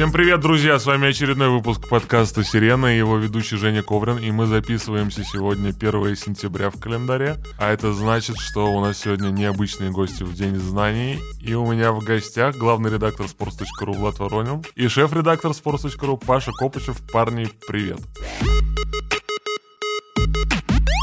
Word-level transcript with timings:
Всем 0.00 0.12
привет, 0.12 0.40
друзья! 0.40 0.78
С 0.78 0.86
вами 0.86 1.08
очередной 1.08 1.50
выпуск 1.50 1.86
подкаста 1.86 2.42
«Сирена» 2.42 2.86
и 2.86 2.96
его 2.96 3.18
ведущий 3.18 3.58
Женя 3.58 3.82
Коврин. 3.82 4.16
И 4.16 4.30
мы 4.30 4.46
записываемся 4.46 5.22
сегодня 5.24 5.74
1 5.78 6.16
сентября 6.16 6.70
в 6.70 6.80
календаре. 6.80 7.36
А 7.58 7.70
это 7.70 7.92
значит, 7.92 8.38
что 8.38 8.72
у 8.72 8.80
нас 8.80 8.96
сегодня 8.96 9.28
необычные 9.28 9.90
гости 9.90 10.22
в 10.22 10.32
День 10.32 10.56
знаний. 10.56 11.18
И 11.42 11.52
у 11.52 11.70
меня 11.70 11.92
в 11.92 12.02
гостях 12.02 12.56
главный 12.56 12.90
редактор 12.90 13.26
sports.ru 13.26 13.92
Влад 13.94 14.18
Воронин 14.20 14.64
и 14.74 14.88
шеф-редактор 14.88 15.50
sports.ru 15.50 16.18
Паша 16.26 16.52
Копычев. 16.52 16.96
Парни, 17.12 17.50
привет! 17.68 17.98
Привет. 18.40 18.59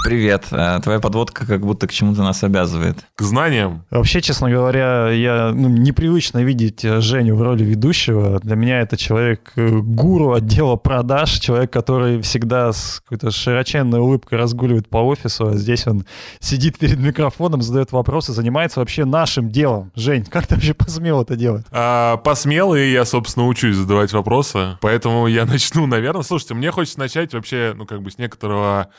Э, 0.07 0.79
твоя 0.81 0.99
подводка 0.99 1.45
как 1.45 1.61
будто 1.61 1.87
к 1.87 1.91
чему-то 1.91 2.23
нас 2.23 2.43
обязывает. 2.43 2.97
К 3.15 3.21
знаниям. 3.21 3.83
Вообще, 3.89 4.21
честно 4.21 4.49
говоря, 4.49 5.09
я 5.09 5.51
ну, 5.53 5.67
непривычно 5.67 6.43
видеть 6.43 6.85
э, 6.85 7.01
Женю 7.01 7.35
в 7.35 7.41
роли 7.41 7.63
ведущего. 7.63 8.39
Для 8.39 8.55
меня 8.55 8.81
это 8.81 8.97
человек 8.97 9.51
э, 9.55 9.69
гуру 9.69 10.33
отдела 10.33 10.75
продаж, 10.75 11.39
человек, 11.39 11.71
который 11.71 12.21
всегда 12.21 12.71
с 12.71 13.01
какой-то 13.01 13.31
широченной 13.31 13.99
улыбкой 13.99 14.37
разгуливает 14.37 14.87
по 14.87 14.97
офису, 14.97 15.47
а 15.47 15.55
здесь 15.55 15.87
он 15.87 16.05
сидит 16.39 16.77
перед 16.77 16.99
микрофоном, 16.99 17.61
задает 17.61 17.91
вопросы, 17.91 18.31
занимается 18.31 18.79
вообще 18.79 19.05
нашим 19.05 19.49
делом. 19.49 19.91
Жень, 19.95 20.25
как 20.25 20.47
ты 20.47 20.55
вообще 20.55 20.73
посмел 20.73 21.21
это 21.21 21.35
делать? 21.35 21.65
А, 21.71 22.17
посмел, 22.17 22.75
и 22.75 22.91
я, 22.91 23.05
собственно, 23.05 23.47
учусь 23.47 23.75
задавать 23.75 24.13
вопросы. 24.13 24.77
Поэтому 24.81 25.27
я 25.27 25.45
начну, 25.57 25.85
наверное. 25.85 26.23
Слушайте, 26.23 26.53
мне 26.53 26.71
хочется 26.71 26.99
начать 26.99 27.33
вообще, 27.33 27.73
ну, 27.75 27.85
как 27.85 28.01
бы 28.01 28.11
с 28.11 28.17
некоторого 28.17 28.89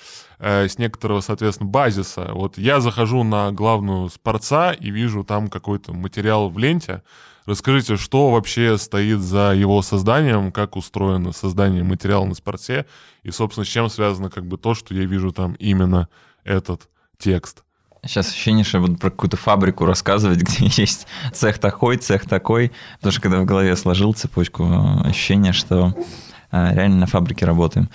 Э, 0.41 0.69
с 0.69 0.79
некоторого, 0.79 1.21
соответственно, 1.21 1.69
базиса. 1.69 2.31
Вот 2.33 2.59
я 2.59 2.81
захожу 2.81 3.25
на 3.25 3.51
главную 3.51 4.09
спорца 4.09 4.71
и 4.73 4.91
вижу 4.91 5.25
там 5.25 5.49
какой-то 5.49 5.93
материал 5.93 6.49
в 6.49 6.59
ленте. 6.59 7.03
Расскажите, 7.45 7.97
что 7.97 8.31
вообще 8.31 8.79
стоит 8.79 9.21
за 9.21 9.53
его 9.53 9.83
созданием, 9.83 10.53
как 10.53 10.77
устроено 10.77 11.33
создание 11.33 11.83
материала 11.83 12.25
на 12.25 12.35
спорте, 12.35 12.87
и, 13.25 13.31
собственно, 13.31 13.65
с 13.65 13.69
чем 13.69 13.89
связано 13.89 14.31
как 14.31 14.47
бы 14.47 14.59
то, 14.59 14.75
что 14.75 14.95
я 14.95 15.07
вижу 15.07 15.33
там 15.33 15.55
именно 15.55 16.09
этот 16.45 16.89
текст. 17.19 17.65
Сейчас 18.05 18.29
ощущение, 18.29 18.65
что 18.65 18.79
я 18.79 18.83
буду 18.83 18.97
про 18.97 19.11
какую-то 19.11 19.37
фабрику 19.37 19.87
рассказывать, 19.87 20.39
где 20.43 20.67
есть 20.67 21.09
цех 21.33 21.59
такой, 21.59 21.97
цех 21.97 22.29
такой. 22.29 22.71
Потому 22.97 23.13
что 23.13 23.23
когда 23.23 23.41
в 23.41 23.45
голове 23.45 23.75
сложил 23.75 24.13
цепочку, 24.13 24.69
ощущение, 25.05 25.53
что 25.53 25.95
э, 25.97 26.03
реально 26.51 26.97
на 27.01 27.07
фабрике 27.07 27.45
работаем. 27.45 27.89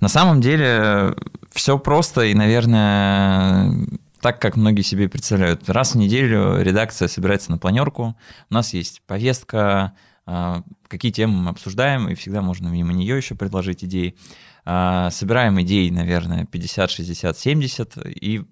На 0.00 0.08
самом 0.08 0.40
деле 0.40 1.14
все 1.52 1.78
просто 1.78 2.22
и, 2.22 2.34
наверное, 2.34 3.74
так, 4.20 4.40
как 4.40 4.56
многие 4.56 4.82
себе 4.82 5.08
представляют. 5.08 5.68
Раз 5.68 5.94
в 5.94 5.98
неделю 5.98 6.60
редакция 6.60 7.08
собирается 7.08 7.50
на 7.50 7.58
планерку, 7.58 8.16
у 8.50 8.54
нас 8.54 8.74
есть 8.74 9.02
повестка, 9.06 9.92
а, 10.26 10.62
какие 10.88 11.12
темы 11.12 11.40
мы 11.42 11.50
обсуждаем, 11.50 12.08
и 12.08 12.14
всегда 12.14 12.42
можно 12.42 12.68
мимо 12.68 12.92
нее 12.92 13.16
еще 13.16 13.34
предложить 13.34 13.84
идеи. 13.84 14.16
А, 14.64 15.10
собираем 15.10 15.60
идей, 15.62 15.90
наверное, 15.90 16.44
50, 16.46 16.90
60, 16.90 17.38
70, 17.38 17.96
и 18.06 18.44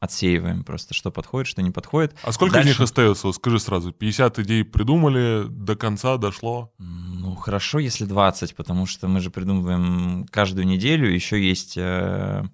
отсеиваем 0.00 0.64
просто, 0.64 0.94
что 0.94 1.10
подходит, 1.10 1.48
что 1.48 1.62
не 1.62 1.70
подходит. 1.70 2.14
А 2.22 2.32
сколько 2.32 2.54
Дальше... 2.54 2.68
из 2.68 2.72
них 2.72 2.80
остается? 2.80 3.32
Скажи 3.32 3.58
сразу, 3.58 3.92
50 3.92 4.38
идей 4.40 4.64
придумали, 4.64 5.46
до 5.48 5.76
конца 5.76 6.16
дошло? 6.16 6.72
Ну, 6.78 7.34
хорошо, 7.34 7.78
если 7.78 8.04
20, 8.04 8.54
потому 8.54 8.86
что 8.86 9.08
мы 9.08 9.20
же 9.20 9.30
придумываем 9.30 10.26
каждую 10.30 10.66
неделю, 10.66 11.12
еще 11.12 11.42
есть 11.42 11.74
э, 11.76 12.44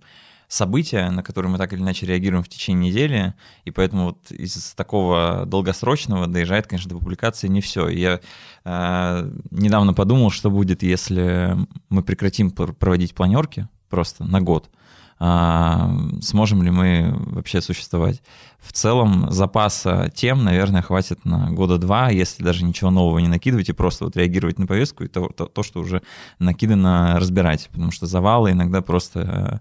события, 0.49 1.11
на 1.11 1.23
которые 1.23 1.53
мы 1.53 1.59
так 1.59 1.73
или 1.73 1.81
иначе 1.81 2.07
реагируем 2.07 2.43
в 2.43 2.49
течение 2.49 2.91
недели, 2.91 3.35
и 3.65 3.71
поэтому 3.71 4.05
вот 4.05 4.31
из 4.31 4.73
такого 4.75 5.45
долгосрочного 5.47 6.27
доезжает, 6.27 6.67
конечно, 6.67 6.89
до 6.89 6.97
публикации 6.97 7.49
не 7.49 7.61
все. 7.61 7.89
Я 7.89 8.21
э, 8.65 9.31
недавно 9.51 9.93
подумал, 9.93 10.31
что 10.31 10.51
будет, 10.51 10.83
если 10.83 11.57
мы 11.91 12.03
прекратим 12.03 12.51
проводить 12.51 13.15
планерки 13.15 13.69
просто 13.91 14.25
на 14.25 14.41
год, 14.41 14.71
сможем 15.19 16.63
ли 16.63 16.71
мы 16.71 17.15
вообще 17.17 17.61
существовать. 17.61 18.23
В 18.59 18.73
целом 18.73 19.31
запаса 19.31 20.11
тем, 20.15 20.43
наверное, 20.43 20.83
хватит 20.83 21.25
на 21.25 21.51
года 21.51 21.79
два, 21.79 22.11
если 22.11 22.43
даже 22.43 22.65
ничего 22.65 22.91
нового 22.91 23.19
не 23.19 23.29
накидывать 23.29 23.69
и 23.69 23.73
просто 23.73 24.05
вот 24.05 24.17
реагировать 24.17 24.59
на 24.59 24.67
повестку 24.67 25.05
и 25.05 25.09
то, 25.09 25.29
то, 25.29 25.47
то 25.47 25.63
что 25.63 25.81
уже 25.81 26.03
накидано, 26.39 27.17
разбирать, 27.19 27.69
потому 27.71 27.91
что 27.91 28.07
завалы 28.07 28.53
иногда 28.53 28.81
просто 28.83 29.61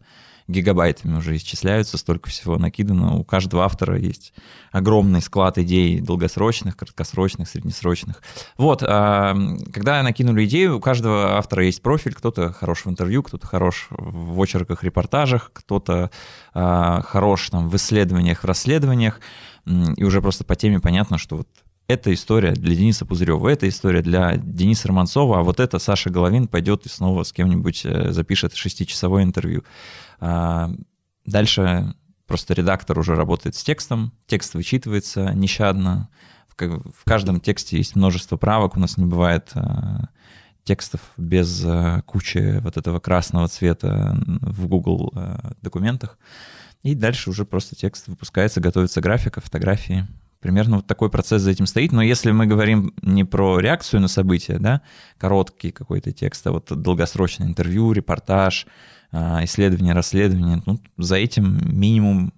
гигабайтами 0.54 1.18
уже 1.18 1.36
исчисляются, 1.36 1.98
столько 1.98 2.30
всего 2.30 2.58
накидано. 2.58 3.16
У 3.16 3.24
каждого 3.24 3.66
автора 3.66 3.98
есть 3.98 4.34
огромный 4.72 5.22
склад 5.22 5.58
идей 5.58 6.00
долгосрочных, 6.00 6.78
краткосрочных, 6.78 7.50
среднесрочных. 7.50 8.22
Вот, 8.58 8.84
а, 8.84 9.36
когда 9.74 10.02
накинули 10.04 10.46
идею, 10.46 10.78
у 10.78 10.80
каждого 10.80 11.38
автора 11.38 11.66
есть 11.66 11.82
профиль, 11.82 12.14
кто-то 12.14 12.54
хорош 12.54 12.86
в 12.86 12.90
интервью, 12.90 13.24
кто-то 13.24 13.46
хорош 13.48 13.88
в 13.90 14.40
очерках, 14.40 14.84
репортажах, 14.84 15.52
кто-то 15.54 16.12
а, 16.54 17.02
хорош 17.02 17.50
там 17.50 17.70
в 17.70 17.76
исследованиях, 17.76 18.44
в 18.44 18.46
расследованиях, 18.46 19.20
и 19.66 20.04
уже 20.04 20.22
просто 20.22 20.44
по 20.44 20.56
теме 20.56 20.80
понятно, 20.80 21.18
что 21.18 21.38
вот 21.38 21.48
эта 21.88 22.14
история 22.14 22.52
для 22.52 22.76
Дениса 22.76 23.06
Пузырева, 23.06 23.50
эта 23.50 23.68
история 23.68 24.02
для 24.02 24.38
Дениса 24.38 24.88
Романцова, 24.88 25.40
а 25.40 25.44
вот 25.44 25.60
это 25.60 25.80
Саша 25.80 26.10
Головин 26.10 26.48
пойдет 26.48 26.86
и 26.86 26.90
снова 26.90 27.24
с 27.24 27.34
кем-нибудь 27.34 27.82
э, 27.86 28.12
запишет 28.12 28.56
шестичасовое 28.56 29.24
интервью. 29.24 29.64
А, 30.26 30.70
дальше 31.26 31.94
просто 32.28 32.54
редактор 32.54 32.98
уже 32.98 33.14
работает 33.14 33.56
с 33.56 33.64
текстом, 33.64 34.14
текст 34.26 34.54
вычитывается 34.54 35.34
нещадно, 35.34 36.10
в 36.56 37.04
каждом 37.04 37.42
тексте 37.42 37.78
есть 37.78 37.98
множество 37.98 38.38
правок, 38.38 38.78
у 38.78 38.80
нас 38.80 38.96
не 38.96 39.06
бывает 39.06 39.52
а, 39.54 40.06
текстов 40.64 41.02
без 41.18 41.62
а, 41.66 42.04
кучи 42.04 42.60
вот 42.62 42.78
этого 42.78 43.02
красного 43.02 43.50
цвета 43.50 44.18
в 44.26 44.68
Google 44.68 45.14
документах. 45.62 46.18
И 46.84 46.96
дальше 46.96 47.30
уже 47.30 47.44
просто 47.44 47.76
текст 47.76 48.08
выпускается, 48.08 48.62
готовится 48.62 49.02
графика, 49.02 49.42
фотографии. 49.42 50.08
Примерно 50.40 50.78
вот 50.78 50.88
такой 50.88 51.10
процесс 51.10 51.42
за 51.42 51.52
этим 51.52 51.66
стоит. 51.66 51.92
Но 51.92 52.02
если 52.02 52.32
мы 52.32 52.46
говорим 52.46 52.94
не 53.02 53.26
про 53.26 53.60
реакцию 53.60 54.00
на 54.00 54.08
события, 54.08 54.58
да, 54.58 54.82
короткий 55.18 55.72
какой-то 55.72 56.14
текст, 56.14 56.48
а 56.48 56.52
вот 56.52 56.68
долгосрочное 56.70 57.48
интервью, 57.48 57.92
репортаж, 57.92 58.68
а, 59.14 59.44
исследование, 59.44 59.94
расследование, 59.94 60.62
ну, 60.66 60.82
за 60.98 61.16
этим 61.16 61.60
минимум 61.66 62.34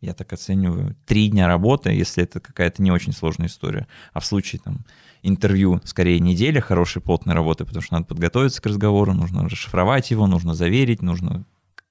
я 0.00 0.14
так 0.14 0.32
оцениваю, 0.32 0.96
три 1.06 1.28
дня 1.28 1.46
работы, 1.46 1.90
если 1.90 2.24
это 2.24 2.40
какая-то 2.40 2.82
не 2.82 2.90
очень 2.90 3.12
сложная 3.12 3.48
история. 3.48 3.86
А 4.12 4.20
в 4.20 4.26
случае 4.26 4.60
там 4.62 4.84
интервью, 5.22 5.80
скорее, 5.84 6.20
неделя 6.20 6.60
хорошей 6.60 7.00
плотной 7.00 7.34
работы, 7.34 7.64
потому 7.64 7.82
что 7.82 7.94
надо 7.94 8.06
подготовиться 8.06 8.60
к 8.60 8.66
разговору, 8.66 9.14
нужно 9.14 9.48
расшифровать 9.48 10.10
его, 10.10 10.26
нужно 10.26 10.54
заверить, 10.54 11.00
нужно 11.00 11.44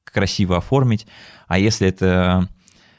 красиво 0.04 0.58
оформить. 0.58 1.08
А 1.48 1.58
если 1.58 1.88
это 1.88 2.50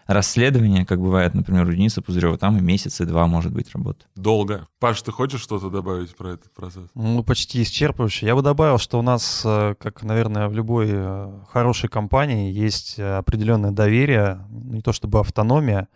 расследование, 0.07 0.85
как 0.85 1.01
бывает, 1.01 1.35
например, 1.35 1.67
у 1.67 1.73
Дениса 1.73 2.03
Пузырева, 2.03 2.39
там 2.39 2.57
и 2.59 2.61
месяц, 2.61 3.01
и 3.01 3.05
два, 3.05 3.27
может 3.27 3.53
быть, 3.53 3.73
работа. 3.75 4.07
Долго. 4.17 4.67
Паш, 4.81 5.01
ты 5.03 5.13
хочешь 5.13 5.41
что-то 5.41 5.71
добавить 5.71 6.15
про 6.17 6.33
этот 6.33 6.53
процесс? 6.53 6.89
Ну, 6.95 7.23
почти 7.23 7.63
исчерпывающе. 7.63 8.27
Я 8.27 8.35
бы 8.35 8.43
добавил, 8.43 8.79
что 8.79 8.99
у 8.99 9.03
нас, 9.03 9.43
э, 9.45 9.75
как, 9.79 10.03
наверное, 10.03 10.49
в 10.49 10.55
любой 10.55 10.89
э, 10.91 11.41
хорошей 11.51 11.89
компании, 11.89 12.53
есть 12.53 12.99
определенное 12.99 13.71
доверие, 13.71 14.47
не 14.51 14.81
то 14.81 14.93
чтобы 14.93 15.21
автономия, 15.21 15.89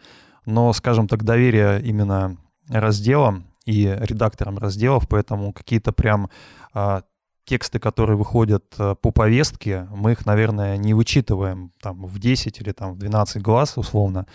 но, 0.46 0.72
скажем 0.72 1.08
так, 1.08 1.24
доверие 1.24 1.82
именно 1.82 2.38
разделам 2.68 3.44
и 3.66 3.94
редакторам 4.00 4.56
разделов, 4.58 5.08
поэтому 5.08 5.52
какие-то 5.52 5.92
прям 5.92 6.30
а, 6.72 7.02
тексты, 7.48 7.78
которые 7.78 8.16
выходят 8.16 8.64
э, 8.78 8.94
по 9.00 9.10
повестке, 9.10 9.88
мы 9.90 10.12
их, 10.12 10.26
наверное, 10.26 10.76
не 10.76 10.94
вычитываем 10.94 11.72
там 11.80 12.06
в 12.06 12.18
10 12.18 12.60
или 12.60 12.72
там 12.72 12.94
в 12.94 12.98
12 12.98 13.42
глаз 13.42 13.76
условно, 13.76 14.26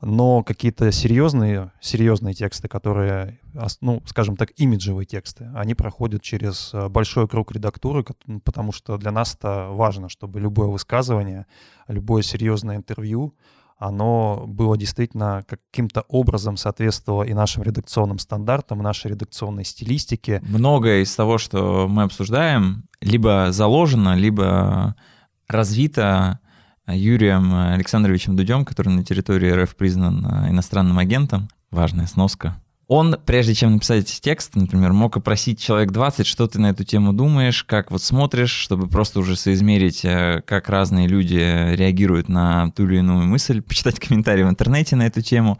но 0.00 0.42
какие-то 0.42 0.92
серьезные, 0.92 1.72
серьезные 1.80 2.34
тексты, 2.34 2.68
которые, 2.68 3.40
ну, 3.80 4.02
скажем 4.06 4.36
так, 4.36 4.50
имиджевые 4.56 5.06
тексты, 5.06 5.50
они 5.54 5.74
проходят 5.74 6.22
через 6.22 6.72
э, 6.74 6.88
большой 6.88 7.26
круг 7.28 7.52
редактуры, 7.52 8.04
потому 8.44 8.72
что 8.72 8.96
для 8.96 9.10
нас 9.10 9.34
это 9.34 9.68
важно, 9.70 10.08
чтобы 10.08 10.40
любое 10.40 10.68
высказывание, 10.68 11.46
любое 11.88 12.22
серьезное 12.22 12.76
интервью, 12.76 13.34
оно 13.78 14.44
было 14.46 14.76
действительно 14.76 15.44
каким-то 15.46 16.02
образом 16.08 16.56
соответствовало 16.56 17.22
и 17.22 17.32
нашим 17.32 17.62
редакционным 17.62 18.18
стандартам, 18.18 18.78
нашей 18.78 19.12
редакционной 19.12 19.64
стилистике. 19.64 20.42
Многое 20.46 21.02
из 21.02 21.14
того, 21.14 21.38
что 21.38 21.86
мы 21.88 22.02
обсуждаем, 22.02 22.84
либо 23.00 23.48
заложено, 23.50 24.16
либо 24.16 24.96
развито 25.46 26.40
Юрием 26.88 27.54
Александровичем 27.54 28.34
Дудем, 28.34 28.64
который 28.64 28.88
на 28.88 29.04
территории 29.04 29.50
РФ 29.50 29.76
признан 29.76 30.48
иностранным 30.48 30.98
агентом. 30.98 31.48
Важная 31.70 32.06
сноска. 32.06 32.60
Он, 32.88 33.16
прежде 33.26 33.54
чем 33.54 33.74
написать 33.74 34.18
текст, 34.22 34.56
например, 34.56 34.94
мог 34.94 35.14
опросить 35.18 35.60
человек 35.60 35.92
20, 35.92 36.26
что 36.26 36.46
ты 36.46 36.58
на 36.58 36.70
эту 36.70 36.84
тему 36.84 37.12
думаешь, 37.12 37.62
как 37.62 37.90
вот 37.90 38.02
смотришь, 38.02 38.50
чтобы 38.50 38.88
просто 38.88 39.20
уже 39.20 39.36
соизмерить, 39.36 40.06
э, 40.06 40.42
как 40.46 40.70
разные 40.70 41.06
люди 41.06 41.36
реагируют 41.36 42.30
на 42.30 42.70
ту 42.70 42.86
или 42.86 42.96
иную 42.96 43.26
мысль, 43.26 43.60
почитать 43.60 44.00
комментарии 44.00 44.42
в 44.42 44.48
интернете 44.48 44.96
на 44.96 45.06
эту 45.06 45.20
тему. 45.20 45.58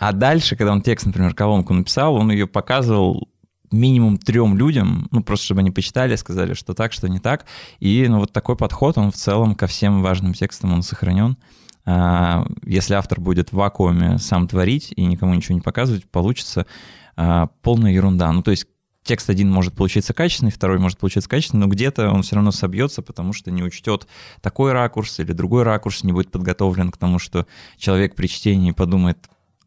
А 0.00 0.12
дальше, 0.12 0.54
когда 0.54 0.72
он 0.72 0.82
текст, 0.82 1.06
например, 1.06 1.34
колонку 1.34 1.72
написал, 1.72 2.14
он 2.14 2.30
ее 2.30 2.46
показывал 2.46 3.26
минимум 3.72 4.18
трем 4.18 4.54
людям, 4.58 5.08
ну, 5.10 5.22
просто 5.22 5.46
чтобы 5.46 5.60
они 5.60 5.70
почитали, 5.70 6.14
сказали, 6.16 6.52
что 6.52 6.74
так, 6.74 6.92
что 6.92 7.08
не 7.08 7.20
так. 7.20 7.46
И 7.80 8.06
ну, 8.06 8.18
вот 8.18 8.32
такой 8.32 8.54
подход, 8.54 8.98
он 8.98 9.10
в 9.10 9.16
целом 9.16 9.54
ко 9.54 9.66
всем 9.66 10.02
важным 10.02 10.34
текстам, 10.34 10.74
он 10.74 10.82
сохранен. 10.82 11.38
А, 11.86 12.44
если 12.64 12.94
автор 12.94 13.20
будет 13.20 13.50
в 13.50 13.54
вакууме 13.54 14.18
сам 14.18 14.48
творить 14.48 14.92
и 14.96 15.04
никому 15.04 15.34
ничего 15.34 15.54
не 15.54 15.60
показывать, 15.60 16.04
получится 16.10 16.66
а, 17.16 17.48
полная 17.62 17.92
ерунда. 17.92 18.30
Ну, 18.32 18.42
то 18.42 18.50
есть 18.50 18.66
текст 19.04 19.30
один 19.30 19.50
может 19.50 19.74
получиться 19.74 20.12
качественный, 20.12 20.50
второй 20.50 20.78
может 20.78 20.98
получиться 20.98 21.30
качественный, 21.30 21.66
но 21.66 21.72
где-то 21.72 22.10
он 22.10 22.22
все 22.22 22.34
равно 22.34 22.50
собьется, 22.50 23.02
потому 23.02 23.32
что 23.32 23.50
не 23.50 23.62
учтет 23.62 24.08
такой 24.42 24.72
ракурс 24.72 25.20
или 25.20 25.32
другой 25.32 25.62
ракурс, 25.62 26.02
не 26.02 26.12
будет 26.12 26.30
подготовлен 26.30 26.90
к 26.90 26.96
тому, 26.96 27.18
что 27.20 27.46
человек 27.78 28.16
при 28.16 28.26
чтении 28.26 28.72
подумает, 28.72 29.18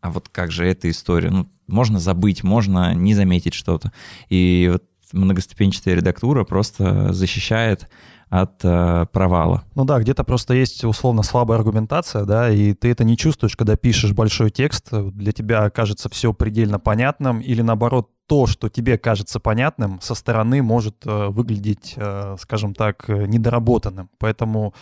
а 0.01 0.11
вот 0.11 0.29
как 0.29 0.51
же 0.51 0.65
эта 0.65 0.89
история? 0.89 1.29
Ну, 1.29 1.47
можно 1.67 1.99
забыть, 1.99 2.43
можно 2.43 2.93
не 2.93 3.13
заметить 3.13 3.53
что-то. 3.53 3.91
И 4.29 4.69
вот 4.71 4.83
многоступенчатая 5.13 5.95
редактура 5.95 6.43
просто 6.43 7.13
защищает 7.13 7.89
от 8.29 8.63
э, 8.63 9.05
провала. 9.11 9.63
Ну 9.75 9.85
да, 9.85 9.99
где-то 9.99 10.23
просто 10.23 10.53
есть 10.53 10.83
условно 10.83 11.23
слабая 11.23 11.57
аргументация, 11.57 12.25
да, 12.25 12.49
и 12.49 12.73
ты 12.73 12.91
это 12.91 13.03
не 13.03 13.17
чувствуешь, 13.17 13.55
когда 13.55 13.75
пишешь 13.75 14.13
большой 14.13 14.51
текст, 14.51 14.91
для 14.91 15.31
тебя 15.31 15.69
кажется 15.69 16.09
все 16.09 16.33
предельно 16.33 16.79
понятным, 16.79 17.39
или 17.39 17.61
наоборот, 17.61 18.09
то, 18.27 18.45
что 18.45 18.69
тебе 18.69 18.99
кажется 18.99 19.39
понятным, 19.39 19.99
со 20.01 20.13
стороны 20.13 20.61
может 20.61 21.05
э, 21.05 21.27
выглядеть, 21.29 21.95
э, 21.97 22.35
скажем 22.39 22.75
так, 22.75 23.07
недоработанным. 23.07 24.09
Поэтому 24.19 24.75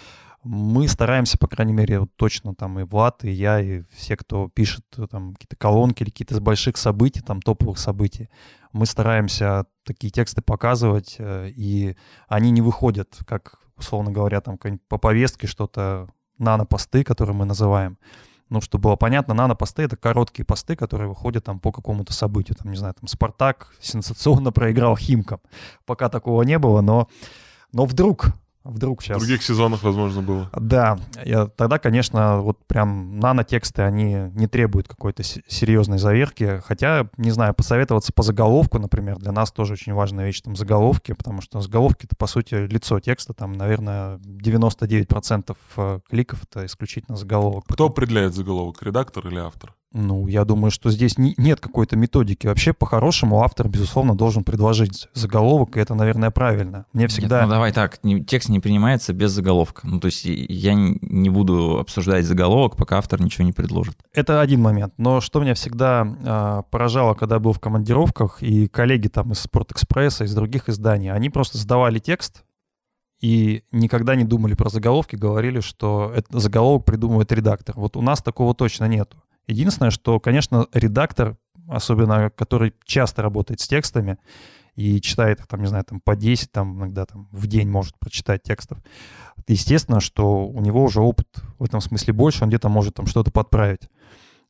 мы 0.48 0.88
стараемся, 0.88 1.38
по 1.38 1.48
крайней 1.48 1.74
мере, 1.74 2.00
вот 2.00 2.10
точно 2.16 2.56
там 2.56 2.80
и 2.80 2.84
Влад, 2.84 3.24
и 3.24 3.32
я, 3.32 3.60
и 3.60 3.82
все, 3.96 4.16
кто 4.16 4.50
пишет 4.50 4.86
э, 4.98 5.06
там 5.10 5.34
какие-то 5.34 5.56
колонки 5.58 6.04
или 6.04 6.10
какие-то 6.10 6.40
больших 6.42 6.78
событий, 6.78 7.22
там 7.22 7.42
топовых 7.42 7.78
событий, 7.78 8.30
мы 8.78 8.86
стараемся 8.86 9.66
такие 9.84 10.12
тексты 10.12 10.42
показывать, 10.42 11.16
э, 11.18 11.50
и 11.50 11.98
они 12.28 12.52
не 12.52 12.62
выходят, 12.62 13.18
как, 13.26 13.60
условно 13.76 14.12
говоря, 14.12 14.40
там 14.42 14.58
по 14.88 14.98
повестке 14.98 15.48
что-то, 15.48 16.08
нано-посты, 16.38 17.04
которые 17.04 17.36
мы 17.36 17.46
называем. 17.46 17.98
Ну, 18.50 18.62
чтобы 18.62 18.84
было 18.84 18.96
понятно, 18.96 19.34
нано-посты— 19.34 19.82
это 19.84 19.98
короткие 19.98 20.46
посты, 20.46 20.76
которые 20.76 21.10
выходят 21.10 21.44
там 21.44 21.60
по 21.60 21.72
какому-то 21.72 22.14
событию. 22.14 22.56
Там, 22.56 22.72
не 22.72 22.78
знаю, 22.78 22.94
там 22.94 23.08
«Спартак» 23.08 23.76
сенсационно 23.82 24.52
проиграл 24.52 24.96
Химкам. 24.96 25.42
Пока 25.86 26.08
такого 26.08 26.44
не 26.44 26.58
было, 26.58 26.82
но, 26.82 27.10
но 27.74 27.86
вдруг 27.86 28.28
Вдруг 28.68 29.02
сейчас... 29.02 29.18
В 29.18 29.20
других 29.22 29.44
сезонах, 29.44 29.84
возможно, 29.84 30.22
было. 30.22 30.50
Да, 30.54 30.98
я, 31.24 31.48
тогда, 31.48 31.80
конечно, 31.80 32.42
вот 32.42 32.66
прям 32.68 33.20
нанотексты, 33.20 33.82
они 33.82 34.32
не 34.34 34.48
требуют 34.48 34.88
какой-то 34.88 35.24
серьезной 35.24 35.98
заверки, 35.98 36.62
хотя, 36.66 37.10
не 37.18 37.32
знаю, 37.32 37.54
посоветоваться 37.54 38.12
по 38.14 38.24
заголовку, 38.24 38.80
например, 38.80 39.18
для 39.18 39.32
нас 39.32 39.52
тоже 39.52 39.74
очень 39.74 39.94
важная 39.94 40.26
вещь, 40.26 40.42
там, 40.42 40.56
заголовки, 40.56 41.14
потому 41.14 41.42
что 41.42 41.62
заголовки— 41.62 42.06
это, 42.08 42.16
по 42.16 42.28
сути, 42.28 42.56
лицо 42.56 43.00
текста, 43.00 43.34
там, 43.34 43.54
наверное, 43.54 44.18
99% 44.18 45.56
э, 45.78 46.00
кликов— 46.10 46.44
это 46.50 46.66
исключительно 46.66 47.18
заголовок. 47.18 47.66
Кто 47.68 47.86
определяет 47.86 48.34
заголовок, 48.34 48.82
редактор 48.84 49.28
или 49.28 49.40
автор? 49.40 49.74
Ну, 49.94 50.28
я 50.28 50.44
думаю, 50.44 50.70
что 50.70 50.92
здесь 50.92 51.18
не, 51.18 51.34
нет 51.38 51.62
какой-то 51.62 51.96
методики. 51.96 52.46
Вообще, 52.46 52.74
по-хорошему, 52.74 53.42
автор, 53.42 53.70
безусловно, 53.70 54.16
должен 54.16 54.44
предложить 54.44 55.08
заголовок, 55.14 55.78
и 55.78 55.80
это, 55.80 55.96
наверное, 55.96 56.30
правильно. 56.30 56.86
Мне 56.92 57.08
всегда... 57.08 57.40
Нет, 57.40 57.46
ну, 57.48 57.54
давай 57.54 57.72
так, 57.72 58.04
не, 58.04 58.24
текст 58.24 58.50
не 58.50 58.60
принимается 58.60 59.14
без 59.14 59.32
заголовка. 59.32 59.88
Ну, 59.88 60.00
то 60.00 60.08
есть 60.08 60.26
я 60.26 60.74
не 60.74 61.30
буду 61.30 61.80
обсуждать 61.80 62.26
заголовок, 62.26 62.76
пока 62.76 62.98
автор 62.98 63.22
ничего 63.22 63.46
не 63.46 63.54
предложит. 63.54 63.98
Это 64.14 64.42
один 64.42 64.62
момент. 64.62 64.94
Но 64.98 65.22
что 65.22 65.40
меня 65.40 65.54
всегда 65.54 66.06
э, 66.06 66.64
поражало, 66.70 67.14
когда 67.14 67.40
был 67.40 67.54
в 67.54 67.60
командировках, 67.60 68.44
и 68.44 68.68
коллеги 68.68 69.08
там 69.08 69.32
из 69.32 69.40
Спортэкспресса, 69.40 70.26
из 70.26 70.36
других 70.36 70.68
изданий, 70.68 71.12
они 71.12 71.30
просто 71.30 71.58
сдавали 71.58 72.00
текст, 72.00 72.44
и 73.20 73.64
никогда 73.72 74.16
не 74.16 74.26
думали 74.26 74.54
про 74.54 74.70
заголовки, 74.70 75.16
говорили, 75.16 75.60
что 75.60 76.12
этот 76.16 76.40
заголовок 76.40 76.86
придумывает 76.86 77.32
редактор. 77.32 77.76
Вот 77.76 77.98
у 77.98 78.02
нас 78.02 78.22
такого 78.22 78.54
точно 78.54 78.86
нету. 78.86 79.18
Единственное, 79.48 79.92
что, 79.92 80.20
конечно, 80.20 80.68
редактор, 80.74 81.38
особенно 81.68 82.30
который 82.30 82.74
часто 82.86 83.22
работает 83.22 83.60
с 83.62 83.68
текстами 83.68 84.18
и 84.76 85.02
читает 85.02 85.40
их, 85.40 85.48
там, 85.48 85.62
не 85.62 85.68
знаю, 85.68 85.84
там 85.86 86.00
по 86.00 86.16
10, 86.16 86.52
там 86.52 86.78
иногда 86.78 87.06
там 87.06 87.28
в 87.32 87.48
день 87.48 87.70
может 87.70 87.98
прочитать 87.98 88.44
текстов, 88.44 88.78
естественно, 89.48 90.00
что 90.00 90.46
у 90.48 90.62
него 90.62 90.84
уже 90.84 91.02
опыт 91.02 91.28
в 91.58 91.64
этом 91.64 91.82
смысле 91.82 92.14
больше, 92.14 92.44
он 92.44 92.50
где-то 92.50 92.70
может 92.70 92.96
там 92.96 93.08
что-то 93.08 93.32
подправить. 93.32 93.90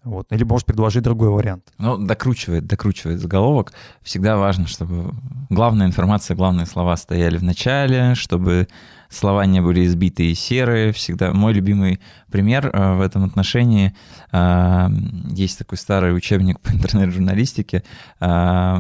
Вот. 0.03 0.31
Или 0.31 0.43
может 0.43 0.65
предложить 0.65 1.03
другой 1.03 1.29
вариант. 1.29 1.73
Ну, 1.79 1.97
докручивает, 1.97 2.65
докручивает 2.65 3.19
заголовок. 3.19 3.73
Всегда 4.01 4.37
важно, 4.37 4.67
чтобы 4.67 5.13
главная 5.49 5.87
информация, 5.87 6.37
главные 6.37 6.65
слова 6.65 6.95
стояли 6.95 7.37
в 7.37 7.43
начале, 7.43 8.15
чтобы 8.15 8.67
слова 9.09 9.45
не 9.45 9.61
были 9.61 9.85
избитые 9.85 10.31
и 10.31 10.35
серые. 10.35 10.91
Всегда 10.91 11.33
мой 11.33 11.53
любимый 11.53 11.99
пример 12.31 12.69
э, 12.71 12.95
в 12.95 13.01
этом 13.01 13.23
отношении. 13.23 13.93
Э, 14.31 14.87
есть 15.31 15.57
такой 15.57 15.77
старый 15.77 16.15
учебник 16.15 16.59
по 16.59 16.71
интернет-журналистике 16.71 17.83
э, 18.19 18.25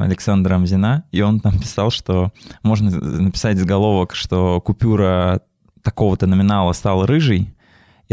Александра 0.03 0.55
Амзина, 0.55 1.03
и 1.11 1.21
он 1.21 1.39
там 1.39 1.59
писал, 1.59 1.91
что 1.91 2.31
можно 2.63 2.91
написать 2.91 3.57
заголовок, 3.57 4.15
что 4.15 4.61
купюра 4.61 5.41
такого-то 5.83 6.27
номинала 6.27 6.73
стала 6.73 7.07
рыжей, 7.07 7.53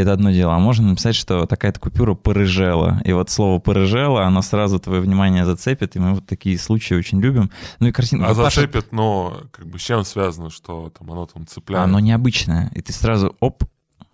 это 0.02 0.12
одно 0.12 0.30
дело. 0.30 0.54
А 0.54 0.58
можно 0.58 0.88
написать, 0.88 1.14
что 1.14 1.46
такая-то 1.46 1.80
купюра 1.80 2.14
порыжела. 2.14 3.00
И 3.04 3.12
вот 3.12 3.30
слово 3.30 3.58
порыжела, 3.58 4.24
оно 4.24 4.42
сразу 4.42 4.78
твое 4.78 5.00
внимание 5.00 5.44
зацепит, 5.44 5.96
и 5.96 5.98
мы 5.98 6.14
вот 6.14 6.26
такие 6.26 6.58
случаи 6.58 6.94
очень 6.94 7.20
любим. 7.20 7.50
Ну 7.80 7.88
и 7.88 7.92
картинка. 7.92 8.28
А 8.28 8.34
зацепит, 8.34 8.92
но 8.92 9.42
как 9.50 9.66
бы 9.66 9.78
с 9.78 9.82
чем 9.82 10.04
связано, 10.04 10.50
что 10.50 10.90
там 10.96 11.10
оно 11.10 11.26
там 11.26 11.46
цепляет? 11.46 11.84
Оно 11.84 12.00
необычное. 12.00 12.70
И 12.74 12.82
ты 12.82 12.92
сразу, 12.92 13.36
оп, 13.40 13.64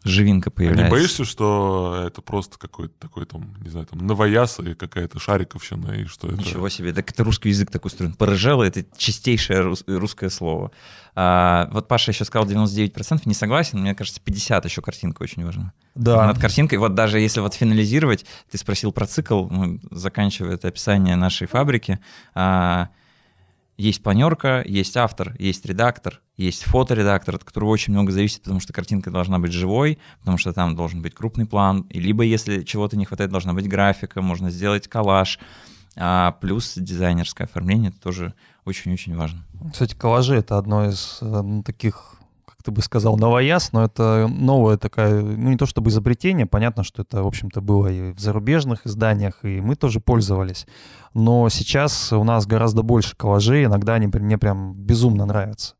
живинка 0.05 0.51
появляется. 0.51 0.85
А 0.85 0.87
не 0.87 0.91
боишься, 0.91 1.25
что 1.25 2.05
это 2.07 2.23
просто 2.23 2.59
какой-то 2.59 2.95
такой 2.99 3.27
там, 3.27 3.55
не 3.63 3.71
знаю, 3.71 3.87
там 3.87 4.07
новояз 4.07 4.59
и 4.61 4.75
какая-то 4.75 5.19
шариковщина, 5.19 5.93
и 5.93 6.05
что 6.05 6.29
это... 6.29 6.39
Ничего 6.39 6.69
себе, 6.69 6.93
так 6.93 7.11
это 7.11 7.23
русский 7.25 7.51
язык 7.51 7.71
так 7.71 7.85
устроен. 7.85 8.15
Порыжело— 8.15 8.63
это 8.65 8.85
чистейшее 8.97 9.61
рус- 9.61 9.85
русское 9.87 10.31
слово. 10.31 10.71
А, 11.15 11.69
вот 11.73 11.89
Паша 11.89 12.13
еще 12.13 12.25
сказал 12.25 12.49
99%, 12.49 13.23
не 13.25 13.35
согласен, 13.35 13.81
мне 13.81 13.95
кажется, 13.95 14.21
50 14.23 14.65
еще 14.65 14.81
картинка 14.81 15.23
очень 15.23 15.45
важна. 15.45 15.73
Да. 15.95 16.27
Над 16.27 16.39
картинкой, 16.39 16.79
вот 16.79 16.95
даже 16.95 17.21
если 17.21 17.41
вот 17.41 17.55
финализировать, 17.55 18.25
ты 18.51 18.59
спросил 18.59 18.93
про 18.93 19.07
цикл, 19.07 19.49
заканчивая 19.91 20.55
это 20.55 20.69
описание 20.69 21.17
нашей 21.17 21.47
фабрики, 21.47 21.99
а, 22.35 22.89
есть 23.77 24.03
планерка, 24.03 24.63
есть 24.67 24.97
автор, 24.97 25.35
есть 25.39 25.65
редактор, 25.65 26.21
есть 26.45 26.65
фоторедактор, 26.65 27.35
от 27.35 27.45
которого 27.45 27.71
очень 27.71 27.93
много 27.93 28.13
зависит, 28.13 28.43
потому 28.43 28.61
что 28.61 28.73
картинка 28.73 29.11
должна 29.11 29.39
быть 29.39 29.53
живой, 29.53 29.99
потому 30.21 30.39
что 30.39 30.53
там 30.53 30.75
должен 30.75 31.03
быть 31.03 31.15
крупный 31.15 31.47
план, 31.47 31.83
и 31.91 32.01
либо 32.01 32.23
если 32.23 32.63
чего-то 32.63 32.97
не 32.97 33.05
хватает, 33.05 33.31
должна 33.31 33.53
быть 33.53 33.69
графика, 33.69 34.23
можно 34.23 34.51
сделать 34.51 34.89
коллаж, 34.89 35.39
а 35.97 36.33
плюс 36.41 36.75
дизайнерское 36.77 37.47
оформление, 37.47 37.91
это 37.91 38.01
тоже 38.01 38.35
очень-очень 38.65 39.17
важно. 39.17 39.45
Кстати, 39.73 39.95
коллажи— 39.95 40.35
это 40.37 40.57
одно 40.57 40.89
из 40.89 41.19
ну, 41.21 41.63
таких 41.63 42.17
как 42.61 42.63
ты 42.65 42.71
бы 42.73 42.83
сказал, 42.83 43.17
новояз, 43.17 43.73
но 43.73 43.85
это 43.85 44.29
новая 44.29 44.77
такая, 44.77 45.23
ну 45.23 45.49
не 45.49 45.57
то 45.57 45.65
чтобы 45.65 45.89
изобретение, 45.89 46.45
понятно, 46.45 46.85
что 46.85 47.01
это, 47.01 47.23
в 47.23 47.27
общем-то, 47.27 47.63
было 47.63 47.87
и 47.87 48.13
в 48.13 48.21
зарубежных 48.21 48.87
изданиях, 48.87 49.45
и 49.45 49.63
мы 49.63 49.77
тоже 49.77 49.99
пользовались. 50.01 50.67
Но 51.15 51.49
сейчас 51.49 52.13
у 52.13 52.23
нас 52.23 52.47
гораздо 52.47 52.83
больше 52.83 53.17
коллажей, 53.17 53.65
иногда 53.65 53.95
они 53.95 54.09
мне 54.09 54.37
прям 54.37 54.75
безумно 54.75 55.25
нравятся. 55.25 55.75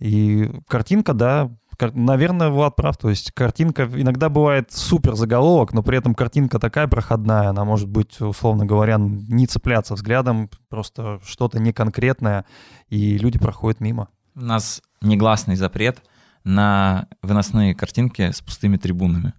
И 0.00 0.50
картинка, 0.66 1.12
да, 1.12 1.50
наверное, 1.92 2.48
Влад 2.48 2.76
прав. 2.76 2.96
То 2.96 3.10
есть 3.10 3.32
картинка 3.32 3.84
иногда 3.84 4.28
бывает 4.28 4.72
супер 4.72 5.14
заголовок, 5.14 5.72
но 5.72 5.82
при 5.82 5.98
этом 5.98 6.14
картинка 6.14 6.58
такая 6.58 6.88
проходная, 6.88 7.50
она 7.50 7.64
может 7.64 7.88
быть, 7.88 8.20
условно 8.20 8.66
говоря, 8.66 8.96
не 8.98 9.46
цепляться 9.46 9.94
взглядом, 9.94 10.50
просто 10.68 11.20
что-то 11.24 11.60
неконкретное, 11.60 12.44
и 12.88 13.18
люди 13.18 13.38
проходят 13.38 13.80
мимо. 13.80 14.08
У 14.34 14.40
нас 14.40 14.82
негласный 15.00 15.56
запрет 15.56 16.02
на 16.44 17.06
выносные 17.22 17.74
картинки 17.74 18.30
с 18.30 18.40
пустыми 18.40 18.76
трибунами. 18.76 19.34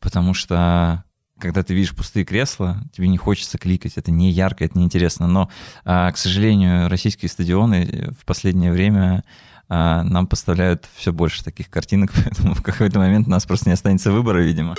Потому 0.00 0.34
что 0.34 1.04
когда 1.38 1.62
ты 1.62 1.74
видишь 1.74 1.94
пустые 1.94 2.24
кресла, 2.24 2.82
тебе 2.92 3.08
не 3.08 3.18
хочется 3.18 3.58
кликать, 3.58 3.94
это 3.96 4.10
не 4.10 4.30
ярко, 4.30 4.64
это 4.64 4.78
не 4.78 4.84
интересно. 4.84 5.26
Но, 5.26 5.50
а, 5.84 6.10
к 6.10 6.16
сожалению, 6.16 6.88
российские 6.88 7.28
стадионы 7.28 8.14
в 8.18 8.24
последнее 8.24 8.72
время 8.72 9.24
а, 9.68 10.02
нам 10.02 10.26
поставляют 10.26 10.88
все 10.94 11.12
больше 11.12 11.44
таких 11.44 11.70
картинок, 11.70 12.12
поэтому 12.14 12.54
в 12.54 12.62
какой-то 12.62 12.98
момент 12.98 13.26
у 13.26 13.30
нас 13.30 13.44
просто 13.44 13.68
не 13.68 13.74
останется 13.74 14.12
выбора, 14.12 14.38
видимо. 14.38 14.74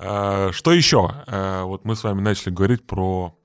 А, 0.00 0.50
что 0.52 0.72
еще? 0.72 1.10
Вот 1.26 1.84
мы 1.84 1.96
с 1.96 2.04
вами 2.04 2.20
начали 2.20 2.52
говорить 2.52 2.86
про 2.86 3.36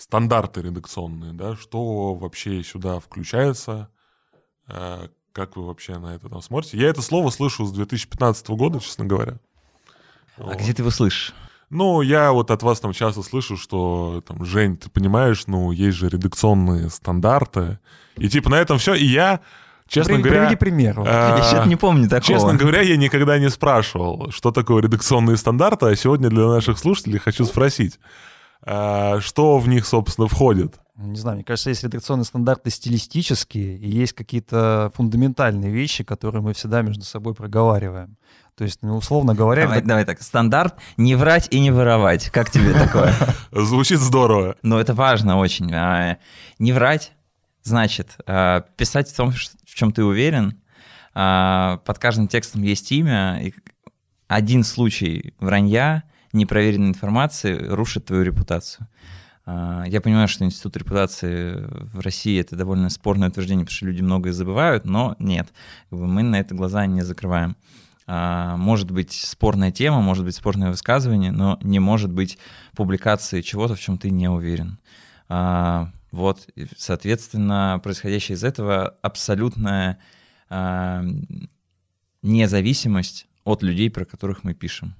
стандарты 0.00 0.62
редакционные, 0.62 1.32
да, 1.32 1.56
что 1.56 2.14
вообще 2.14 2.62
сюда 2.62 3.00
включается, 3.00 3.90
э, 4.66 5.08
как 5.32 5.56
вы 5.56 5.66
вообще 5.66 5.98
на 5.98 6.14
это 6.14 6.28
там 6.28 6.40
смотрите? 6.42 6.78
Я 6.78 6.88
это 6.88 7.02
слово 7.02 7.30
слышу 7.30 7.66
с 7.66 7.72
2015 7.72 8.48
года, 8.50 8.80
честно 8.80 9.04
говоря. 9.04 9.38
А 10.40 10.44
вот. 10.44 10.56
где 10.56 10.72
ты 10.72 10.82
его 10.82 10.90
слышишь? 10.90 11.34
Ну, 11.68 12.02
я 12.02 12.32
вот 12.32 12.50
от 12.50 12.62
вас 12.64 12.80
там 12.80 12.92
часто 12.92 13.22
слышу, 13.22 13.56
что, 13.56 14.22
там, 14.26 14.44
Жень, 14.44 14.76
ты 14.76 14.90
понимаешь, 14.90 15.44
ну, 15.46 15.70
есть 15.70 15.96
же 15.98 16.08
редакционные 16.08 16.90
стандарты. 16.90 17.78
И 18.16 18.28
типа 18.28 18.50
на 18.50 18.56
этом 18.56 18.78
все. 18.78 18.94
И 18.94 19.04
я, 19.04 19.40
честно 19.86 20.14
При- 20.14 20.22
говоря... 20.22 20.40
Приведи 20.40 20.56
пример. 20.56 20.98
э, 21.00 21.04
Я 21.04 21.42
что-то 21.44 21.68
не 21.68 21.76
помню 21.76 22.04
такого. 22.08 22.22
Честно 22.22 22.54
говоря, 22.54 22.80
я 22.80 22.96
никогда 22.96 23.38
не 23.38 23.48
спрашивал, 23.50 24.30
что 24.32 24.50
такое 24.50 24.82
редакционные 24.82 25.36
стандарты, 25.36 25.86
а 25.86 25.94
сегодня 25.94 26.28
для 26.28 26.48
наших 26.48 26.76
слушателей 26.78 27.18
хочу 27.20 27.44
спросить, 27.44 28.00
а, 28.62 29.20
что 29.20 29.58
в 29.58 29.68
них, 29.68 29.86
собственно, 29.86 30.26
входит? 30.26 30.74
Не 30.96 31.16
знаю, 31.16 31.36
мне 31.36 31.44
кажется, 31.44 31.70
есть 31.70 31.82
редакционные 31.84 32.24
стандарты 32.26 32.68
стилистические, 32.70 33.78
и 33.78 33.88
есть 33.88 34.12
какие-то 34.12 34.90
фундаментальные 34.96 35.70
вещи, 35.70 36.04
которые 36.04 36.42
мы 36.42 36.52
всегда 36.52 36.82
между 36.82 37.04
собой 37.04 37.34
проговариваем. 37.34 38.16
То 38.60 38.64
есть, 38.64 38.80
ну, 38.82 38.94
условно 38.98 39.34
говоря, 39.34 39.62
Давай, 39.62 39.78
редак- 39.78 39.86
давай 39.86 40.04
так, 40.04 40.20
стандарт 40.20 40.74
не 40.98 41.14
врать 41.14 41.48
и 41.50 41.58
не 41.60 41.70
воровать. 41.70 42.28
Как 42.28 42.50
тебе 42.50 42.74
такое? 42.74 43.14
Звучит 43.52 43.98
здорово. 44.00 44.54
Ну, 44.62 44.76
это 44.76 44.92
важно 44.92 45.38
очень. 45.38 45.72
А, 45.72 46.18
Не 46.58 46.74
врать, 46.74 47.12
значит, 47.62 48.18
а, 48.26 48.60
писать 48.76 49.08
в 49.08 49.16
том, 49.16 49.32
в 49.32 49.74
чем 49.74 49.92
ты 49.92 50.04
уверен. 50.04 50.60
А, 51.14 51.78
Под 51.86 51.98
каждым 51.98 52.28
текстом 52.28 52.62
есть 52.62 52.92
имя. 52.92 53.40
и 53.42 53.54
один 54.28 54.62
случай 54.62 55.32
вранья, 55.40 56.02
непроверенной 56.34 56.88
информации 56.90 57.56
рушит 57.66 58.04
твою 58.04 58.24
репутацию. 58.24 58.88
Я 59.46 60.02
понимаю, 60.02 60.28
что 60.28 60.44
институт 60.44 60.76
репутации 60.76 61.54
в 61.94 62.00
России 62.00 62.38
это 62.38 62.56
довольно 62.56 62.90
спорное 62.90 63.30
утверждение, 63.30 63.64
потому 63.64 63.74
что 63.76 63.86
люди 63.86 64.02
многое 64.02 64.34
забывают, 64.34 64.84
но 64.84 65.16
нет, 65.18 65.48
мы 65.90 66.22
на 66.22 66.36
это 66.38 66.54
глаза 66.54 66.84
не 66.84 67.00
закрываем. 67.00 67.56
А, 68.12 68.56
Может 68.56 68.90
быть 68.90 69.12
спорная 69.12 69.70
тема, 69.70 70.00
может 70.00 70.24
быть 70.24 70.34
спорное 70.34 70.70
высказывание, 70.70 71.30
но 71.30 71.60
не 71.62 71.78
может 71.78 72.10
быть 72.10 72.38
публикации 72.74 73.40
чего-то, 73.40 73.76
в 73.76 73.80
чем 73.80 73.98
ты 73.98 74.10
не 74.10 74.28
уверен. 74.28 74.80
А, 75.28 75.92
Вот, 76.10 76.48
соответственно, 76.76 77.80
происходящее 77.84 78.34
из 78.34 78.42
этого 78.42 78.96
абсолютная 79.02 79.98
а, 80.48 81.04
независимость 82.22 83.28
от 83.44 83.62
людей, 83.62 83.88
про 83.92 84.04
которых 84.04 84.42
мы 84.42 84.54
пишем. 84.54 84.96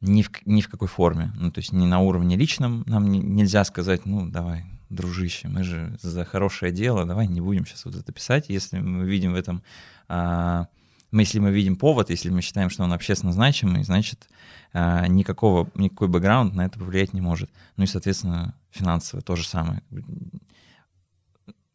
Ни 0.00 0.22
в, 0.22 0.30
ни 0.44 0.62
в 0.62 0.68
какой 0.68 0.88
форме. 0.88 1.32
Ну, 1.36 1.52
то 1.52 1.60
есть 1.60 1.72
ни 1.72 1.86
на 1.86 2.00
уровне 2.00 2.34
личном 2.34 2.82
нам 2.86 3.12
не- 3.12 3.20
нельзя 3.20 3.64
сказать, 3.64 4.06
ну, 4.06 4.28
давай, 4.28 4.64
дружище, 4.90 5.46
мы 5.46 5.62
же 5.62 5.96
за 6.02 6.24
хорошее 6.24 6.72
дело, 6.72 7.04
давай 7.04 7.28
не 7.28 7.40
будем 7.40 7.64
сейчас 7.64 7.84
вот 7.84 7.94
это 7.94 8.12
писать, 8.12 8.46
если 8.48 8.80
мы 8.80 9.04
видим 9.04 9.34
в 9.34 9.36
этом... 9.36 9.62
а, 10.08 10.66
мы, 11.10 11.22
если 11.22 11.38
мы 11.38 11.50
видим 11.50 11.76
повод, 11.76 12.10
если 12.10 12.30
мы 12.30 12.42
считаем, 12.42 12.70
что 12.70 12.84
он 12.84 12.92
общественно 12.92 13.32
значимый, 13.32 13.84
значит, 13.84 14.28
а, 14.72 15.06
никакого, 15.06 15.70
никакой 15.74 16.08
бэкграунд 16.08 16.54
на 16.54 16.66
это 16.66 16.78
повлиять 16.78 17.12
не 17.12 17.20
может. 17.20 17.50
Ну 17.76 17.84
и, 17.84 17.86
соответственно, 17.86 18.54
финансово 18.70 19.22
то 19.22 19.36
же 19.36 19.46
самое. 19.46 19.82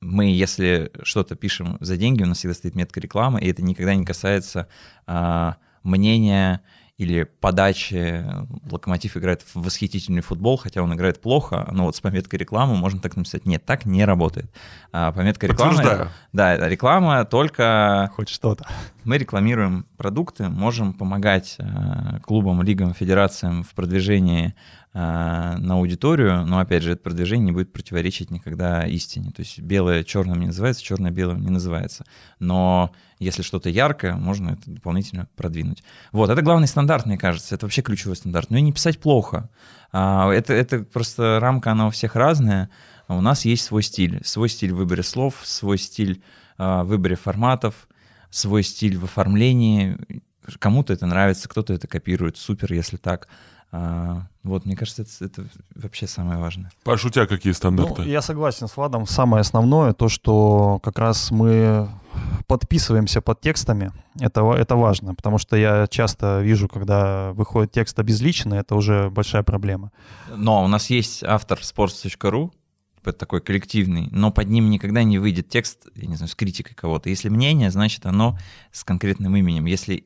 Мы, 0.02 0.26
если 0.26 0.92
что-то 1.04 1.36
пишем 1.36 1.78
за 1.80 1.96
деньги, 1.96 2.24
у 2.24 2.26
нас 2.26 2.40
всегда 2.40 2.56
стоит 2.56 2.76
метка 2.76 3.00
рекламы, 3.00 3.40
и 3.40 3.50
это 3.50 3.64
никогда 3.64 3.96
не 3.96 4.06
касается 4.06 4.68
а, 5.06 5.58
мнения 5.84 6.62
или 7.02 7.24
подачи. 7.24 8.24
Локомотив 8.70 9.18
играет 9.18 9.42
в 9.42 9.64
восхитительный 9.64 10.22
футбол, 10.22 10.58
хотя 10.58 10.84
он 10.84 10.94
играет 10.94 11.20
плохо, 11.20 11.68
но 11.72 11.86
вот 11.86 11.96
с 11.96 12.00
пометкой 12.00 12.38
рекламы 12.38 12.76
можно 12.76 13.00
так 13.00 13.16
написать. 13.16 13.48
Нет, 13.48 13.66
так 13.66 13.86
не 13.86 14.06
работает. 14.06 14.52
А, 14.92 15.12
пометка 15.12 15.48
рекламы... 15.48 16.10
Да, 16.32 16.70
реклама 16.70 17.26
только 17.26 18.12
хоть 18.16 18.30
что-то. 18.30 18.68
мы 19.04 19.18
рекламируем 19.18 19.88
продукты, 19.98 20.48
можем 20.48 20.94
помогать 20.94 21.56
э, 21.58 22.20
клубам, 22.24 22.62
лигам, 22.62 22.94
федерациям 22.94 23.64
в 23.64 23.74
продвижении 23.74 24.54
на 24.94 25.76
аудиторию, 25.76 26.46
но 26.46 26.60
опять 26.60 26.84
же 26.84 26.92
это 26.92 27.02
продвижение 27.02 27.46
не 27.46 27.52
будет 27.54 27.72
противоречить 27.72 28.30
никогда 28.30 28.86
истине. 28.86 29.32
То 29.32 29.42
есть 29.42 29.60
белое 29.60 30.04
черным 30.04 30.40
не 30.42 30.48
называется, 30.48 30.84
черное 30.84 31.12
белым 31.12 31.42
не 31.42 31.50
называется. 31.50 32.04
Но 32.40 32.92
если 33.18 33.42
что-то 33.42 33.70
яркое, 33.70 34.16
можно 34.16 34.50
это 34.50 34.70
дополнительно 34.70 35.30
продвинуть. 35.38 35.84
Вот, 36.12 36.30
это 36.30 36.42
главный 36.42 36.68
стандарт, 36.68 37.06
мне 37.06 37.18
кажется. 37.18 37.56
Это 37.56 37.66
вообще 37.66 37.84
ключевой 37.84 38.18
стандарт. 38.18 38.50
Но 38.50 38.58
и 38.58 38.62
не 38.62 38.74
писать 38.74 39.00
плохо. 39.00 39.50
А, 39.94 40.30
Это, 40.32 40.54
это 40.54 40.80
просто 40.80 41.40
рамка, 41.40 41.72
она 41.72 41.88
у 41.88 41.92
всех 41.92 42.16
разная. 42.16 42.70
А 43.08 43.16
у 43.16 43.22
нас 43.22 43.46
есть 43.46 43.64
свой 43.64 43.84
стиль. 43.84 44.22
Свой 44.26 44.50
стиль 44.50 44.74
в 44.74 44.78
выборе 44.78 45.04
слов, 45.04 45.36
свой 45.44 45.78
стиль 45.78 46.22
а, 46.58 46.84
в 46.84 46.88
выборе 46.88 47.16
форматов, 47.16 47.88
свой 48.30 48.64
стиль 48.64 48.98
в 48.98 49.06
оформлении. 49.06 49.98
Кому-то 50.60 50.92
это 50.92 51.06
нравится, 51.06 51.48
кто-то 51.48 51.74
это 51.74 51.88
копирует. 51.88 52.38
Супер, 52.38 52.74
если 52.74 52.98
так. 52.98 53.28
А, 53.72 54.28
Вот, 54.44 54.66
мне 54.66 54.76
кажется, 54.76 55.04
это, 55.04 55.26
это 55.26 55.46
вообще 55.76 56.08
самое 56.08 56.40
важное. 56.40 56.72
Паш, 56.84 57.06
у 57.06 57.10
тебя 57.10 57.26
какие 57.26 57.54
стандарты? 57.54 58.02
Ну, 58.02 58.08
я 58.08 58.22
согласен 58.22 58.68
с 58.68 58.76
Владом. 58.76 59.06
Самое 59.06 59.42
основное, 59.42 59.94
то, 59.94 60.10
что 60.10 60.80
как 60.84 61.00
раз 61.00 61.32
мы 61.32 61.88
подписываемся 62.48 63.22
под 63.22 63.40
текстами. 63.40 63.94
Это, 64.20 64.42
это 64.54 64.76
важно, 64.76 65.16
потому 65.16 65.38
что 65.38 65.56
я 65.56 65.88
часто 65.88 66.42
вижу, 66.42 66.68
когда 66.68 67.32
выходит 67.34 67.72
текст 67.72 67.98
обезличенный, 68.00 68.58
это 68.58 68.76
уже 68.76 69.10
большая 69.10 69.44
проблема. 69.44 69.92
Но 70.36 70.64
у 70.64 70.68
нас 70.68 70.90
есть 70.90 71.24
автор 71.24 71.60
sports.ru, 71.60 72.52
это 73.04 73.18
такой 73.18 73.42
коллективный, 73.42 74.10
но 74.12 74.32
под 74.32 74.50
ним 74.50 74.70
никогда 74.70 75.04
не 75.04 75.18
выйдет 75.18 75.50
текст, 75.50 75.88
я 75.96 76.08
не 76.08 76.16
знаю, 76.16 76.30
с 76.30 76.36
критикой 76.36 76.76
кого-то. 76.76 77.10
Если 77.10 77.30
мнение, 77.30 77.72
значит 77.72 78.06
оно 78.06 78.38
с 78.72 78.84
конкретным 78.84 79.36
именем. 79.36 79.66
Если 79.66 80.06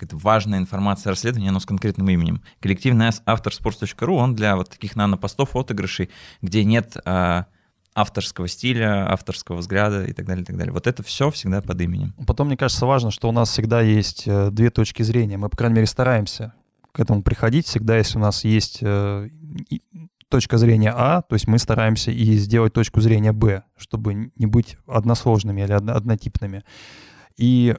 какая-то 0.00 0.16
важная 0.16 0.58
информация 0.58 1.10
расследования, 1.10 1.50
оно 1.50 1.60
с 1.60 1.66
конкретным 1.66 2.08
именем. 2.08 2.42
Коллективный 2.60 3.08
ас- 3.08 3.22
автор 3.26 3.52
sports.ru, 3.52 4.14
он 4.14 4.34
для 4.34 4.56
вот 4.56 4.70
таких 4.70 4.96
нано-постов, 4.96 5.54
отыгрышей, 5.54 6.10
где 6.42 6.64
нет 6.64 6.96
а, 7.04 7.46
авторского 7.94 8.48
стиля, 8.48 9.10
авторского 9.12 9.56
взгляда 9.56 10.04
и 10.04 10.12
так 10.12 10.26
далее, 10.26 10.42
и 10.42 10.46
так 10.46 10.56
далее. 10.56 10.72
Вот 10.72 10.86
это 10.86 11.02
все 11.02 11.30
всегда 11.30 11.60
под 11.60 11.80
именем. 11.80 12.14
Потом, 12.26 12.46
мне 12.48 12.56
кажется, 12.56 12.86
важно, 12.86 13.10
что 13.10 13.28
у 13.28 13.32
нас 13.32 13.50
всегда 13.50 13.80
есть 13.80 14.24
э, 14.26 14.50
две 14.50 14.70
точки 14.70 15.02
зрения. 15.02 15.36
Мы, 15.36 15.48
по 15.48 15.56
крайней 15.56 15.76
мере, 15.76 15.86
стараемся 15.86 16.54
к 16.92 17.00
этому 17.00 17.22
приходить. 17.22 17.66
Всегда, 17.66 17.96
если 17.96 18.18
у 18.18 18.20
нас 18.20 18.44
есть 18.44 18.78
э, 18.82 19.28
точка 20.28 20.58
зрения 20.58 20.92
А, 20.96 21.22
то 21.22 21.34
есть 21.34 21.46
мы 21.46 21.58
стараемся 21.58 22.10
и 22.10 22.34
сделать 22.36 22.72
точку 22.72 23.00
зрения 23.00 23.32
Б, 23.32 23.64
чтобы 23.76 24.30
не 24.36 24.46
быть 24.46 24.76
односложными 24.86 25.60
или 25.62 25.72
одно- 25.72 25.94
однотипными. 25.94 26.64
И 27.36 27.74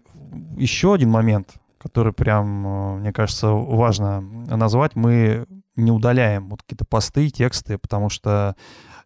еще 0.58 0.94
один 0.94 1.10
момент, 1.10 1.54
который 1.82 2.14
прям, 2.14 2.68
э, 2.68 3.00
мне 3.00 3.14
кажется, 3.14 3.48
важно 3.48 4.22
назвать, 4.22 4.96
мы 4.96 5.46
не 5.76 5.92
удаляем 5.92 6.50
вот 6.50 6.62
какие-то 6.62 6.86
посты, 6.86 7.30
тексты, 7.30 7.78
потому 7.78 8.10
что 8.10 8.56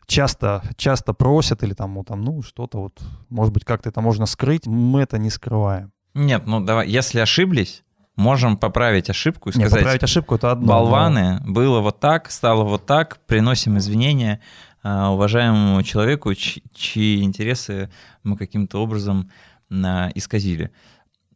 часто, 0.08 0.62
часто 0.76 1.14
просят 1.14 1.64
или 1.64 1.74
там, 1.74 1.94
ну, 1.94 2.04
там, 2.04 2.22
ну, 2.22 2.42
что-то 2.42 2.80
вот, 2.80 3.02
может 3.30 3.54
быть, 3.54 3.66
как-то 3.66 3.90
это 3.90 4.02
можно 4.02 4.26
скрыть, 4.26 4.68
мы 4.68 5.02
это 5.02 5.18
не 5.18 5.30
скрываем. 5.30 5.92
Нет, 6.14 6.44
ну 6.46 6.62
давай, 6.62 6.88
если 6.88 7.20
ошиблись, 7.20 7.84
можем 8.16 8.58
поправить 8.58 9.10
ошибку 9.10 9.50
и 9.50 9.52
сказать... 9.52 9.72
поправить 9.72 10.04
ошибку 10.04 10.36
это 10.36 10.52
одно. 10.52 10.68
болваны, 10.68 11.42
было 11.46 11.82
вот 11.82 12.00
так, 12.00 12.32
стало 12.32 12.64
вот 12.64 12.86
так, 12.86 13.20
приносим 13.26 13.78
извинения 13.78 14.40
а, 14.84 15.12
уважаемому 15.12 15.82
человеку, 15.84 16.34
чьи, 16.34 16.64
чьи 16.74 17.24
интересы 17.24 17.90
мы 18.24 18.38
каким-то 18.38 18.82
образом 18.82 19.30
а, 19.72 20.10
исказили. 20.16 20.72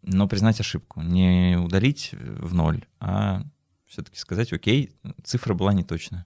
Но 0.02 0.28
признать 0.28 0.60
ошибку, 0.60 1.02
не 1.02 1.58
удалить 1.58 2.12
в 2.14 2.54
ноль, 2.54 2.86
а 3.00 3.44
все-таки 3.88 4.18
сказать, 4.18 4.54
окей, 4.54 4.96
цифра 5.24 5.54
была 5.54 5.74
неточная. 5.74 6.26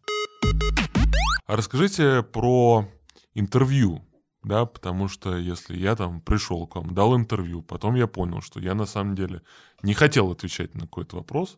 А 1.45 1.55
расскажите 1.55 2.23
про 2.23 2.87
интервью, 3.33 4.05
да, 4.43 4.65
потому 4.65 5.07
что 5.07 5.37
если 5.37 5.77
я 5.77 5.95
там 5.95 6.21
пришел 6.21 6.67
к 6.67 6.75
вам, 6.75 6.93
дал 6.93 7.15
интервью, 7.15 7.61
потом 7.61 7.95
я 7.95 8.07
понял, 8.07 8.41
что 8.41 8.59
я 8.59 8.75
на 8.75 8.85
самом 8.85 9.15
деле 9.15 9.41
не 9.81 9.93
хотел 9.93 10.31
отвечать 10.31 10.75
на 10.75 10.81
какой-то 10.81 11.15
вопрос, 11.17 11.57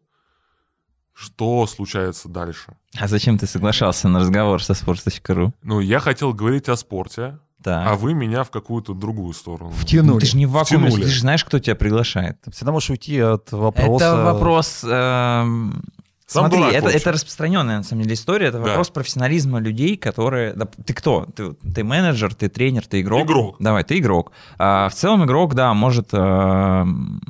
что 1.14 1.66
случается 1.66 2.28
дальше? 2.28 2.76
А 2.98 3.08
зачем 3.08 3.38
ты 3.38 3.48
соглашался 3.48 4.10
на 4.10 4.20
разговор 4.20 4.62
со 4.62 4.74
sports.ru? 4.74 5.54
Ну, 5.64 5.80
я 5.80 6.00
хотел 6.00 6.34
говорить 6.34 6.68
о 6.68 6.76
спорте, 6.76 7.40
Так. 7.64 7.88
а 7.88 7.96
вы 7.96 8.14
меня 8.14 8.44
в 8.44 8.52
какую-то 8.52 8.94
другую 8.94 9.34
сторону. 9.34 9.72
Ну, 9.72 9.76
Втянули. 9.76 10.20
ты 10.20 10.26
же 10.28 10.38
не 10.38 10.46
в 10.46 10.52
вакууме, 10.52 10.86
Втянули. 10.88 11.04
ты 11.04 11.10
же 11.10 11.22
знаешь, 11.22 11.44
кто 11.44 11.58
тебя 11.60 11.76
приглашает. 11.76 12.40
Ты 12.42 12.52
всегда 12.52 12.72
можешь 12.72 12.92
уйти 12.92 13.20
от 13.20 13.52
вопроса. 13.52 14.06
Это 14.06 14.24
вопрос... 14.24 14.84
эм, 14.84 15.84
Сам 16.28 16.42
Смотри, 16.44 16.58
дурак, 16.60 16.74
это, 16.74 16.90
это 16.90 17.12
распространенная, 17.12 17.78
на 17.78 17.84
самом 17.84 18.02
деле, 18.04 18.16
история. 18.16 18.48
Это 18.48 18.58
Да. 18.60 18.66
вопрос 18.66 18.90
профессионализма 18.90 19.60
людей, 19.60 19.96
которые... 19.96 20.54
да, 20.54 20.66
ты 20.86 20.94
кто? 20.94 21.28
Ты, 21.36 21.54
ты 21.54 21.84
менеджер, 21.84 22.34
ты 22.34 22.50
тренер, 22.50 22.86
ты 22.88 23.02
игрок? 23.02 23.26
Игрок. 23.26 23.56
Давай, 23.60 23.84
ты 23.84 24.00
игрок. 24.00 24.32
А, 24.58 24.90
в 24.90 24.94
целом 24.96 25.24
игрок, 25.26 25.54
да, 25.54 25.74
может... 25.76 26.10
эм, 26.14 27.22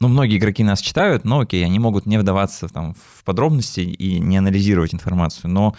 ну, 0.00 0.08
многие 0.08 0.36
игроки 0.38 0.62
нас 0.62 0.80
читают, 0.80 1.24
но 1.24 1.40
окей, 1.40 1.64
они 1.64 1.78
могут 1.78 2.06
не 2.06 2.18
вдаваться 2.18 2.68
там, 2.68 2.94
в 2.94 3.24
подробности 3.24 3.80
и 3.80 4.20
не 4.20 4.36
анализировать 4.36 4.94
информацию. 4.94 5.50
Но 5.50 5.74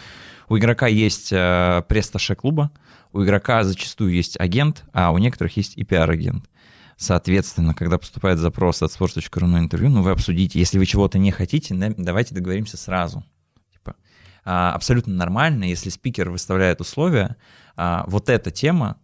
у 0.50 0.58
игрока 0.58 0.88
есть 0.88 1.30
э, 1.32 1.84
пресс 1.88 2.12
клуба, 2.38 2.72
у 3.12 3.24
игрока 3.24 3.64
зачастую 3.64 4.14
есть 4.14 4.40
агент, 4.40 4.86
а 4.94 5.12
у 5.12 5.18
некоторых 5.18 5.58
есть 5.58 5.78
и 5.78 5.84
пиар-агент. 5.84 6.46
Соответственно, 6.98 7.74
когда 7.74 7.98
поступает 7.98 8.40
запрос 8.40 8.82
от 8.84 8.92
sports.ru 8.92 9.46
на 9.46 9.60
интервью, 9.60 9.90
ну 9.90 10.02
вы 10.02 10.12
обсудите. 10.12 10.60
Если 10.60 10.78
вы 10.78 10.86
чего-то 10.86 11.18
не 11.18 11.32
хотите, 11.32 11.74
давайте 11.98 12.36
договоримся 12.36 12.76
сразу. 12.76 13.24
Типа, 13.72 13.96
а, 14.44 14.74
абсолютно 14.74 15.14
нормально, 15.14 15.64
если 15.64 15.90
спикер 15.90 16.30
выставляет 16.30 16.82
условия, 16.82 17.38
а, 17.78 18.04
вот 18.08 18.30
эта 18.30 18.52
тема 18.52 18.98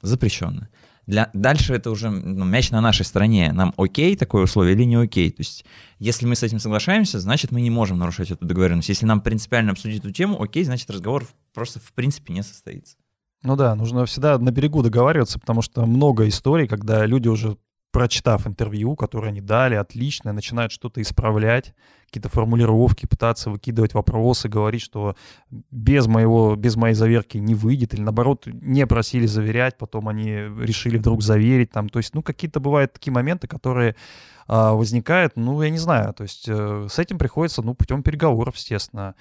запрещенная. 0.00 0.70
Для, 1.06 1.30
дальше 1.34 1.74
это 1.74 1.90
уже 1.90 2.10
ну, 2.10 2.44
мяч 2.44 2.70
на 2.70 2.80
нашей 2.80 3.04
стороне. 3.04 3.52
Нам 3.52 3.74
окей 3.76 4.16
такое 4.16 4.44
условие 4.44 4.74
или 4.74 4.84
не 4.84 4.96
окей? 4.96 5.30
То 5.30 5.40
есть, 5.40 5.64
если 5.98 6.26
мы 6.26 6.36
с 6.36 6.42
этим 6.42 6.58
соглашаемся, 6.58 7.18
значит, 7.20 7.50
мы 7.50 7.60
не 7.60 7.70
можем 7.70 7.98
нарушать 7.98 8.30
эту 8.30 8.46
договоренность. 8.46 8.88
Если 8.88 9.04
нам 9.04 9.20
принципиально 9.20 9.72
обсудить 9.72 9.98
эту 9.98 10.12
тему, 10.12 10.40
окей, 10.40 10.64
значит, 10.64 10.88
разговор 10.90 11.26
просто 11.52 11.80
в 11.80 11.92
принципе 11.92 12.32
не 12.32 12.42
состоится. 12.42 12.96
Ну 13.42 13.56
да, 13.56 13.74
нужно 13.74 14.06
всегда 14.06 14.38
на 14.38 14.50
берегу 14.50 14.82
договариваться, 14.82 15.40
потому 15.40 15.62
что 15.62 15.84
много 15.84 16.28
историй, 16.28 16.68
когда 16.68 17.04
люди 17.06 17.28
уже 17.28 17.56
прочитав 17.92 18.46
интервью, 18.46 18.96
которое 18.96 19.28
они 19.28 19.42
дали, 19.42 19.74
отличное, 19.74 20.32
начинают 20.32 20.72
что-то 20.72 21.02
исправлять, 21.02 21.74
какие-то 22.06 22.30
формулировки, 22.30 23.06
пытаться 23.06 23.50
выкидывать 23.50 23.92
вопросы, 23.92 24.48
говорить, 24.48 24.80
что 24.80 25.14
без, 25.70 26.06
моего, 26.06 26.56
без 26.56 26.76
моей 26.76 26.94
заверки 26.94 27.36
не 27.36 27.54
выйдет, 27.54 27.92
или 27.92 28.00
наоборот, 28.00 28.46
не 28.46 28.86
просили 28.86 29.26
заверять, 29.26 29.76
потом 29.76 30.08
они 30.08 30.32
решили 30.32 30.96
вдруг 30.96 31.22
заверить. 31.22 31.70
Там. 31.70 31.88
То 31.88 31.98
есть, 31.98 32.14
ну, 32.14 32.22
какие-то 32.22 32.60
бывают 32.60 32.94
такие 32.94 33.12
моменты, 33.12 33.46
которые 33.46 33.94
а, 34.48 34.72
возникают, 34.72 35.36
ну, 35.36 35.60
я 35.62 35.70
не 35.70 35.78
знаю, 35.78 36.14
то 36.14 36.22
есть 36.22 36.46
э, 36.48 36.86
с 36.90 36.98
этим 36.98 37.18
приходится, 37.18 37.62
ну, 37.62 37.74
путем 37.74 38.02
переговоров, 38.02 38.56
естественно 38.56 39.14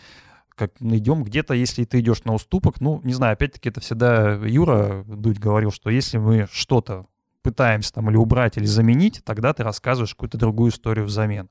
как 0.61 0.79
найдем 0.79 1.23
где-то, 1.23 1.55
если 1.55 1.85
ты 1.85 2.01
идешь 2.01 2.23
на 2.23 2.35
уступок, 2.35 2.81
ну, 2.81 3.01
не 3.03 3.13
знаю, 3.13 3.33
опять-таки 3.33 3.69
это 3.69 3.81
всегда 3.81 4.33
Юра 4.33 5.03
Дудь 5.07 5.39
говорил, 5.39 5.71
что 5.71 5.89
если 5.89 6.19
мы 6.19 6.47
что-то 6.51 7.07
пытаемся 7.41 7.91
там 7.91 8.11
или 8.11 8.17
убрать, 8.17 8.57
или 8.57 8.65
заменить, 8.65 9.23
тогда 9.25 9.53
ты 9.53 9.63
рассказываешь 9.63 10.13
какую-то 10.13 10.37
другую 10.37 10.69
историю 10.69 11.07
взамен. 11.07 11.49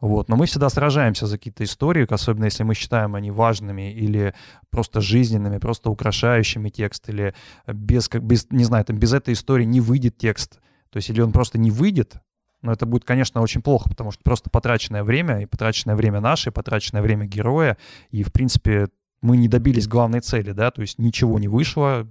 Вот. 0.00 0.28
Но 0.28 0.34
мы 0.34 0.46
всегда 0.46 0.70
сражаемся 0.70 1.28
за 1.28 1.38
какие-то 1.38 1.62
истории, 1.62 2.04
особенно 2.12 2.46
если 2.46 2.64
мы 2.64 2.74
считаем 2.74 3.14
они 3.14 3.30
важными 3.30 3.92
или 3.92 4.34
просто 4.70 5.00
жизненными, 5.00 5.58
просто 5.58 5.88
украшающими 5.88 6.68
текст, 6.68 7.08
или 7.08 7.36
без, 7.68 8.08
без 8.08 8.50
не 8.50 8.64
знаю, 8.64 8.86
там 8.86 8.98
без 8.98 9.12
этой 9.12 9.34
истории 9.34 9.66
не 9.66 9.80
выйдет 9.80 10.18
текст. 10.18 10.58
То 10.90 10.96
есть 10.96 11.10
или 11.10 11.20
он 11.20 11.30
просто 11.30 11.58
не 11.58 11.70
выйдет, 11.70 12.16
но 12.62 12.72
это 12.72 12.86
будет, 12.86 13.04
конечно, 13.04 13.40
очень 13.40 13.62
плохо, 13.62 13.88
потому 13.88 14.10
что 14.10 14.22
просто 14.22 14.50
потраченное 14.50 15.04
время, 15.04 15.40
и 15.40 15.46
потраченное 15.46 15.96
время 15.96 16.20
наше, 16.20 16.50
и 16.50 16.52
потраченное 16.52 17.02
время 17.02 17.26
героя, 17.26 17.76
и, 18.10 18.22
в 18.22 18.32
принципе, 18.32 18.88
мы 19.20 19.36
не 19.36 19.48
добились 19.48 19.88
главной 19.88 20.20
цели, 20.20 20.52
да, 20.52 20.70
то 20.70 20.80
есть 20.80 20.98
ничего 20.98 21.38
не 21.38 21.48
вышло, 21.48 22.08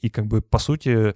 и 0.00 0.10
как 0.10 0.26
бы, 0.26 0.42
по 0.42 0.58
сути, 0.58 1.14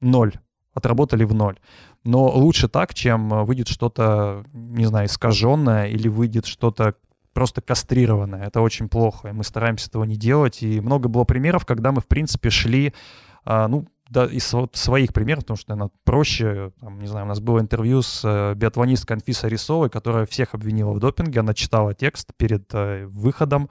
ноль, 0.00 0.34
отработали 0.74 1.24
в 1.24 1.34
ноль. 1.34 1.58
Но 2.04 2.28
лучше 2.28 2.68
так, 2.68 2.94
чем 2.94 3.44
выйдет 3.44 3.68
что-то, 3.68 4.44
не 4.52 4.86
знаю, 4.86 5.06
искаженное, 5.06 5.88
или 5.88 6.08
выйдет 6.08 6.46
что-то 6.46 6.94
просто 7.32 7.60
кастрированное. 7.60 8.46
Это 8.46 8.60
очень 8.60 8.88
плохо, 8.88 9.28
и 9.28 9.32
мы 9.32 9.44
стараемся 9.44 9.88
этого 9.88 10.04
не 10.04 10.16
делать. 10.16 10.62
И 10.62 10.80
много 10.80 11.08
было 11.08 11.24
примеров, 11.24 11.64
когда 11.64 11.92
мы, 11.92 12.00
в 12.00 12.06
принципе, 12.06 12.50
шли, 12.50 12.92
а, 13.44 13.68
ну, 13.68 13.86
да, 14.12 14.26
из 14.26 14.52
вот 14.52 14.76
своих 14.76 15.12
примеров, 15.12 15.44
потому 15.44 15.56
что, 15.56 15.70
наверное, 15.70 15.90
проще, 16.04 16.72
там, 16.80 17.00
не 17.00 17.06
знаю, 17.06 17.24
у 17.24 17.28
нас 17.28 17.40
было 17.40 17.60
интервью 17.60 18.02
с 18.02 18.20
э, 18.24 18.54
биатлонисткой 18.54 19.16
Анфисой 19.16 19.48
Рисовой, 19.48 19.88
которая 19.88 20.26
всех 20.26 20.54
обвинила 20.54 20.92
в 20.92 20.98
допинге, 20.98 21.40
она 21.40 21.54
читала 21.54 21.94
текст 21.94 22.32
перед 22.36 22.68
э, 22.74 23.06
выходом, 23.06 23.70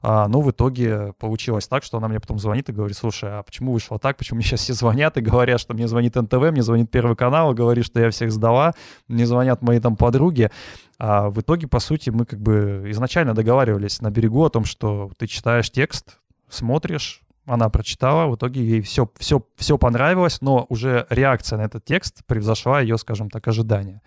а, 0.00 0.26
но 0.28 0.40
в 0.40 0.50
итоге 0.50 1.12
получилось 1.18 1.68
так, 1.68 1.84
что 1.84 1.98
она 1.98 2.08
мне 2.08 2.20
потом 2.20 2.38
звонит 2.38 2.70
и 2.70 2.72
говорит, 2.72 2.96
слушай, 2.96 3.30
а 3.30 3.42
почему 3.42 3.72
вышло 3.72 3.98
так, 3.98 4.16
почему 4.16 4.38
мне 4.38 4.46
сейчас 4.46 4.62
все 4.62 4.72
звонят 4.72 5.18
и 5.18 5.20
говорят, 5.20 5.60
что 5.60 5.74
мне 5.74 5.86
звонит 5.86 6.14
НТВ, 6.16 6.50
мне 6.50 6.62
звонит 6.62 6.90
Первый 6.90 7.14
канал, 7.14 7.52
и 7.52 7.54
говорит, 7.54 7.84
что 7.84 8.00
я 8.00 8.10
всех 8.10 8.32
сдала, 8.32 8.72
мне 9.08 9.26
звонят 9.26 9.60
мои 9.60 9.78
там 9.78 9.96
подруги, 9.96 10.50
а 10.98 11.28
в 11.28 11.40
итоге, 11.40 11.68
по 11.68 11.80
сути, 11.80 12.08
мы 12.10 12.24
как 12.24 12.40
бы 12.40 12.84
изначально 12.86 13.34
договаривались 13.34 14.00
на 14.00 14.10
берегу 14.10 14.44
о 14.44 14.50
том, 14.50 14.64
что 14.64 15.10
ты 15.18 15.26
читаешь 15.26 15.70
текст, 15.70 16.18
смотришь, 16.48 17.21
она 17.46 17.68
прочитала, 17.68 18.30
в 18.30 18.36
итоге 18.36 18.64
ей 18.64 18.80
все, 18.80 19.10
все, 19.18 19.44
все 19.56 19.78
понравилось, 19.78 20.40
но 20.40 20.66
уже 20.68 21.06
реакция 21.10 21.58
на 21.58 21.62
этот 21.62 21.84
текст 21.84 22.24
превзошла 22.26 22.80
ее, 22.80 22.98
скажем 22.98 23.30
так, 23.30 23.46
ожидания. 23.48 24.00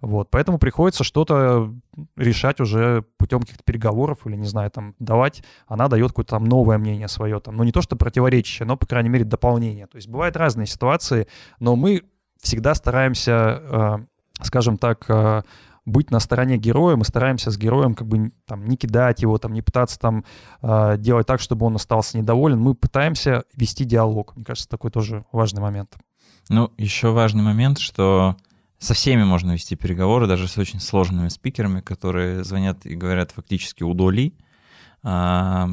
Вот, 0.00 0.30
поэтому 0.30 0.58
приходится 0.58 1.04
что-то 1.04 1.72
решать 2.16 2.58
уже 2.58 3.04
путем 3.18 3.40
каких-то 3.40 3.62
переговоров 3.62 4.26
или, 4.26 4.34
не 4.34 4.46
знаю, 4.46 4.70
там, 4.70 4.94
давать, 4.98 5.44
она 5.66 5.88
дает 5.88 6.08
какое-то 6.08 6.36
там 6.36 6.44
новое 6.44 6.78
мнение 6.78 7.06
свое, 7.06 7.38
там, 7.38 7.56
ну, 7.56 7.64
не 7.64 7.72
то, 7.72 7.82
что 7.82 7.96
противоречащее, 7.96 8.66
но, 8.66 8.76
по 8.76 8.86
крайней 8.86 9.10
мере, 9.10 9.24
дополнение. 9.24 9.86
То 9.86 9.96
есть 9.96 10.08
бывают 10.08 10.36
разные 10.36 10.66
ситуации, 10.66 11.26
но 11.58 11.76
мы 11.76 12.02
всегда 12.40 12.74
стараемся, 12.74 13.62
э, 13.62 13.98
скажем 14.42 14.78
так, 14.78 15.04
э, 15.08 15.42
быть 15.84 16.10
на 16.10 16.20
стороне 16.20 16.56
героя, 16.56 16.96
мы 16.96 17.04
стараемся 17.04 17.50
с 17.50 17.58
героем 17.58 17.94
как 17.94 18.06
бы 18.06 18.30
там 18.46 18.66
не 18.66 18.76
кидать 18.76 19.22
его, 19.22 19.38
там 19.38 19.52
не 19.52 19.62
пытаться 19.62 19.98
там 19.98 20.24
э, 20.62 20.96
делать 20.98 21.26
так, 21.26 21.40
чтобы 21.40 21.66
он 21.66 21.76
остался 21.76 22.18
недоволен. 22.18 22.60
Мы 22.60 22.74
пытаемся 22.74 23.44
вести 23.54 23.84
диалог. 23.84 24.36
Мне 24.36 24.44
кажется, 24.44 24.68
такой 24.68 24.90
тоже 24.90 25.24
важный 25.32 25.60
момент. 25.60 25.96
Ну, 26.48 26.72
еще 26.76 27.10
важный 27.12 27.42
момент, 27.42 27.78
что 27.78 28.36
со 28.78 28.94
всеми 28.94 29.24
можно 29.24 29.52
вести 29.52 29.76
переговоры, 29.76 30.26
даже 30.26 30.48
с 30.48 30.56
очень 30.58 30.80
сложными 30.80 31.28
спикерами, 31.28 31.80
которые 31.80 32.44
звонят 32.44 32.86
и 32.86 32.94
говорят 32.94 33.30
фактически 33.30 33.82
удоли. 33.82 34.34
А, 35.02 35.68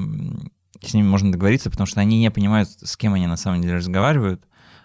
с 0.81 0.93
ними 0.93 1.07
можно 1.07 1.31
договориться, 1.31 1.69
потому 1.69 1.87
что 1.87 2.01
они 2.01 2.19
не 2.19 2.29
понимают, 2.31 2.69
с 2.69 2.97
кем 2.97 3.13
они 3.13 3.27
на 3.27 3.37
самом 3.37 3.61
деле 3.61 3.77
разговаривают. 3.77 4.43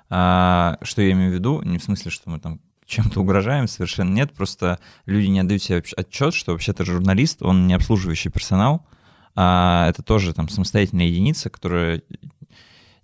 А, 0.09 0.79
что 0.83 1.03
я 1.03 1.13
имею 1.13 1.31
в 1.31 1.35
виду? 1.35 1.63
Не 1.63 1.79
в 1.79 1.85
смысле, 1.85 2.11
что 2.11 2.31
мы 2.31 2.39
там 2.39 2.61
чем-то 2.93 3.21
угрожаем, 3.21 3.67
совершенно 3.69 4.13
нет. 4.13 4.33
Просто 4.33 4.79
люди 5.07 5.27
не 5.27 5.41
отдают 5.41 5.63
себе 5.63 5.83
отчет, 5.97 6.35
что 6.35 6.53
вообще-то 6.53 6.85
журналист, 6.85 7.43
он 7.43 7.67
не 7.67 7.75
обслуживающий 7.75 8.31
персонал, 8.31 8.87
а 9.35 9.89
это 9.89 10.03
тоже 10.03 10.35
там 10.35 10.49
самостоятельная 10.49 11.07
единица, 11.07 11.49
которая 11.49 12.03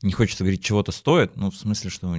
не 0.03 0.13
хочется 0.13 0.45
говорить, 0.45 0.63
чего-то 0.63 0.93
стоит, 0.93 1.37
ну, 1.37 1.51
в 1.51 1.57
смысле, 1.57 1.91
что 1.91 2.15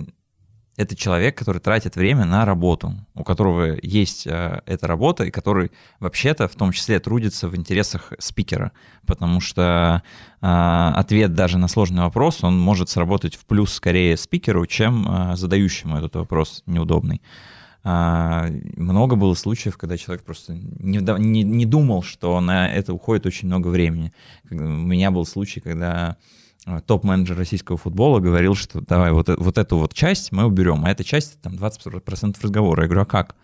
это 0.79 0.95
человек, 0.95 1.37
который 1.37 1.59
тратит 1.59 1.95
время 1.95 2.25
на 2.25 2.45
работу, 2.45 2.93
у 3.13 3.23
которого 3.25 3.77
есть 3.81 4.25
э, 4.25 4.61
эта 4.65 4.87
работа, 4.87 5.25
и 5.25 5.31
который 5.31 5.71
вообще-то 5.99 6.47
в 6.47 6.55
том 6.55 6.71
числе 6.71 6.99
трудится 6.99 7.49
в 7.49 7.55
интересах 7.55 8.13
спикера, 8.17 8.71
потому 9.05 9.41
что 9.41 10.01
э, 10.41 10.45
ответ 10.95 11.33
даже 11.33 11.57
на 11.57 11.67
сложный 11.67 12.01
вопрос, 12.03 12.45
он 12.45 12.57
может 12.57 12.89
сработать 12.89 13.35
в 13.35 13.45
плюс 13.45 13.73
скорее 13.73 14.15
спикеру, 14.15 14.65
чем 14.65 15.05
э, 15.05 15.35
задающему 15.35 15.97
этот 15.97 16.15
вопрос 16.15 16.63
неудобный. 16.65 17.21
А, 17.83 18.47
много 18.75 19.15
было 19.15 19.33
случаев, 19.33 19.77
когда 19.77 19.97
человек 19.97 20.23
просто 20.23 20.53
не, 20.53 20.99
не, 20.99 21.43
не 21.43 21.65
думал, 21.65 22.03
что 22.03 22.39
на 22.41 22.69
это 22.69 22.93
уходит 22.93 23.25
очень 23.25 23.47
много 23.47 23.69
времени. 23.69 24.11
У 24.49 24.55
меня 24.55 25.11
был 25.11 25.25
случай, 25.25 25.59
когда 25.59 26.17
Э, 26.65 26.81
топ-менеджер 26.85 27.37
российского 27.37 27.77
футбола 27.77 28.19
говорил, 28.19 28.53
что 28.53 28.81
давай 28.81 29.11
вот, 29.11 29.29
вот 29.29 29.57
эту 29.57 29.77
вот 29.77 29.93
часть 29.93 30.31
мы 30.31 30.45
уберем, 30.45 30.85
а 30.85 30.91
эта 30.91 31.03
часть 31.03 31.41
там 31.41 31.53
20% 31.53 32.37
разговора. 32.41 32.83
Я 32.83 32.87
говорю, 32.87 33.01
а 33.03 33.05
как? 33.05 33.35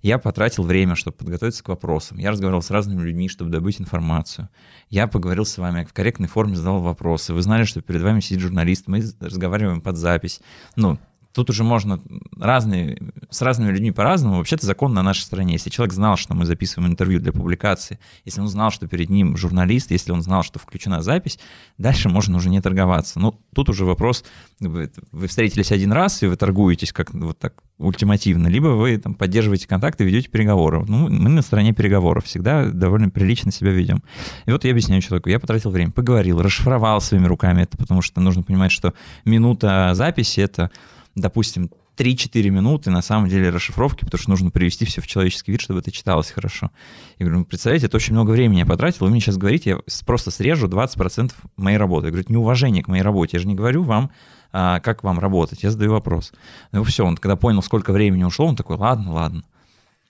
Я 0.00 0.18
потратил 0.18 0.62
время, 0.62 0.94
чтобы 0.94 1.16
подготовиться 1.16 1.64
к 1.64 1.68
вопросам. 1.68 2.18
Я 2.18 2.30
разговаривал 2.30 2.62
с 2.62 2.70
разными 2.70 3.02
людьми, 3.02 3.28
чтобы 3.28 3.50
добыть 3.50 3.80
информацию. 3.80 4.48
Я 4.90 5.08
поговорил 5.08 5.44
с 5.44 5.58
вами, 5.58 5.84
в 5.84 5.92
корректной 5.92 6.28
форме 6.28 6.54
задал 6.54 6.78
вопросы. 6.80 7.34
Вы 7.34 7.42
знали, 7.42 7.64
что 7.64 7.80
перед 7.80 8.02
вами 8.02 8.20
сидит 8.20 8.40
журналист, 8.40 8.86
мы 8.86 9.02
разговариваем 9.18 9.80
под 9.80 9.96
запись. 9.96 10.40
Ну, 10.76 10.98
тут 11.38 11.50
уже 11.50 11.62
можно 11.62 12.00
разные, 12.36 12.98
с 13.30 13.42
разными 13.42 13.70
людьми 13.70 13.92
по-разному. 13.92 14.38
Вообще-то 14.38 14.66
закон 14.66 14.92
на 14.92 15.02
нашей 15.02 15.22
стороне. 15.22 15.52
Если 15.52 15.70
человек 15.70 15.94
знал, 15.94 16.16
что 16.16 16.34
мы 16.34 16.44
записываем 16.46 16.90
интервью 16.90 17.20
для 17.20 17.32
публикации, 17.32 18.00
если 18.24 18.40
он 18.40 18.48
знал, 18.48 18.72
что 18.72 18.88
перед 18.88 19.08
ним 19.08 19.36
журналист, 19.36 19.92
если 19.92 20.10
он 20.10 20.20
знал, 20.20 20.42
что 20.42 20.58
включена 20.58 21.00
запись, 21.00 21.38
дальше 21.78 22.08
можно 22.08 22.36
уже 22.36 22.50
не 22.50 22.60
торговаться. 22.60 23.20
Ну, 23.20 23.38
тут 23.54 23.68
уже 23.68 23.84
вопрос, 23.84 24.24
вы, 24.58 24.90
вы 25.12 25.28
встретились 25.28 25.70
один 25.70 25.92
раз, 25.92 26.24
и 26.24 26.26
вы 26.26 26.36
торгуетесь 26.36 26.92
как 26.92 27.14
вот 27.14 27.38
так 27.38 27.62
ультимативно, 27.78 28.48
либо 28.48 28.68
вы 28.68 28.98
там 28.98 29.14
поддерживаете 29.14 29.68
контакты, 29.68 30.02
ведете 30.02 30.28
переговоры. 30.28 30.84
Ну, 30.88 31.08
мы 31.08 31.28
на 31.28 31.42
стороне 31.42 31.72
переговоров 31.72 32.24
всегда 32.24 32.66
довольно 32.66 33.10
прилично 33.10 33.52
себя 33.52 33.70
ведем. 33.70 34.02
И 34.46 34.50
вот 34.50 34.64
я 34.64 34.72
объясняю 34.72 35.00
человеку, 35.02 35.28
я 35.28 35.38
потратил 35.38 35.70
время, 35.70 35.92
поговорил, 35.92 36.42
расшифровал 36.42 37.00
своими 37.00 37.26
руками 37.26 37.62
это, 37.62 37.76
потому 37.76 38.02
что 38.02 38.20
нужно 38.20 38.42
понимать, 38.42 38.72
что 38.72 38.94
минута 39.24 39.92
записи— 39.94 40.40
это 40.40 40.72
допустим, 41.20 41.70
3-4 41.96 42.50
минуты 42.50 42.90
на 42.90 43.02
самом 43.02 43.28
деле 43.28 43.50
расшифровки, 43.50 44.04
потому 44.04 44.20
что 44.20 44.30
нужно 44.30 44.50
привести 44.50 44.84
все 44.84 45.00
в 45.00 45.06
человеческий 45.06 45.52
вид, 45.52 45.60
чтобы 45.60 45.80
это 45.80 45.90
читалось 45.90 46.30
хорошо. 46.30 46.70
Я 47.18 47.26
говорю, 47.26 47.40
ну, 47.40 47.44
представляете, 47.44 47.86
это 47.86 47.96
очень 47.96 48.14
много 48.14 48.30
времени 48.30 48.60
я 48.60 48.66
потратил, 48.66 49.06
вы 49.06 49.10
мне 49.10 49.20
сейчас 49.20 49.36
говорите, 49.36 49.70
я 49.70 49.78
просто 50.06 50.30
срежу 50.30 50.68
20% 50.68 51.32
моей 51.56 51.76
работы. 51.76 52.06
Я 52.06 52.10
говорю, 52.10 52.24
это 52.24 52.32
неуважение 52.32 52.82
к 52.82 52.88
моей 52.88 53.02
работе, 53.02 53.36
я 53.36 53.40
же 53.40 53.48
не 53.48 53.54
говорю 53.54 53.82
вам, 53.82 54.10
а, 54.52 54.80
как 54.80 55.02
вам 55.02 55.18
работать, 55.18 55.62
я 55.62 55.70
задаю 55.70 55.92
вопрос. 55.92 56.32
Ну 56.72 56.84
все, 56.84 57.04
он 57.04 57.16
когда 57.16 57.36
понял, 57.36 57.62
сколько 57.62 57.92
времени 57.92 58.24
ушло, 58.24 58.46
он 58.46 58.56
такой, 58.56 58.76
ладно, 58.76 59.12
ладно. 59.12 59.42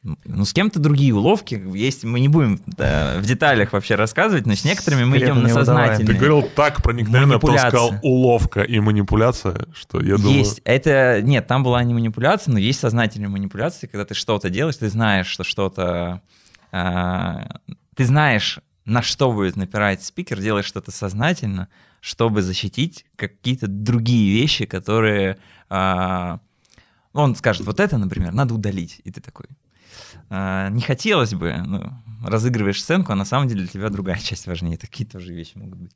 Ну, 0.02 0.44
с 0.44 0.52
кем-то 0.52 0.78
другие 0.78 1.12
уловки 1.12 1.60
есть. 1.74 2.04
Мы 2.04 2.20
не 2.20 2.28
будем 2.28 2.60
да, 2.66 3.18
в 3.18 3.26
деталях 3.26 3.72
вообще 3.72 3.96
рассказывать, 3.96 4.46
но 4.46 4.54
с 4.54 4.64
некоторыми 4.64 5.04
мы 5.04 5.18
идем 5.18 5.42
на 5.42 5.48
сознательные. 5.48 6.06
Ты 6.06 6.14
говорил 6.14 6.42
так 6.42 6.82
проникновенно, 6.82 7.34
а 7.34 7.38
потом 7.40 7.58
сказал 7.58 7.94
уловка 8.02 8.62
и 8.62 8.78
манипуляция, 8.78 9.66
что 9.74 10.00
я 10.00 10.16
думаю... 10.16 10.38
Есть. 10.38 10.60
Это... 10.64 11.20
Нет, 11.22 11.48
там 11.48 11.64
была 11.64 11.82
не 11.82 11.94
манипуляция, 11.94 12.52
но 12.52 12.58
есть 12.58 12.78
сознательные 12.78 13.28
манипуляции, 13.28 13.88
когда 13.88 14.04
ты 14.04 14.14
что-то 14.14 14.50
делаешь, 14.50 14.76
ты 14.76 14.88
знаешь, 14.88 15.26
что 15.26 15.42
что-то... 15.42 16.22
А, 16.70 17.60
ты 17.96 18.04
знаешь, 18.04 18.60
на 18.84 19.02
что 19.02 19.32
будет 19.32 19.56
напирать 19.56 20.04
спикер, 20.04 20.40
делаешь 20.40 20.66
что-то 20.66 20.92
сознательно, 20.92 21.68
чтобы 22.00 22.42
защитить 22.42 23.04
какие-то 23.16 23.66
другие 23.66 24.32
вещи, 24.40 24.64
которые... 24.64 25.38
А, 25.68 26.38
он 27.12 27.34
скажет, 27.34 27.66
вот 27.66 27.80
это, 27.80 27.98
например, 27.98 28.32
надо 28.32 28.54
удалить. 28.54 29.00
И 29.02 29.10
ты 29.10 29.20
такой, 29.20 29.46
а, 30.30 30.68
не 30.70 30.80
хотелось 30.80 31.34
бы, 31.34 31.62
ну, 31.66 31.92
разыгрываешь 32.24 32.82
сценку, 32.82 33.12
а 33.12 33.16
на 33.16 33.24
самом 33.24 33.48
деле 33.48 33.62
для 33.62 33.68
тебя 33.68 33.88
другая 33.88 34.18
часть 34.22 34.46
важнее. 34.46 34.76
Такие 34.76 35.08
тоже 35.08 35.32
вещи 35.32 35.56
могут 35.56 35.78
быть. 35.78 35.92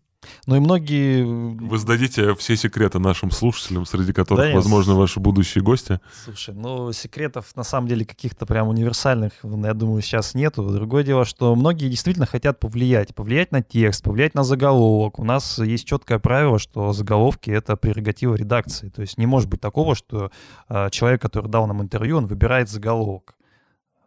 Ну 0.47 0.57
и 0.57 0.61
многие... 0.61 1.25
Вы 1.25 1.79
сдадите 1.79 2.35
все 2.37 2.57
секреты 2.57 2.99
нашим 2.99 3.31
слушателям, 3.31 3.87
среди 3.87 4.13
которых, 4.13 4.51
да, 4.51 4.55
возможно, 4.55 4.95
ваши 4.95 5.21
будущие 5.21 5.65
гости. 5.65 6.01
Слушай, 6.25 6.55
ну 6.55 6.93
секретов 6.93 7.55
на 7.57 7.65
самом 7.65 7.89
деле 7.89 8.05
каких-то 8.05 8.47
прям 8.47 8.69
универсальных, 8.69 9.33
я 9.43 9.75
думаю, 9.75 10.03
сейчас 10.03 10.35
нету. 10.35 10.63
Другое 10.71 11.03
дело, 11.03 11.25
что 11.25 11.55
многие 11.55 11.89
действительно 11.89 12.27
хотят 12.27 12.61
повлиять. 12.61 13.15
Повлиять 13.15 13.53
на 13.53 13.63
текст, 13.63 14.05
повлиять 14.05 14.35
на 14.35 14.45
заголовок. 14.45 15.19
У 15.19 15.25
нас 15.25 15.59
есть 15.59 15.87
четкое 15.87 16.19
правило, 16.19 16.59
что 16.59 16.93
заголовки— 16.93 17.51
это 17.53 17.77
прерогатива 17.77 18.35
редакции. 18.35 18.89
То 18.91 19.03
есть 19.03 19.19
не 19.19 19.27
может 19.27 19.49
быть 19.49 19.61
такого, 19.61 19.95
что 19.95 20.31
э, 20.69 20.89
человек, 20.91 21.21
который 21.21 21.49
дал 21.49 21.67
нам 21.67 21.83
интервью, 21.83 22.19
он 22.19 22.27
выбирает 22.27 22.69
заголовок. 22.69 23.35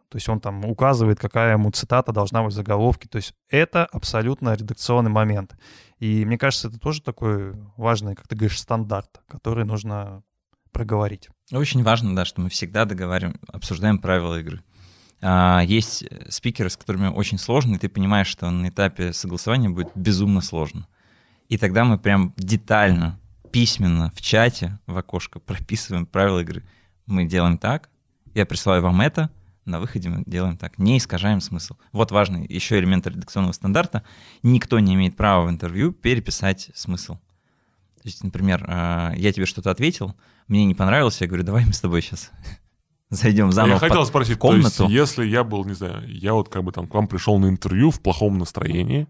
То 0.08 0.16
есть 0.16 0.28
он 0.28 0.40
там 0.40 0.64
указывает, 0.64 1.18
какая 1.18 1.54
ему 1.54 1.70
цитата 1.70 2.12
должна 2.12 2.42
быть 2.42 2.52
в 2.52 2.56
заголовке. 2.56 3.08
То 3.08 3.16
есть 3.16 3.34
это 3.48 3.84
абсолютно 3.86 4.54
редакционный 4.54 5.10
момент. 5.10 5.56
И 5.98 6.24
мне 6.24 6.38
кажется, 6.38 6.68
это 6.68 6.78
тоже 6.78 7.02
такой 7.02 7.54
важный, 7.76 8.14
как 8.14 8.28
ты 8.28 8.36
говоришь, 8.36 8.60
стандарт, 8.60 9.20
который 9.26 9.64
нужно 9.64 10.22
проговорить. 10.70 11.28
Очень 11.52 11.82
важно, 11.82 12.14
да, 12.14 12.24
что 12.24 12.40
мы 12.40 12.50
всегда 12.50 12.84
договариваем, 12.84 13.40
обсуждаем 13.48 13.98
правила 13.98 14.38
игры. 14.38 14.62
А, 15.22 15.62
есть 15.64 16.04
спикеры, 16.28 16.70
с 16.70 16.76
которыми 16.76 17.08
очень 17.08 17.38
сложно, 17.38 17.76
и 17.76 17.78
ты 17.78 17.88
понимаешь, 17.88 18.26
что 18.26 18.50
на 18.50 18.68
этапе 18.68 19.12
согласования 19.12 19.70
будет 19.70 19.90
безумно 19.94 20.40
сложно. 20.40 20.86
И 21.48 21.58
тогда 21.58 21.84
мы 21.84 21.98
прям 21.98 22.34
детально, 22.36 23.18
письменно 23.52 24.12
в 24.14 24.20
чате, 24.20 24.78
в 24.86 24.96
окошко 24.96 25.38
прописываем 25.40 26.06
правила 26.06 26.40
игры. 26.40 26.64
Мы 27.06 27.24
делаем 27.24 27.56
так, 27.56 27.88
я 28.34 28.44
присылаю 28.44 28.82
вам 28.82 29.00
это, 29.00 29.30
на 29.66 29.80
выходе 29.80 30.08
мы 30.08 30.22
делаем 30.26 30.56
так, 30.56 30.78
не 30.78 30.98
искажаем 30.98 31.40
смысл. 31.40 31.74
Вот 31.92 32.10
важный 32.12 32.46
еще 32.48 32.78
элемент 32.78 33.06
редакционного 33.06 33.52
стандарта. 33.52 34.04
Никто 34.42 34.78
не 34.78 34.94
имеет 34.94 35.16
права 35.16 35.46
в 35.46 35.50
интервью 35.50 35.92
переписать 35.92 36.70
смысл. 36.74 37.14
То 37.16 38.08
есть, 38.08 38.22
например, 38.22 38.64
э, 38.68 39.12
я 39.16 39.32
тебе 39.32 39.46
что-то 39.46 39.70
ответил, 39.70 40.14
мне 40.46 40.64
не 40.64 40.74
понравилось, 40.74 41.20
я 41.20 41.26
говорю, 41.26 41.42
давай 41.42 41.64
мы 41.64 41.72
с 41.72 41.80
тобой 41.80 42.02
сейчас 42.02 42.30
зайдем 43.10 43.50
заново 43.50 43.74
Я 43.74 43.78
хотел 43.80 44.06
спросить, 44.06 44.38
комнату. 44.38 44.76
то 44.76 44.82
есть, 44.84 44.94
если 44.94 45.26
я 45.26 45.42
был, 45.42 45.64
не 45.64 45.74
знаю, 45.74 46.04
я 46.06 46.34
вот 46.34 46.48
как 46.48 46.62
бы 46.62 46.70
там 46.70 46.86
к 46.86 46.94
вам 46.94 47.08
пришел 47.08 47.38
на 47.38 47.46
интервью 47.46 47.90
в 47.90 48.00
плохом 48.00 48.38
настроении, 48.38 49.08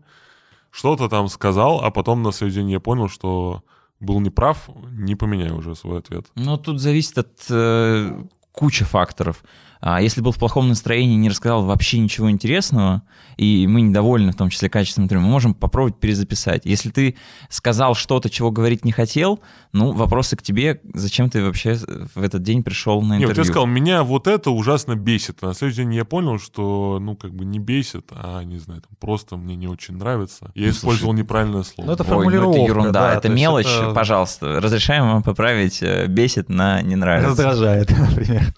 что-то 0.71 1.09
там 1.09 1.29
сказал, 1.29 1.85
а 1.85 1.91
потом 1.91 2.23
на 2.23 2.33
следующий 2.33 2.61
день 2.61 2.71
я 2.71 2.81
понял, 2.81 3.09
что 3.09 3.63
был 4.01 4.21
неправ, 4.21 4.69
не 4.91 5.15
поменяю 5.15 5.57
уже 5.57 5.75
свой 5.75 5.99
ответ. 5.99 6.27
Ну, 6.35 6.57
тут 6.59 6.81
зависит 6.81 7.19
от 7.19 7.47
э, 7.51 8.25
кучи 8.53 8.85
факторов. 8.85 9.43
А 9.81 10.01
если 10.01 10.21
был 10.21 10.33
в 10.33 10.39
плохом 10.39 10.69
настроении, 10.69 11.17
не 11.17 11.29
рассказал 11.29 11.65
вообще 11.65 11.99
ничего 11.99 12.31
интересного, 12.31 13.03
и 13.37 13.67
мы 13.67 13.83
недовольны, 13.83 14.33
в 14.33 14.37
том 14.37 14.51
числе 14.51 14.69
качеством 14.69 15.05
интервью, 15.05 15.27
мы 15.27 15.33
можем 15.33 15.55
попробовать 15.55 15.99
перезаписать. 15.99 16.63
Если 16.65 16.91
ты 16.91 17.17
сказал 17.51 17.95
что-то, 17.95 18.31
чего 18.31 18.51
говорить 18.51 18.85
не 18.85 18.93
хотел, 18.93 19.41
ну, 19.73 19.93
вопросы 19.93 20.37
к 20.37 20.43
тебе, 20.43 20.81
зачем 20.95 21.29
ты 21.29 21.45
вообще 21.45 21.75
в 22.15 22.23
этот 22.23 22.43
день 22.43 22.63
пришел 22.63 23.03
на 23.03 23.15
интервью? 23.15 23.29
Нет, 23.29 23.37
ты 23.37 23.45
сказал, 23.45 23.67
меня 23.67 24.03
вот 24.03 24.27
это 24.27 24.51
ужасно 24.51 24.97
бесит. 24.97 25.39
А 25.43 25.49
на 25.49 25.55
следующий 25.55 25.83
день 25.83 25.95
я 25.95 26.05
понял, 26.05 26.39
что, 26.39 26.99
ну, 27.01 27.15
как 27.15 27.35
бы 27.35 27.45
не 27.45 27.59
бесит, 27.59 28.11
а, 28.13 28.43
не 28.43 28.59
знаю, 28.59 28.83
там, 28.83 28.97
просто 28.99 29.37
мне 29.37 29.57
не 29.57 29.69
очень 29.69 29.97
нравится. 29.97 30.51
Я 30.55 30.67
ну, 30.67 30.73
использовал 30.73 31.13
слушай, 31.13 31.23
неправильное 31.23 31.63
слово. 31.63 31.89
Ну, 31.89 31.93
это 31.93 32.05
формулировка. 32.05 32.49
Ой, 32.49 32.57
ну, 32.57 32.65
это 32.65 32.71
ерунда, 32.73 32.93
да, 32.93 33.15
это 33.15 33.29
мелочь, 33.29 33.67
это... 33.67 33.93
пожалуйста. 33.93 34.61
Разрешаем 34.61 35.05
вам 35.07 35.23
поправить 35.23 35.83
э, 35.83 36.07
бесит 36.07 36.49
на 36.49 36.81
не 36.83 36.97
нравится. 36.97 37.31
Раздражает, 37.31 37.91
например. 37.99 38.55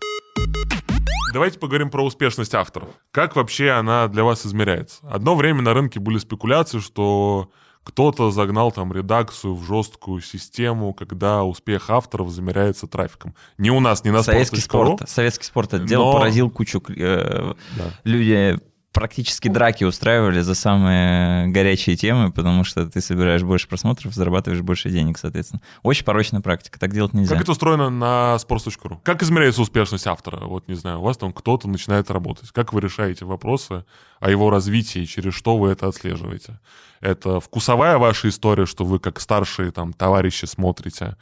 Давайте 1.33 1.59
поговорим 1.59 1.91
про 1.91 2.05
успешность 2.05 2.55
авторов. 2.55 2.89
Как 3.11 3.37
вообще 3.37 3.71
она 3.71 4.09
для 4.09 4.25
вас 4.25 4.47
измеряется? 4.47 5.01
Одно 5.09 5.37
время 5.37 5.63
на 5.63 5.75
рынке 5.75 6.01
были 6.01 6.19
спекуляции, 6.19 6.79
что 6.79 7.51
кто-то 7.83 8.31
загнал 8.31 8.71
там 8.73 8.93
редакцию 8.93 9.55
в 9.55 9.65
жесткую 9.65 10.21
систему, 10.21 10.93
когда 10.93 11.45
успех 11.45 11.91
авторов 11.91 12.31
замеряется 12.31 12.87
трафиком. 12.87 13.35
Не 13.57 13.71
у 13.71 13.81
нас, 13.81 14.05
не 14.05 14.11
на 14.11 14.23
Советский 14.23 14.61
спорт. 14.61 15.09
Советский 15.09 15.45
спорт 15.45 15.75
отдел 15.75 16.05
но... 16.05 16.13
поразил 16.13 16.51
кучу 16.51 16.83
э, 16.89 17.55
да. 17.77 17.85
людей 18.05 18.59
практически 18.99 19.47
драки 19.47 19.85
устраивали 19.85 20.41
за 20.41 20.57
самые 20.57 21.47
горячие 21.47 21.95
темы, 21.95 22.33
потому 22.33 22.65
что 22.65 22.85
ты 22.85 23.01
собираешь 23.01 23.45
больше 23.45 23.69
просмотров, 23.69 24.13
зарабатываешь 24.13 24.61
больше 24.63 24.91
денег, 24.91 25.19
соответственно. 25.19 25.63
Очень 25.85 26.05
порочная 26.05 26.41
практика, 26.41 26.81
так 26.81 26.93
делать 26.93 27.13
нельзя. 27.13 27.35
Как 27.35 27.43
это 27.43 27.53
устроено 27.53 27.91
на 27.91 28.37
sports.ru? 28.41 28.99
Как 29.05 29.23
измеряется 29.23 29.63
успешность 29.63 30.09
автора? 30.09 30.45
Вот, 30.45 30.67
не 30.67 30.75
знаю, 30.75 30.99
у 30.99 31.03
вас 31.03 31.17
там 31.17 31.33
кто-то 31.33 31.69
начинает 31.69 32.11
работать. 32.11 32.51
Как 32.51 32.73
вы 32.73 32.81
решаете 32.81 33.25
вопросы 33.25 33.85
о 34.19 34.31
его 34.31 34.51
развитии, 34.51 35.05
через 35.05 35.33
что 35.33 35.57
вы 35.57 35.71
это 35.71 35.87
отслеживаете? 35.87 36.59
Это 37.01 37.39
вкусовая 37.39 37.99
ваша 37.99 38.29
история, 38.29 38.67
что 38.67 38.85
вы 38.85 38.99
как 38.99 39.21
старшие 39.21 39.71
там 39.71 39.93
товарищи 39.93 40.47
смотрите, 40.47 41.17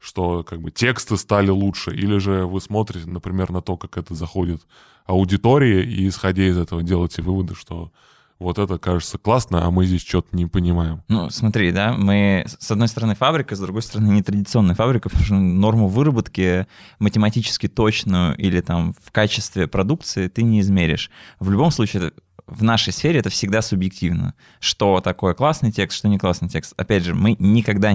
что 0.00 0.42
как 0.42 0.60
бы 0.60 0.72
тексты 0.72 1.16
стали 1.16 1.50
лучше, 1.50 1.94
или 1.94 2.18
же 2.18 2.46
вы 2.46 2.60
смотрите, 2.60 3.08
например, 3.08 3.52
на 3.52 3.62
то, 3.62 3.76
как 3.76 3.98
это 3.98 4.16
заходит 4.16 4.62
аудитории, 5.10 5.84
и 5.84 6.08
исходя 6.08 6.44
из 6.44 6.56
этого 6.56 6.82
делаете 6.82 7.22
выводы, 7.22 7.54
что 7.54 7.92
вот 8.38 8.58
это 8.58 8.78
кажется 8.78 9.18
классно, 9.18 9.66
а 9.66 9.70
мы 9.70 9.84
здесь 9.84 10.00
что-то 10.00 10.34
не 10.34 10.46
понимаем. 10.46 11.02
Ну, 11.08 11.28
смотри, 11.28 11.72
да, 11.72 11.92
мы 11.92 12.46
с 12.46 12.70
одной 12.70 12.88
стороны 12.88 13.14
фабрика, 13.14 13.54
с 13.54 13.60
другой 13.60 13.82
стороны 13.82 14.12
нетрадиционная 14.12 14.74
фабрика, 14.74 15.10
потому 15.10 15.26
что 15.26 15.34
норму 15.34 15.88
выработки 15.88 16.66
математически 16.98 17.68
точную 17.68 18.34
или 18.36 18.60
там 18.62 18.94
в 19.02 19.12
качестве 19.12 19.66
продукции 19.66 20.28
ты 20.28 20.42
не 20.42 20.60
измеришь. 20.60 21.10
В 21.38 21.50
любом 21.50 21.70
случае, 21.70 22.12
в 22.46 22.62
нашей 22.62 22.92
сфере 22.92 23.20
это 23.20 23.28
всегда 23.28 23.60
субъективно. 23.60 24.34
Что 24.58 25.00
такое 25.00 25.34
классный 25.34 25.70
текст, 25.70 25.98
что 25.98 26.08
не 26.08 26.18
классный 26.18 26.48
текст. 26.48 26.72
Опять 26.78 27.04
же, 27.04 27.14
мы 27.14 27.36
никогда 27.38 27.94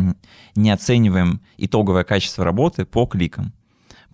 не 0.56 0.70
оцениваем 0.70 1.42
итоговое 1.58 2.04
качество 2.04 2.46
работы 2.46 2.86
по 2.86 3.08
кликам. 3.08 3.54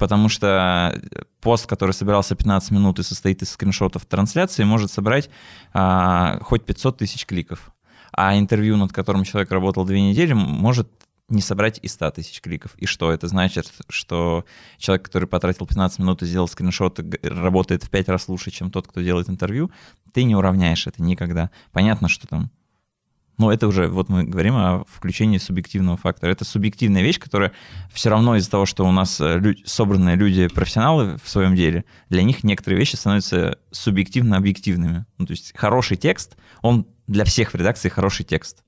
Потому 0.01 0.29
что 0.29 0.99
пост, 1.41 1.67
который 1.67 1.91
собирался 1.91 2.35
15 2.35 2.71
минут 2.71 2.97
и 2.97 3.03
состоит 3.03 3.43
из 3.43 3.51
скриншотов 3.51 4.03
трансляции, 4.07 4.63
может 4.63 4.91
собрать 4.91 5.29
а, 5.73 6.39
хоть 6.41 6.65
500 6.65 6.97
тысяч 6.97 7.27
кликов. 7.27 7.71
А 8.11 8.35
интервью, 8.35 8.77
над 8.77 8.91
которым 8.91 9.23
человек 9.25 9.51
работал 9.51 9.85
две 9.85 10.01
недели, 10.01 10.33
может 10.33 10.89
не 11.29 11.43
собрать 11.43 11.77
и 11.83 11.87
100 11.87 12.11
тысяч 12.11 12.41
кликов. 12.41 12.73
И 12.77 12.87
что? 12.87 13.11
Это 13.11 13.27
значит, 13.27 13.71
что 13.89 14.43
человек, 14.79 15.05
который 15.05 15.27
потратил 15.27 15.67
15 15.67 15.99
минут 15.99 16.23
и 16.23 16.25
сделал 16.25 16.47
скриншот, 16.47 16.99
работает 17.21 17.83
в 17.83 17.91
5 17.91 18.09
раз 18.09 18.27
лучше, 18.27 18.49
чем 18.49 18.71
тот, 18.71 18.87
кто 18.87 19.01
делает 19.01 19.29
интервью. 19.29 19.69
Ты 20.13 20.23
не 20.23 20.35
уравняешь 20.35 20.87
это 20.87 21.03
никогда. 21.03 21.51
Понятно, 21.71 22.09
что 22.09 22.25
там 22.25 22.49
но 23.41 23.51
это 23.51 23.67
уже, 23.67 23.87
вот 23.87 24.07
мы 24.07 24.23
говорим 24.23 24.55
о 24.55 24.83
включении 24.87 25.39
субъективного 25.39 25.97
фактора. 25.97 26.29
Это 26.29 26.45
субъективная 26.45 27.01
вещь, 27.01 27.17
которая 27.17 27.51
все 27.91 28.11
равно 28.11 28.35
из-за 28.35 28.51
того, 28.51 28.67
что 28.67 28.85
у 28.85 28.91
нас 28.91 29.19
э, 29.19 29.39
люди, 29.39 29.63
собранные 29.65 30.15
люди 30.15 30.47
профессионалы 30.47 31.17
в 31.23 31.27
своем 31.27 31.55
деле, 31.55 31.83
для 32.09 32.21
них 32.21 32.43
некоторые 32.43 32.77
вещи 32.77 32.97
становятся 32.97 33.57
субъективно-объективными. 33.71 35.05
Ну, 35.17 35.25
то 35.25 35.31
есть 35.31 35.53
хороший 35.57 35.97
текст, 35.97 36.37
он 36.61 36.85
для 37.07 37.25
всех 37.25 37.53
в 37.53 37.55
редакции 37.55 37.89
хороший 37.89 38.25
текст 38.25 38.63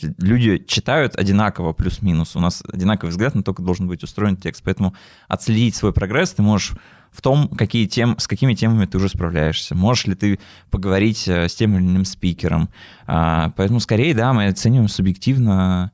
люди 0.00 0.58
читают 0.66 1.16
одинаково 1.16 1.72
плюс-минус. 1.72 2.36
У 2.36 2.40
нас 2.40 2.62
одинаковый 2.72 3.10
взгляд 3.10 3.34
на 3.34 3.42
то, 3.42 3.52
как 3.54 3.64
должен 3.64 3.88
быть 3.88 4.02
устроен 4.02 4.36
текст. 4.36 4.62
Поэтому 4.64 4.94
отследить 5.26 5.74
свой 5.74 5.92
прогресс 5.92 6.32
ты 6.32 6.42
можешь 6.42 6.74
в 7.10 7.22
том, 7.22 7.48
какие 7.48 7.86
тем, 7.86 8.18
с 8.18 8.26
какими 8.26 8.54
темами 8.54 8.86
ты 8.86 8.98
уже 8.98 9.08
справляешься. 9.08 9.74
Можешь 9.74 10.06
ли 10.06 10.14
ты 10.14 10.38
поговорить 10.70 11.26
э, 11.28 11.48
с 11.48 11.54
тем 11.54 11.76
или 11.76 11.82
иным 11.82 12.04
спикером. 12.04 12.68
А, 13.06 13.52
поэтому 13.56 13.80
скорее, 13.80 14.14
да, 14.14 14.32
мы 14.32 14.46
оцениваем 14.46 14.88
субъективно 14.88 15.92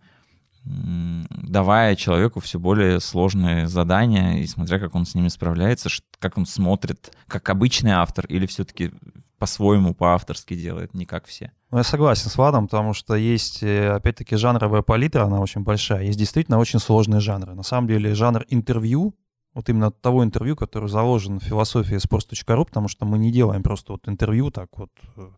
давая 0.64 1.94
человеку 1.94 2.40
все 2.40 2.58
более 2.58 2.98
сложные 3.00 3.68
задания 3.68 4.38
и 4.38 4.46
смотря, 4.46 4.78
как 4.78 4.94
он 4.94 5.04
с 5.04 5.14
ними 5.14 5.28
справляется, 5.28 5.90
как 6.18 6.38
он 6.38 6.46
смотрит, 6.46 7.14
как 7.26 7.50
обычный 7.50 7.92
автор 7.92 8.24
или 8.26 8.46
все-таки 8.46 8.90
по-своему, 9.38 9.94
по-авторски 9.94 10.54
делает, 10.54 10.94
не 10.94 11.04
как 11.04 11.26
все. 11.26 11.52
Ну, 11.70 11.78
я 11.78 11.84
согласен 11.84 12.30
с 12.30 12.36
Владом, 12.38 12.66
потому 12.66 12.94
что 12.94 13.14
есть, 13.14 13.62
э, 13.62 13.90
опять-таки, 13.90 14.36
жанровая 14.36 14.80
палитра, 14.80 15.24
она 15.24 15.40
очень 15.40 15.62
большая. 15.62 16.04
Есть 16.04 16.18
действительно 16.18 16.58
очень 16.58 16.78
сложные 16.78 17.20
жанры. 17.20 17.54
На 17.54 17.62
самом 17.62 17.88
деле, 17.88 18.14
жанр 18.14 18.46
интервью, 18.48 19.14
Вот 19.54 19.68
именно 19.68 19.90
того 19.90 20.24
интервью, 20.24 20.56
которое 20.56 20.88
заложено 20.88 21.38
в 21.38 21.44
философии 21.44 21.96
sports.ru, 21.96 22.64
потому 22.64 22.88
что 22.88 23.06
мы 23.06 23.18
не 23.18 23.30
делаем 23.30 23.62
просто 23.62 23.92
вот 23.92 24.08
интервью 24.08 24.50
так 24.50 24.68
вот, 24.76 24.90
э, 25.16 25.28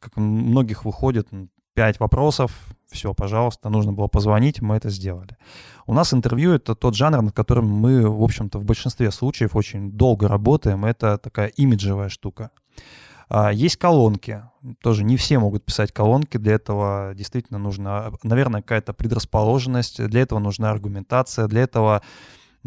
как 0.00 0.16
многих 0.16 0.84
выходит, 0.84 1.28
пять 1.74 2.00
вопросов, 2.00 2.50
все, 2.90 3.14
пожалуйста, 3.14 3.68
нужно 3.68 3.92
было 3.92 4.08
позвонить, 4.08 4.60
мы 4.60 4.76
это 4.76 4.90
сделали. 4.90 5.36
У 5.86 5.94
нас 5.94 6.12
интервью— 6.12 6.52
это 6.54 6.74
тот 6.74 6.96
жанр, 6.96 7.22
над 7.22 7.34
которым 7.34 7.66
мы, 7.66 8.08
в 8.08 8.22
общем-то, 8.22 8.58
в 8.58 8.64
большинстве 8.64 9.10
случаев 9.10 9.54
очень 9.54 9.92
долго 9.92 10.26
работаем, 10.26 10.84
это 10.84 11.18
такая 11.18 11.48
имиджевая 11.48 12.08
штука. 12.08 12.50
А, 13.28 13.52
есть 13.52 13.76
колонки. 13.76 14.42
Тоже 14.82 15.04
не 15.04 15.16
все 15.16 15.38
могут 15.38 15.64
писать 15.64 15.92
колонки. 15.92 16.38
Для 16.38 16.54
этого 16.54 17.12
действительно 17.14 17.58
нужна, 17.58 18.12
наверное, 18.22 18.62
какая-то 18.62 18.92
предрасположенность. 18.92 20.04
Для 20.04 20.22
этого 20.22 20.38
нужна 20.38 20.70
аргументация. 20.70 21.46
Для 21.46 21.62
этого, 21.62 22.02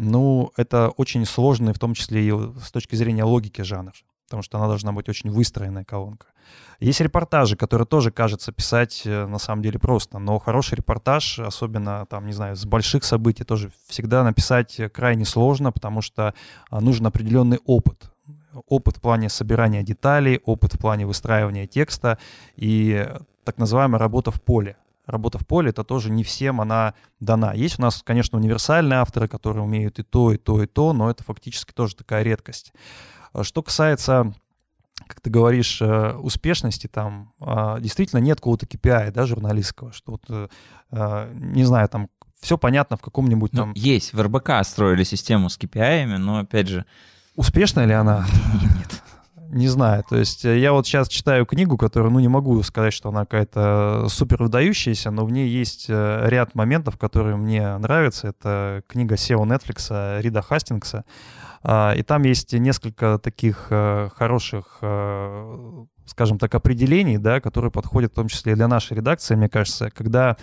ну, 0.02 0.52
это 0.56 0.90
очень 0.90 1.24
сложный, 1.24 1.72
в 1.72 1.78
том 1.78 1.94
числе 1.94 2.28
и 2.28 2.32
с 2.60 2.70
точки 2.70 2.94
зрения 2.96 3.24
логики 3.24 3.62
жанр 3.62 3.92
потому 4.32 4.42
что 4.42 4.56
она 4.56 4.66
должна 4.66 4.92
быть 4.92 5.10
очень 5.10 5.30
выстроенная 5.30 5.84
колонка. 5.84 6.28
Есть 6.80 7.02
репортажи, 7.02 7.54
которые 7.54 7.86
тоже, 7.86 8.10
кажется, 8.10 8.50
писать 8.50 9.02
э, 9.04 9.26
на 9.26 9.38
самом 9.38 9.60
деле 9.60 9.78
просто, 9.78 10.18
но 10.18 10.38
хороший 10.38 10.76
репортаж, 10.76 11.38
особенно 11.38 12.06
там, 12.06 12.24
не 12.24 12.32
знаю, 12.32 12.56
с 12.56 12.64
больших 12.64 13.04
событий, 13.04 13.44
тоже 13.44 13.70
всегда 13.88 14.24
написать 14.24 14.80
крайне 14.94 15.26
сложно, 15.26 15.70
потому 15.70 16.00
что 16.00 16.32
а, 16.70 16.80
нужен 16.80 17.06
определенный 17.06 17.58
опыт 17.66 18.10
опыт 18.66 18.96
в 18.96 19.00
плане 19.02 19.28
собирания 19.28 19.82
деталей, 19.82 20.40
опыт 20.46 20.74
в 20.74 20.78
плане 20.78 21.06
выстраивания 21.06 21.66
текста 21.66 22.18
и 22.56 23.06
так 23.44 23.58
называемая 23.58 23.98
работа 23.98 24.30
в 24.30 24.40
поле. 24.40 24.76
Работа 25.06 25.38
в 25.38 25.46
поле— 25.46 25.70
это 25.70 25.84
тоже 25.84 26.10
не 26.10 26.22
всем 26.24 26.60
она 26.60 26.94
дана. 27.20 27.52
Есть 27.52 27.78
у 27.78 27.82
нас, 27.82 28.02
конечно, 28.02 28.38
универсальные 28.38 28.98
авторы, 28.98 29.28
которые 29.28 29.64
умеют 29.64 29.98
и 29.98 30.02
то, 30.02 30.32
и 30.32 30.36
то, 30.36 30.62
и 30.62 30.66
то, 30.66 30.92
но 30.92 31.10
это 31.10 31.24
фактически 31.24 31.72
тоже 31.72 31.96
такая 31.96 32.22
редкость. 32.22 32.72
Что 33.42 33.62
касается 33.62 34.32
как 35.08 35.20
ты 35.20 35.30
говоришь, 35.30 35.82
э, 35.82 36.12
успешности 36.14 36.86
там 36.86 37.32
а, 37.40 37.80
действительно 37.80 38.20
нет 38.20 38.38
какого-то 38.38 38.66
KPI, 38.66 39.10
да, 39.10 39.26
журналистского, 39.26 39.92
что 39.92 40.12
вот, 40.12 40.22
э, 40.28 40.48
а, 40.92 41.32
не 41.34 41.64
знаю, 41.64 41.88
там 41.88 42.08
все 42.40 42.56
понятно 42.56 42.96
в 42.96 43.00
каком-нибудь 43.00 43.52
ну, 43.52 43.58
там... 43.58 43.72
есть, 43.74 44.12
в 44.12 44.22
РБК 44.22 44.64
строили 44.64 45.02
систему 45.02 45.48
с 45.50 45.58
KPI, 45.58 46.06
но, 46.18 46.38
опять 46.38 46.68
же, 46.68 46.86
Успешная 47.34 47.86
ли 47.86 47.94
она? 47.94 48.26
Нет. 48.60 49.02
Не 49.52 49.68
знаю. 49.68 50.02
То 50.08 50.16
есть 50.16 50.46
э, 50.46 50.58
я 50.58 50.72
вот 50.72 50.86
сейчас 50.86 51.08
читаю 51.08 51.44
книгу, 51.44 51.76
которую, 51.76 52.10
ну, 52.10 52.20
не 52.20 52.28
могу 52.28 52.62
сказать, 52.62 52.94
что 52.94 53.10
она 53.10 53.26
какая-то 53.26 54.06
супер 54.08 54.42
выдающаяся, 54.42 55.10
но 55.10 55.26
в 55.26 55.30
ней 55.30 55.46
есть 55.46 55.86
э, 55.90 56.22
ряд 56.28 56.54
моментов, 56.54 56.96
которые 56.96 57.36
мне 57.36 57.76
нравятся. 57.76 58.28
Это 58.28 58.82
книга 58.88 59.16
SEO 59.16 59.44
Netflix 59.44 60.22
Рида 60.22 60.40
Хастингса. 60.40 61.04
А, 61.62 61.92
и 61.94 62.02
там 62.02 62.22
есть 62.22 62.54
несколько 62.54 63.18
таких 63.22 63.66
э, 63.68 64.08
хороших, 64.16 64.78
скажем 66.06 66.38
так, 66.38 66.54
определений, 66.54 67.18
да, 67.18 67.40
которые 67.40 67.70
подходят 67.70 68.12
в 68.12 68.14
том 68.14 68.28
числе 68.28 68.52
и 68.52 68.56
для 68.56 68.68
нашей 68.68 68.96
редакции, 68.96 69.34
мне 69.34 69.50
кажется, 69.50 69.90
когда 69.90 70.38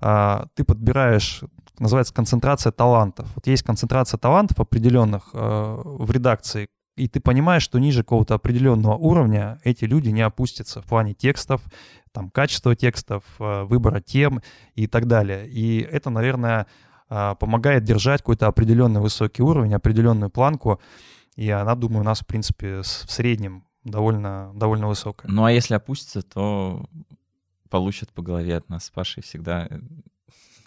а, 0.00 0.46
ты 0.54 0.62
подбираешь 0.62 1.42
называется 1.80 2.14
концентрация 2.14 2.70
талантов. 2.70 3.26
Вот 3.34 3.48
есть 3.48 3.64
концентрация 3.64 4.16
талантов 4.16 4.60
определенных 4.60 5.30
э, 5.32 5.82
в 5.84 6.08
редакции, 6.08 6.68
и 6.96 7.08
ты 7.08 7.20
понимаешь, 7.20 7.62
что 7.62 7.78
ниже 7.78 8.02
какого-то 8.02 8.34
определенного 8.34 8.94
уровня 8.94 9.60
эти 9.64 9.84
люди 9.84 10.10
не 10.10 10.20
опустятся 10.20 10.80
в 10.80 10.86
плане 10.86 11.14
текстов, 11.14 11.62
там, 12.12 12.30
качества 12.30 12.76
текстов, 12.76 13.24
э, 13.38 13.64
выбора 13.64 14.00
тем 14.00 14.42
и 14.74 14.86
так 14.86 15.06
далее. 15.06 15.48
И 15.48 15.80
это, 15.80 16.10
наверное, 16.10 16.66
э, 17.10 17.34
помогает 17.38 17.82
держать 17.84 18.20
какой-то 18.20 18.46
определенный 18.46 19.00
высокий 19.00 19.42
уровень, 19.42 19.74
определенную 19.74 20.30
планку, 20.30 20.80
и 21.34 21.50
она, 21.50 21.74
думаю, 21.74 22.02
у 22.02 22.04
нас, 22.04 22.20
в 22.20 22.26
принципе, 22.26 22.82
в 22.82 22.86
среднем 22.86 23.64
довольно, 23.82 24.52
довольно 24.54 24.86
высокая. 24.88 25.30
Ну 25.30 25.44
а 25.44 25.52
если 25.52 25.74
опустится, 25.74 26.22
то 26.22 26.88
получат 27.70 28.10
по 28.12 28.22
голове 28.22 28.56
от 28.56 28.68
нас 28.68 28.90
Пашей 28.90 29.22
всегда 29.22 29.68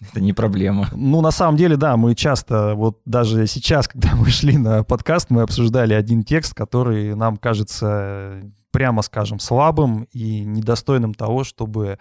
это 0.10 0.20
не 0.20 0.32
проблема. 0.32 0.88
Ну, 0.92 1.20
на 1.20 1.30
самом 1.30 1.56
деле, 1.56 1.76
да, 1.76 1.96
мы 1.96 2.14
часто, 2.14 2.74
вот 2.74 3.00
даже 3.04 3.46
сейчас, 3.46 3.88
когда 3.88 4.14
мы 4.14 4.30
шли 4.30 4.56
на 4.56 4.84
подкаст, 4.84 5.30
мы 5.30 5.42
обсуждали 5.42 5.94
один 5.94 6.22
текст, 6.22 6.54
который 6.54 7.14
нам 7.14 7.36
кажется, 7.36 8.42
прямо 8.70 9.02
скажем, 9.02 9.38
слабым 9.38 10.04
и 10.12 10.40
недостойным 10.40 11.14
того, 11.14 11.44
чтобы 11.44 11.98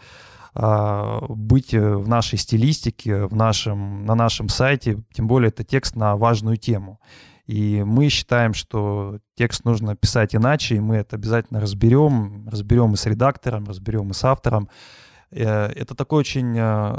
а, 0.53 1.25
быть 1.29 1.73
в 1.73 2.07
нашей 2.07 2.37
стилистике, 2.37 3.25
в 3.25 3.35
нашем, 3.35 4.05
на 4.05 4.15
нашем 4.15 4.49
сайте, 4.49 5.03
тем 5.13 5.27
более 5.27 5.49
это 5.49 5.63
текст 5.63 5.95
на 5.95 6.15
важную 6.15 6.57
тему. 6.57 6.99
И 7.45 7.81
мы 7.85 8.09
считаем, 8.09 8.53
что 8.53 9.19
текст 9.35 9.63
нужно 9.63 9.95
писать 9.95 10.35
иначе, 10.35 10.75
и 10.75 10.79
мы 10.81 10.97
это 10.97 11.15
обязательно 11.15 11.61
разберем, 11.61 12.47
разберем 12.49 12.93
и 12.93 12.97
с 12.97 13.05
редактором, 13.05 13.65
разберем 13.65 14.11
и 14.11 14.13
с 14.13 14.23
автором. 14.25 14.69
Э, 15.31 15.67
это 15.67 15.95
такой 15.95 16.19
очень 16.19 16.57
э, 16.57 16.95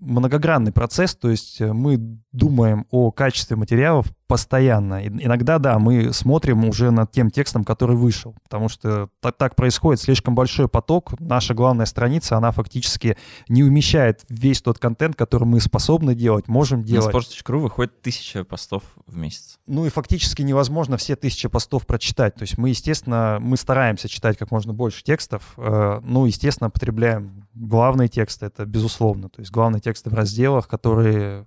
многогранный 0.00 0.72
процесс, 0.72 1.14
то 1.14 1.30
есть 1.30 1.60
э, 1.60 1.72
мы 1.72 1.98
думаем 2.32 2.86
о 2.90 3.10
качестве 3.10 3.56
материалов 3.56 4.06
постоянно. 4.30 5.04
Иногда, 5.08 5.58
да, 5.58 5.80
мы 5.80 6.12
смотрим 6.12 6.64
уже 6.64 6.92
над 6.92 7.10
тем 7.10 7.32
текстом, 7.32 7.64
который 7.64 7.96
вышел, 7.96 8.36
потому 8.44 8.68
что 8.68 9.08
так, 9.20 9.36
так 9.36 9.56
происходит, 9.56 10.00
слишком 10.00 10.36
большой 10.36 10.68
поток. 10.68 11.18
Наша 11.18 11.52
главная 11.52 11.86
страница, 11.86 12.36
она 12.36 12.52
фактически 12.52 13.16
не 13.48 13.64
умещает 13.64 14.24
весь 14.28 14.62
тот 14.62 14.78
контент, 14.78 15.16
который 15.16 15.44
мы 15.44 15.60
способны 15.60 16.14
делать, 16.14 16.46
можем 16.46 16.84
делать. 16.84 17.12
На 17.12 17.18
sports.ru 17.18 17.58
выходит 17.58 18.00
тысяча 18.02 18.44
постов 18.44 18.84
в 19.08 19.16
месяц. 19.16 19.58
Ну 19.66 19.84
и 19.84 19.88
фактически 19.88 20.42
невозможно 20.42 20.96
все 20.96 21.16
тысячи 21.16 21.48
постов 21.48 21.84
прочитать. 21.84 22.36
То 22.36 22.42
есть 22.42 22.56
мы, 22.56 22.68
естественно, 22.68 23.38
мы 23.40 23.56
стараемся 23.56 24.08
читать 24.08 24.38
как 24.38 24.52
можно 24.52 24.72
больше 24.72 25.02
текстов, 25.02 25.54
ну, 25.56 26.26
естественно, 26.26 26.70
потребляем 26.70 27.48
главные 27.54 28.08
тексты, 28.08 28.46
это 28.46 28.64
безусловно. 28.64 29.28
То 29.28 29.40
есть 29.40 29.50
главные 29.50 29.80
тексты 29.80 30.08
в 30.08 30.14
разделах, 30.14 30.68
которые 30.68 31.46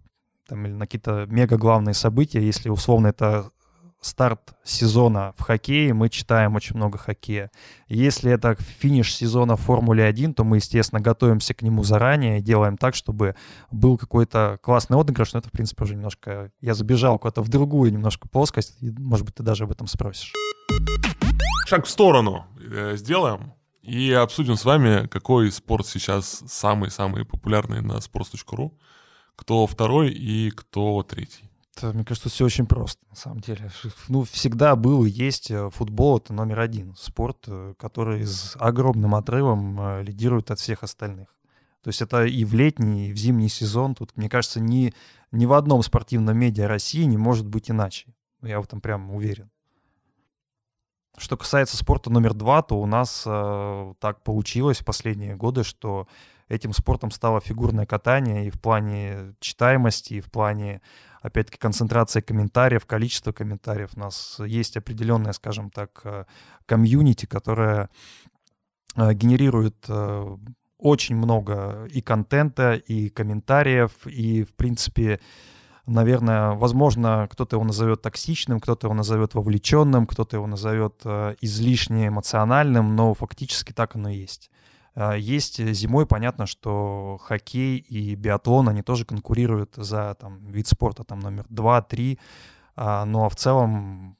там, 0.53 0.67
или 0.67 0.73
на 0.73 0.85
какие-то 0.85 1.25
мега 1.27 1.57
главные 1.57 1.95
события, 1.95 2.39
если 2.39 2.69
условно 2.69 3.07
это 3.07 3.49
старт 4.01 4.53
сезона 4.63 5.33
в 5.37 5.41
хоккее, 5.41 5.93
мы 5.93 6.09
читаем 6.09 6.55
очень 6.55 6.75
много 6.75 6.99
хоккея. 6.99 7.49
Если 7.87 8.31
это 8.31 8.55
финиш 8.55 9.15
сезона 9.15 9.55
в 9.55 9.61
Формуле 9.61 10.03
1, 10.03 10.35
то 10.35 10.43
мы, 10.43 10.57
естественно, 10.57 11.01
готовимся 11.01 11.55
к 11.55 11.63
нему 11.63 11.83
заранее 11.83 12.37
и 12.37 12.41
делаем 12.41 12.77
так, 12.77 12.93
чтобы 12.93 13.35
был 13.71 13.97
какой-то 13.97 14.59
классный 14.61 14.99
отыгрыш, 14.99 15.33
но 15.33 15.39
это, 15.39 15.49
в 15.49 15.53
принципе, 15.53 15.85
уже 15.85 15.95
немножко... 15.95 16.51
Я 16.61 16.75
забежал 16.75 17.17
куда-то 17.17 17.41
в 17.41 17.49
другую 17.49 17.91
немножко 17.91 18.27
плоскость, 18.27 18.77
и, 18.81 18.91
может 18.91 19.25
быть, 19.25 19.35
ты 19.35 19.41
даже 19.41 19.63
об 19.63 19.71
этом 19.71 19.87
спросишь. 19.87 20.33
Шаг 21.65 21.85
в 21.85 21.89
сторону 21.89 22.45
э, 22.59 22.95
сделаем 22.97 23.53
и 23.81 24.11
обсудим 24.11 24.55
с 24.55 24.65
вами, 24.65 25.07
какой 25.07 25.51
спорт 25.51 25.87
сейчас 25.87 26.43
самый-самый 26.47 27.25
популярный 27.25 27.81
на 27.81 27.93
sports.ru 27.93 28.71
кто 29.35 29.67
второй 29.67 30.11
и 30.11 30.51
кто 30.51 31.03
третий? 31.03 31.49
Это, 31.75 31.91
мне 31.91 32.05
кажется, 32.05 32.29
все 32.29 32.45
очень 32.45 32.67
просто, 32.67 33.01
на 33.09 33.15
самом 33.15 33.39
деле. 33.39 33.71
Ну, 34.07 34.23
всегда 34.23 34.75
был 34.75 35.05
и 35.05 35.09
есть 35.09 35.49
э, 35.49 35.69
футбол, 35.71 36.17
это 36.17 36.31
номер 36.31 36.59
один. 36.59 36.95
Спорт, 36.95 37.45
э, 37.47 37.73
который 37.79 38.25
с 38.25 38.55
огромным 38.59 39.15
отрывом 39.15 39.79
э, 39.81 40.03
лидирует 40.03 40.51
от 40.51 40.59
всех 40.59 40.83
остальных. 40.83 41.29
То 41.81 41.89
есть 41.89 42.01
это 42.01 42.25
и 42.25 42.45
в 42.45 42.53
летний, 42.53 43.09
и 43.09 43.13
в 43.13 43.17
зимний 43.17 43.49
сезон. 43.49 43.95
Тут, 43.95 44.15
мне 44.15 44.29
кажется, 44.29 44.59
ни, 44.59 44.93
ни 45.31 45.45
в 45.45 45.53
одном 45.53 45.81
спортивном 45.81 46.37
медиа 46.37 46.67
России 46.67 47.03
не 47.03 47.17
может 47.17 47.47
быть 47.47 47.71
иначе. 47.71 48.13
Я 48.41 48.61
в 48.61 48.65
этом 48.65 48.79
прям 48.79 49.11
уверен. 49.11 49.49
Что 51.17 51.37
касается 51.37 51.75
спорта 51.77 52.09
номер 52.09 52.33
два, 52.33 52.61
то 52.61 52.79
у 52.79 52.85
нас 52.85 53.23
э, 53.25 53.93
так 53.99 54.23
получилось 54.23 54.79
в 54.79 54.85
последние 54.85 55.35
годы, 55.35 55.63
что 55.63 56.07
этим 56.53 56.73
спортом 56.73 57.11
стало 57.11 57.41
фигурное 57.41 57.85
катание 57.85 58.47
и 58.47 58.49
в 58.49 58.61
плане 58.61 59.35
читаемости, 59.39 60.15
и 60.15 60.21
в 60.21 60.31
плане, 60.31 60.81
опять-таки, 61.21 61.57
концентрации 61.57 62.21
комментариев, 62.21 62.85
количества 62.85 63.31
комментариев. 63.31 63.91
У 63.95 63.99
нас 63.99 64.39
есть 64.45 64.77
определенная, 64.77 65.33
скажем 65.33 65.69
так, 65.69 66.01
э, 66.03 66.25
комьюнити, 66.65 67.25
которая 67.25 67.89
э, 68.95 69.13
генерирует 69.13 69.85
э, 69.87 70.37
очень 70.77 71.15
много 71.15 71.87
и 71.89 72.01
контента, 72.01 72.73
и 72.73 73.09
комментариев, 73.09 73.91
и, 74.05 74.43
в 74.43 74.53
принципе, 74.53 75.19
наверное, 75.85 76.51
возможно, 76.51 77.27
кто-то 77.31 77.55
его 77.55 77.63
назовет 77.63 78.01
токсичным, 78.01 78.59
кто-то 78.59 78.87
его 78.87 78.93
назовет 78.93 79.33
вовлеченным, 79.33 80.05
кто-то 80.05 80.37
его 80.37 80.47
назовет 80.47 81.05
излишне 81.41 82.07
эмоциональным, 82.07 82.95
но 82.95 83.13
фактически 83.13 83.71
так 83.73 83.95
оно 83.95 84.09
и 84.09 84.17
есть. 84.17 84.49
А, 84.95 85.15
есть 85.15 85.59
э, 85.59 85.73
зимой, 85.73 86.05
понятно, 86.05 86.45
что 86.45 87.19
хоккей 87.21 87.77
и 87.77 88.15
биатлон, 88.15 88.69
они 88.69 88.81
тоже 88.81 89.05
конкурируют 89.05 89.75
за 89.75 90.15
там, 90.19 90.45
вид 90.47 90.67
спорта 90.67 91.03
там, 91.03 91.19
номер 91.19 91.45
2-3, 91.49 92.19
а, 92.75 93.05
ну 93.05 93.25
а 93.25 93.29
в 93.29 93.35
целом 93.35 94.17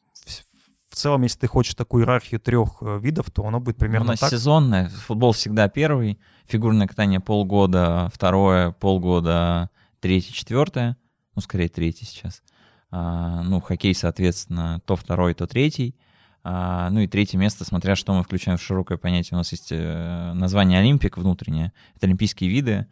в 0.90 0.96
целом, 0.96 1.24
если 1.24 1.40
ты 1.40 1.48
хочешь 1.48 1.74
такую 1.74 2.04
иерархию 2.04 2.40
трех 2.40 2.78
э, 2.82 3.00
видов, 3.00 3.32
то 3.32 3.44
оно 3.48 3.60
будет 3.60 3.78
примерно 3.78 4.06
У 4.06 4.10
нас 4.10 4.20
так. 4.20 4.30
сезонное. 4.30 4.90
Футбол 4.90 5.32
всегда 5.32 5.68
первый, 5.68 6.20
фигурное 6.46 6.86
катание 6.86 7.20
полгода, 7.20 8.12
второе, 8.14 8.72
полгода, 8.74 9.72
третье, 10.02 10.32
четвертое. 10.34 10.96
Ну, 11.34 11.42
скорее, 11.42 11.68
третье 11.68 12.06
сейчас. 12.06 12.44
А, 12.92 13.42
ну, 13.42 13.60
хоккей, 13.60 13.96
соответственно, 13.96 14.82
то 14.86 14.96
второй, 14.96 15.34
то 15.34 15.48
третий. 15.48 15.96
А, 16.44 16.90
ну 16.90 17.00
и 17.00 17.08
третье 17.08 17.38
место, 17.38 17.64
смотря 17.64 17.96
что 17.96 18.14
мы 18.14 18.24
включаем 18.24 18.58
в 18.58 18.62
широкое 18.62 18.98
понятие, 18.98 19.36
у 19.36 19.38
нас 19.38 19.52
есть 19.52 19.72
э, 19.72 20.34
название 20.34 20.80
Олимпик 20.80 21.18
внутреннее. 21.18 21.72
Это 21.96 22.08
олимпийские 22.08 22.50
виды, 22.50 22.88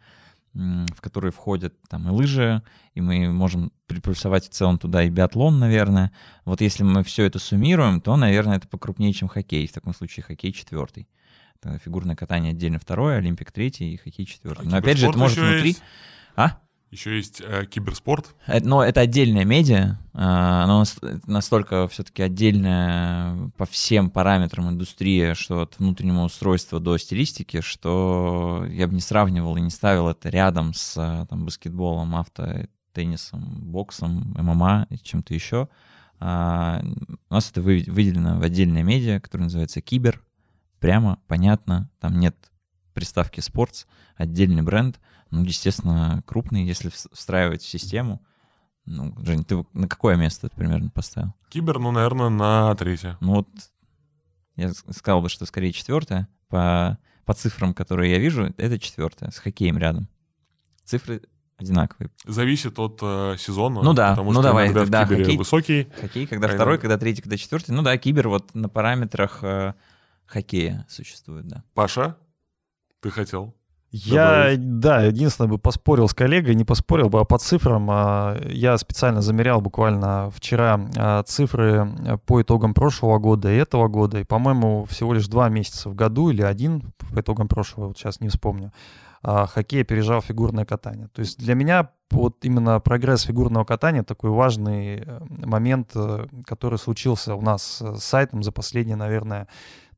в 0.54 1.00
которые 1.00 1.32
входят 1.32 1.74
там 1.88 2.08
и 2.08 2.10
лыжи, 2.10 2.62
и 2.94 3.00
мы 3.00 3.32
можем 3.32 3.72
приплюсовать 3.86 4.46
в 4.46 4.50
целом 4.50 4.78
туда 4.78 5.02
и 5.02 5.08
биатлон, 5.08 5.58
наверное. 5.58 6.12
Вот 6.44 6.60
если 6.60 6.82
мы 6.82 7.02
все 7.04 7.24
это 7.24 7.38
суммируем, 7.38 8.00
то, 8.00 8.16
наверное, 8.16 8.58
это 8.58 8.68
покрупнее, 8.68 9.12
чем 9.12 9.28
хоккей. 9.28 9.66
В 9.66 9.72
таком 9.72 9.94
случае 9.94 10.24
хоккей 10.24 10.52
четвертый. 10.52 11.08
Это 11.56 11.78
фигурное 11.78 12.16
катание 12.16 12.50
отдельно 12.50 12.78
второе, 12.78 13.18
Олимпик 13.18 13.50
третий 13.50 13.94
и 13.94 13.96
хоккей 13.96 14.26
четвертый. 14.26 14.66
А 14.66 14.70
Но 14.70 14.76
опять 14.76 14.98
же, 14.98 15.08
это 15.08 15.18
может 15.18 15.38
внутри... 15.38 15.68
Есть? 15.68 15.82
А? 16.36 16.58
Еще 16.92 17.16
есть 17.16 17.40
э, 17.40 17.64
киберспорт. 17.64 18.34
Это, 18.46 18.68
но 18.68 18.84
это 18.84 19.00
отдельная 19.00 19.46
медиа, 19.46 19.98
э, 20.12 20.18
оно 20.18 20.84
настолько 21.26 21.88
все-таки 21.88 22.22
отдельная 22.22 23.50
по 23.56 23.64
всем 23.64 24.10
параметрам 24.10 24.68
индустрия, 24.68 25.32
что 25.32 25.62
от 25.62 25.78
внутреннего 25.78 26.24
устройства 26.24 26.80
до 26.80 26.98
стилистики, 26.98 27.62
что 27.62 28.66
я 28.68 28.86
бы 28.88 28.94
не 28.94 29.00
сравнивал 29.00 29.56
и 29.56 29.62
не 29.62 29.70
ставил 29.70 30.08
это 30.08 30.28
рядом 30.28 30.74
с 30.74 30.98
э, 30.98 31.26
там, 31.30 31.46
баскетболом, 31.46 32.14
авто, 32.14 32.66
теннисом, 32.92 33.62
боксом, 33.62 34.36
ММА 34.38 34.86
и 34.90 34.98
чем-то 34.98 35.32
еще. 35.32 35.70
А, 36.20 36.82
у 37.30 37.34
нас 37.34 37.50
это 37.50 37.62
выделено 37.62 38.38
в 38.38 38.42
отдельное 38.42 38.82
медиа, 38.82 39.18
которое 39.18 39.44
называется 39.44 39.80
Кибер. 39.80 40.22
Прямо, 40.78 41.20
понятно, 41.26 41.90
там 42.00 42.20
нет 42.20 42.36
приставки 42.92 43.40
спортс, 43.40 43.86
отдельный 44.14 44.60
бренд— 44.60 45.00
ну, 45.32 45.44
естественно, 45.44 46.22
крупный, 46.26 46.64
если 46.64 46.90
встраивать 46.90 47.62
в 47.62 47.68
систему. 47.68 48.22
Ну, 48.84 49.14
Жень, 49.24 49.44
ты 49.44 49.64
на 49.72 49.88
какое 49.88 50.14
место 50.16 50.48
ты 50.48 50.54
примерно 50.54 50.90
поставил? 50.90 51.34
Кибер, 51.48 51.78
ну, 51.78 51.90
наверное, 51.90 52.28
на 52.28 52.74
третье. 52.74 53.16
Ну 53.20 53.36
вот, 53.36 53.48
я 54.56 54.72
сказал 54.90 55.22
бы, 55.22 55.30
что 55.30 55.46
скорее 55.46 55.72
четвертое. 55.72 56.28
По, 56.48 56.98
по 57.24 57.32
цифрам, 57.32 57.72
которые 57.72 58.12
я 58.12 58.18
вижу, 58.18 58.52
это 58.58 58.78
четвертое, 58.78 59.30
с 59.30 59.38
хоккеем 59.38 59.78
рядом. 59.78 60.06
Цифры 60.84 61.22
одинаковые. 61.56 62.10
Зависит 62.26 62.78
от 62.78 62.98
э, 63.00 63.36
сезона. 63.38 63.82
Ну 63.82 63.94
да, 63.94 64.10
потому 64.10 64.32
ну 64.32 64.40
что 64.40 64.48
давай, 64.48 64.66
иногда 64.66 64.84
да, 64.84 65.04
в 65.06 65.08
кибере 65.08 65.24
хоккей, 65.24 65.38
высокий. 65.38 65.88
Хоккей, 65.98 66.26
когда 66.26 66.48
а 66.48 66.50
второй, 66.50 66.76
когда 66.76 66.98
третий, 66.98 67.22
когда 67.22 67.38
четвертый. 67.38 67.70
Ну 67.70 67.80
да, 67.80 67.96
кибер 67.96 68.28
вот 68.28 68.54
на 68.54 68.68
параметрах 68.68 69.38
э, 69.42 69.72
хоккея 70.26 70.86
существует, 70.90 71.46
да. 71.46 71.64
Паша, 71.72 72.18
ты 73.00 73.10
хотел? 73.10 73.54
Я, 73.92 74.54
да, 74.56 75.02
единственное 75.02 75.50
бы 75.50 75.58
поспорил 75.58 76.08
с 76.08 76.14
коллегой, 76.14 76.54
не 76.54 76.64
поспорил 76.64 77.10
бы, 77.10 77.20
а 77.20 77.24
по 77.24 77.38
цифрам. 77.38 77.86
А, 77.90 78.40
я 78.48 78.78
специально 78.78 79.20
замерял 79.20 79.60
буквально 79.60 80.30
вчера 80.34 80.80
а, 80.96 81.22
цифры 81.24 81.94
а, 82.06 82.16
по 82.16 82.40
итогам 82.40 82.72
прошлого 82.72 83.18
года 83.18 83.52
и 83.52 83.56
этого 83.56 83.88
года. 83.88 84.18
И, 84.18 84.24
по-моему, 84.24 84.86
всего 84.86 85.12
лишь 85.12 85.28
два 85.28 85.50
месяца 85.50 85.90
в 85.90 85.94
году 85.94 86.30
или 86.30 86.40
один 86.40 86.92
по 87.12 87.20
итогам 87.20 87.48
прошлого, 87.48 87.88
вот 87.88 87.98
сейчас 87.98 88.20
не 88.20 88.28
вспомню, 88.28 88.72
хоккей 89.22 89.82
опережал 89.82 90.22
фигурное 90.22 90.64
катание. 90.64 91.08
То 91.08 91.20
есть 91.20 91.38
для 91.38 91.54
меня 91.54 91.90
вот 92.12 92.44
именно 92.44 92.80
прогресс 92.80 93.22
фигурного 93.22 93.64
катания 93.64 94.02
такой 94.02 94.30
важный 94.30 95.02
э, 95.04 95.20
момент, 95.28 95.90
э, 95.94 96.26
который 96.46 96.78
случился 96.78 97.34
у 97.34 97.40
нас 97.40 97.80
с 97.80 98.00
сайтом 98.00 98.42
за 98.42 98.52
последние, 98.52 98.96
наверное, 98.96 99.48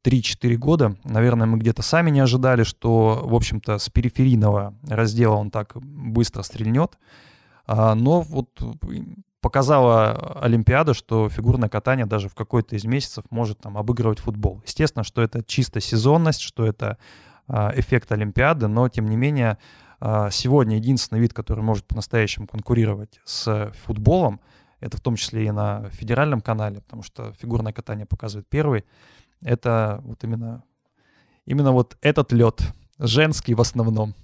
3-4 0.04 0.56
года. 0.56 0.96
Наверное, 1.04 1.46
мы 1.46 1.58
где-то 1.58 1.82
сами 1.82 2.10
не 2.10 2.20
ожидали, 2.20 2.62
что, 2.62 3.22
в 3.24 3.34
общем-то, 3.34 3.78
с 3.78 3.88
периферийного 3.88 4.74
раздела 4.88 5.34
он 5.34 5.50
так 5.50 5.76
быстро 5.76 6.42
стрельнет. 6.42 6.98
А, 7.66 7.94
но 7.94 8.20
вот 8.20 8.50
показала 9.40 10.40
Олимпиада, 10.40 10.94
что 10.94 11.28
фигурное 11.28 11.68
катание 11.68 12.06
даже 12.06 12.28
в 12.28 12.34
какой-то 12.34 12.76
из 12.76 12.84
месяцев 12.84 13.24
может 13.30 13.58
там 13.58 13.76
обыгрывать 13.76 14.18
футбол. 14.18 14.62
Естественно, 14.66 15.04
что 15.04 15.22
это 15.22 15.42
чисто 15.42 15.80
сезонность, 15.80 16.40
что 16.40 16.66
это 16.66 16.98
а, 17.46 17.72
эффект 17.74 18.12
Олимпиады, 18.12 18.68
но 18.68 18.88
тем 18.88 19.06
не 19.06 19.16
менее 19.16 19.58
а, 20.00 20.30
сегодня 20.30 20.76
единственный 20.76 21.18
вид, 21.18 21.32
который 21.32 21.62
может 21.62 21.86
по-настоящему 21.86 22.46
конкурировать 22.46 23.20
с 23.24 23.72
футболом, 23.84 24.40
это 24.80 24.98
в 24.98 25.00
том 25.00 25.16
числе 25.16 25.46
и 25.46 25.50
на 25.50 25.88
федеральном 25.90 26.40
канале, 26.40 26.80
потому 26.80 27.02
что 27.02 27.32
фигурное 27.40 27.72
катание 27.72 28.06
показывает 28.06 28.46
первый, 28.48 28.84
это 29.44 30.00
вот 30.02 30.24
именно, 30.24 30.64
именно 31.44 31.70
вот 31.70 31.96
этот 32.00 32.32
лед, 32.32 32.60
женский 32.98 33.54
в 33.54 33.60
основном. 33.60 34.14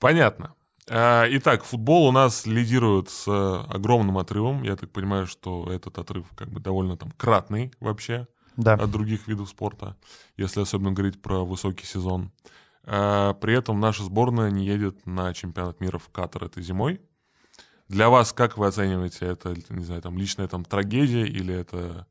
Понятно. 0.00 0.54
А, 0.88 1.26
итак, 1.30 1.64
футбол 1.64 2.08
у 2.08 2.12
нас 2.12 2.46
лидирует 2.46 3.08
с 3.08 3.28
огромным 3.68 4.18
отрывом. 4.18 4.62
Я 4.64 4.76
так 4.76 4.90
понимаю, 4.90 5.26
что 5.26 5.70
этот 5.70 5.98
отрыв 5.98 6.26
как 6.34 6.50
бы 6.50 6.60
довольно 6.60 6.96
там 6.96 7.10
кратный 7.12 7.72
вообще 7.80 8.26
да. 8.56 8.74
от 8.74 8.90
других 8.90 9.26
видов 9.28 9.48
спорта, 9.48 9.96
если 10.36 10.60
особенно 10.60 10.92
говорить 10.92 11.22
про 11.22 11.44
высокий 11.44 11.86
сезон. 11.86 12.32
А, 12.84 13.34
при 13.34 13.54
этом 13.54 13.80
наша 13.80 14.02
сборная 14.02 14.50
не 14.50 14.66
едет 14.66 15.06
на 15.06 15.32
чемпионат 15.32 15.80
мира 15.80 15.98
в 15.98 16.08
Катар 16.10 16.44
этой 16.44 16.62
зимой. 16.62 17.00
Для 17.88 18.08
вас 18.08 18.32
как 18.32 18.56
вы 18.58 18.66
оцениваете 18.66 19.26
это, 19.26 19.54
не 19.68 19.84
знаю, 19.84 20.02
там 20.02 20.18
личная 20.18 20.48
там 20.48 20.64
трагедия 20.64 21.26
или 21.26 21.54
это 21.54 22.06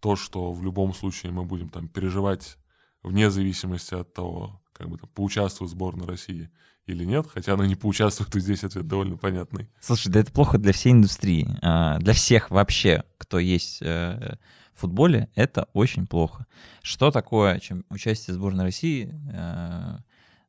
то, 0.00 0.16
что 0.16 0.52
в 0.52 0.62
любом 0.64 0.94
случае 0.94 1.32
мы 1.32 1.44
будем 1.44 1.68
там 1.68 1.88
переживать 1.88 2.58
вне 3.02 3.30
зависимости 3.30 3.94
от 3.94 4.12
того, 4.12 4.62
как 4.72 4.88
бы 4.88 4.98
там 4.98 5.08
поучаствует 5.10 5.70
сборная 5.70 6.06
России 6.06 6.50
или 6.86 7.04
нет, 7.04 7.26
хотя 7.32 7.54
она 7.54 7.66
не 7.66 7.76
поучаствует, 7.76 8.34
и 8.34 8.40
здесь 8.40 8.64
ответ 8.64 8.86
довольно 8.86 9.16
понятный. 9.16 9.68
Слушай, 9.80 10.10
да 10.10 10.20
это 10.20 10.32
плохо 10.32 10.58
для 10.58 10.72
всей 10.72 10.92
индустрии, 10.92 11.46
а, 11.62 11.98
для 11.98 12.14
всех 12.14 12.50
вообще, 12.50 13.04
кто 13.18 13.38
есть 13.38 13.80
э, 13.82 14.36
в 14.74 14.80
футболе, 14.80 15.28
это 15.34 15.68
очень 15.72 16.06
плохо. 16.06 16.46
Что 16.82 17.10
такое 17.10 17.60
чем, 17.60 17.84
участие 17.90 18.34
сборной 18.34 18.64
России 18.64 19.14
э, 19.32 19.98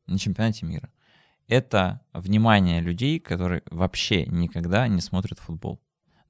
на 0.07 0.19
чемпионате 0.19 0.65
мира? 0.65 0.89
Это 1.47 2.01
внимание 2.13 2.79
людей, 2.79 3.19
которые 3.19 3.61
вообще 3.69 4.25
никогда 4.25 4.87
не 4.87 5.01
смотрят 5.01 5.39
футбол 5.39 5.81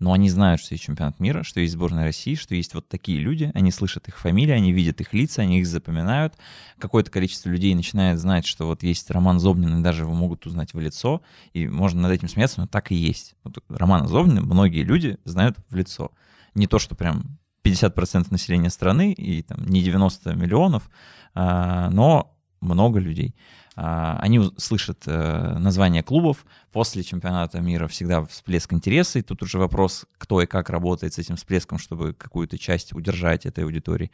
но 0.01 0.13
они 0.13 0.31
знают, 0.31 0.59
что 0.59 0.73
есть 0.73 0.83
чемпионат 0.83 1.19
мира, 1.19 1.43
что 1.43 1.59
есть 1.59 1.73
сборная 1.73 2.05
России, 2.05 2.33
что 2.33 2.55
есть 2.55 2.73
вот 2.73 2.89
такие 2.89 3.19
люди, 3.19 3.51
они 3.53 3.71
слышат 3.71 4.07
их 4.07 4.17
фамилии, 4.17 4.51
они 4.51 4.71
видят 4.71 4.99
их 4.99 5.13
лица, 5.13 5.43
они 5.43 5.59
их 5.59 5.67
запоминают. 5.67 6.33
Какое-то 6.79 7.11
количество 7.11 7.49
людей 7.49 7.75
начинает 7.75 8.19
знать, 8.19 8.47
что 8.47 8.65
вот 8.65 8.81
есть 8.81 9.11
Роман 9.11 9.39
Зобнин, 9.39 9.79
и 9.79 9.83
даже 9.83 10.01
его 10.01 10.13
могут 10.13 10.47
узнать 10.47 10.73
в 10.73 10.79
лицо, 10.79 11.21
и 11.53 11.67
можно 11.67 12.01
над 12.01 12.13
этим 12.13 12.29
смеяться, 12.29 12.61
но 12.61 12.67
так 12.67 12.91
и 12.91 12.95
есть. 12.95 13.35
Вот 13.43 13.63
Романа 13.69 14.07
Зобнина 14.07 14.41
многие 14.41 14.81
люди 14.81 15.19
знают 15.23 15.57
в 15.69 15.75
лицо. 15.75 16.11
Не 16.55 16.65
то, 16.65 16.79
что 16.79 16.95
прям 16.95 17.37
50% 17.63 18.25
населения 18.31 18.71
страны 18.71 19.13
и 19.13 19.43
там 19.43 19.63
не 19.65 19.83
90 19.83 20.33
миллионов, 20.33 20.89
а, 21.35 21.91
но 21.91 22.35
много 22.59 22.99
людей. 22.99 23.35
А, 23.75 24.17
они 24.19 24.51
слышат 24.57 25.03
э, 25.05 25.57
название 25.57 26.03
клубов. 26.03 26.45
После 26.71 27.03
чемпионата 27.03 27.59
мира 27.61 27.87
всегда 27.87 28.25
всплеск 28.25 28.73
интереса. 28.73 29.19
И 29.19 29.21
тут 29.21 29.43
уже 29.43 29.57
вопрос, 29.57 30.05
кто 30.17 30.41
и 30.41 30.45
как 30.45 30.69
работает 30.69 31.13
с 31.13 31.19
этим 31.19 31.35
всплеском, 31.35 31.77
чтобы 31.77 32.13
какую-то 32.13 32.57
часть 32.57 32.93
удержать 32.93 33.45
этой 33.45 33.63
аудитории. 33.63 34.11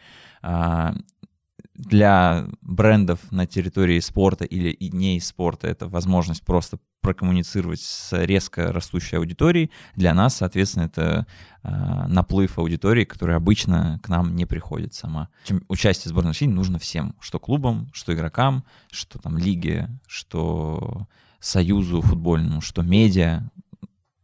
Для 1.77 2.47
брендов 2.61 3.19
на 3.31 3.45
территории 3.45 3.99
спорта 3.99 4.45
или 4.45 4.69
и 4.69 4.89
не 4.89 5.17
из 5.17 5.27
спорта 5.27 5.67
это 5.67 5.87
возможность 5.87 6.43
просто 6.43 6.79
прокоммуницировать 7.01 7.79
с 7.79 8.11
резко 8.25 8.73
растущей 8.73 9.15
аудиторией. 9.15 9.71
Для 9.95 10.13
нас, 10.13 10.37
соответственно, 10.37 10.83
это 10.83 11.27
э, 11.63 12.07
наплыв 12.07 12.57
аудитории, 12.57 13.05
которая 13.05 13.37
обычно 13.37 13.99
к 14.03 14.09
нам 14.09 14.35
не 14.35 14.45
приходит 14.45 14.93
сама. 14.93 15.29
Чем 15.45 15.63
участие 15.69 16.09
сборной 16.09 16.31
России 16.31 16.47
нужно 16.47 16.79
всем, 16.79 17.15
что 17.21 17.39
клубам, 17.39 17.89
что 17.93 18.13
игрокам, 18.13 18.65
что 18.91 19.19
там 19.19 19.37
лиге, 19.37 19.87
что 20.07 21.07
союзу 21.39 22.01
футбольному, 22.01 22.59
что 22.59 22.81
медиа, 22.81 23.49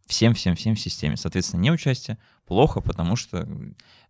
всем-всем-всем 0.07 0.75
в 0.75 0.79
системе. 0.79 1.17
Соответственно, 1.17 1.61
неучастие 1.61 2.17
плохо, 2.45 2.81
потому 2.81 3.15
что 3.15 3.47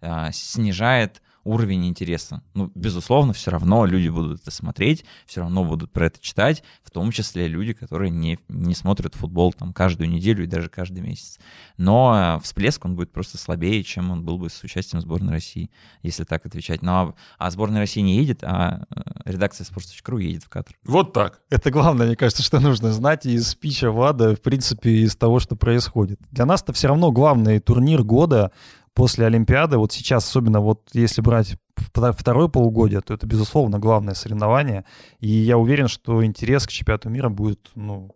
э, 0.02 0.32
снижает 0.32 1.22
уровень 1.44 1.88
интереса. 1.88 2.42
Ну, 2.54 2.72
безусловно, 2.76 3.34
все 3.34 3.52
равно 3.52 3.86
люди 3.86 4.10
будут 4.10 4.42
это 4.42 4.52
смотреть, 4.52 5.06
все 5.26 5.42
равно 5.42 5.64
будут 5.64 5.92
про 5.92 6.08
это 6.08 6.20
читать, 6.20 6.64
в 6.84 6.92
том 6.92 7.12
числе 7.12 7.48
люди, 7.48 7.74
которые 7.74 8.10
не, 8.10 8.40
не 8.48 8.76
смотрят 8.76 9.16
футбол 9.16 9.54
там 9.54 9.74
каждую 9.74 10.10
неделю 10.10 10.44
и 10.44 10.48
даже 10.48 10.70
каждый 10.70 11.02
месяц. 11.02 11.40
Но 11.78 12.40
всплеск, 12.44 12.84
он 12.86 12.96
будет 12.96 13.12
просто 13.12 13.38
слабее, 13.38 13.84
чем 13.84 14.12
он 14.12 14.24
был 14.24 14.38
бы 14.38 14.50
с 14.50 14.64
участием 14.64 15.02
сборной 15.02 15.34
России, 15.34 15.70
если 16.02 16.24
так 16.24 16.46
отвечать. 16.46 16.82
Но 16.82 17.16
а 17.38 17.52
сборная 17.52 17.82
России 17.82 18.02
не 18.02 18.18
едет, 18.18 18.44
а 18.44 18.86
э, 18.90 19.02
редакция 19.26 19.66
sports.ru 19.66 20.22
едет 20.22 20.44
в 20.44 20.50
Катар. 20.50 20.76
Вот 20.86 21.14
так. 21.14 21.42
Это 21.50 21.72
главное, 21.72 22.08
мне 22.08 22.16
кажется, 22.16 22.44
что 22.44 22.60
нужно 22.60 22.94
знать 22.94 23.26
из 23.26 23.50
спича 23.50 23.92
Влада, 23.92 24.36
в 24.36 24.42
принципе, 24.42 24.90
из 24.90 25.16
того, 25.16 25.40
что 25.40 25.56
происходит. 25.56 26.20
Для 26.32 26.46
нас 26.46 26.62
это 26.62 26.74
все 26.74 26.88
равно 26.88 27.12
главный 27.12 27.60
турнир 27.60 28.04
года, 28.04 28.52
после 28.94 29.26
Олимпиады, 29.26 29.78
вот 29.78 29.92
сейчас, 29.92 30.28
особенно 30.28 30.60
вот 30.60 30.90
если 30.94 31.22
брать 31.22 31.58
второе 31.94 32.48
полугодие, 32.48 33.02
то 33.02 33.14
это, 33.14 33.26
безусловно, 33.26 33.80
главное 33.80 34.14
соревнование. 34.14 34.86
И 35.20 35.28
я 35.28 35.58
уверен, 35.58 35.88
что 35.88 36.24
интерес 36.24 36.66
к 36.68 36.72
чемпионату 36.72 37.10
мира 37.10 37.30
будет, 37.30 37.72
ну, 37.76 38.16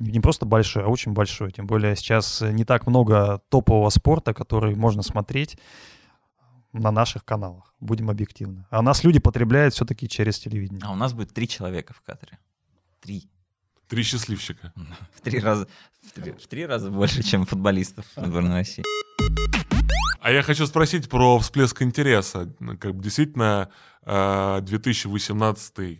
Не 0.00 0.20
просто 0.20 0.46
большой, 0.46 0.82
а 0.82 0.88
очень 0.88 1.12
большой. 1.12 1.52
Тем 1.52 1.66
более 1.66 1.94
сейчас 1.94 2.40
не 2.40 2.64
так 2.64 2.86
много 2.88 3.40
топового 3.50 3.88
спорта, 3.90 4.34
который 4.34 4.74
можно 4.74 5.02
смотреть 5.02 5.56
на 6.72 6.90
наших 6.90 7.24
каналах. 7.24 7.72
Будем 7.78 8.10
объективны. 8.10 8.66
А 8.70 8.82
нас 8.82 9.04
люди 9.04 9.20
потребляют 9.20 9.74
все-таки 9.74 10.08
через 10.08 10.40
телевидение. 10.40 10.80
А 10.84 10.92
у 10.92 10.96
нас 10.96 11.12
будет 11.12 11.32
три 11.32 11.46
человека 11.46 11.94
в 11.94 12.00
кадре. 12.00 12.38
Три. 13.00 13.30
Три 13.88 14.02
счастливчика. 14.02 14.72
В 15.14 15.20
три 15.20 15.38
раза, 15.38 15.68
в 16.02 16.12
три, 16.12 16.32
в 16.32 16.46
три 16.48 16.66
раза 16.66 16.90
больше, 16.90 17.22
чем 17.22 17.46
футболистов 17.46 18.06
сборной 18.16 18.58
России. 18.58 18.82
А 20.22 20.30
я 20.30 20.42
хочу 20.44 20.66
спросить 20.66 21.08
про 21.08 21.40
всплеск 21.40 21.82
интереса. 21.82 22.48
Как 22.78 22.94
бы 22.94 23.02
действительно 23.02 23.70
2018 24.06 25.78
э, 25.78 25.96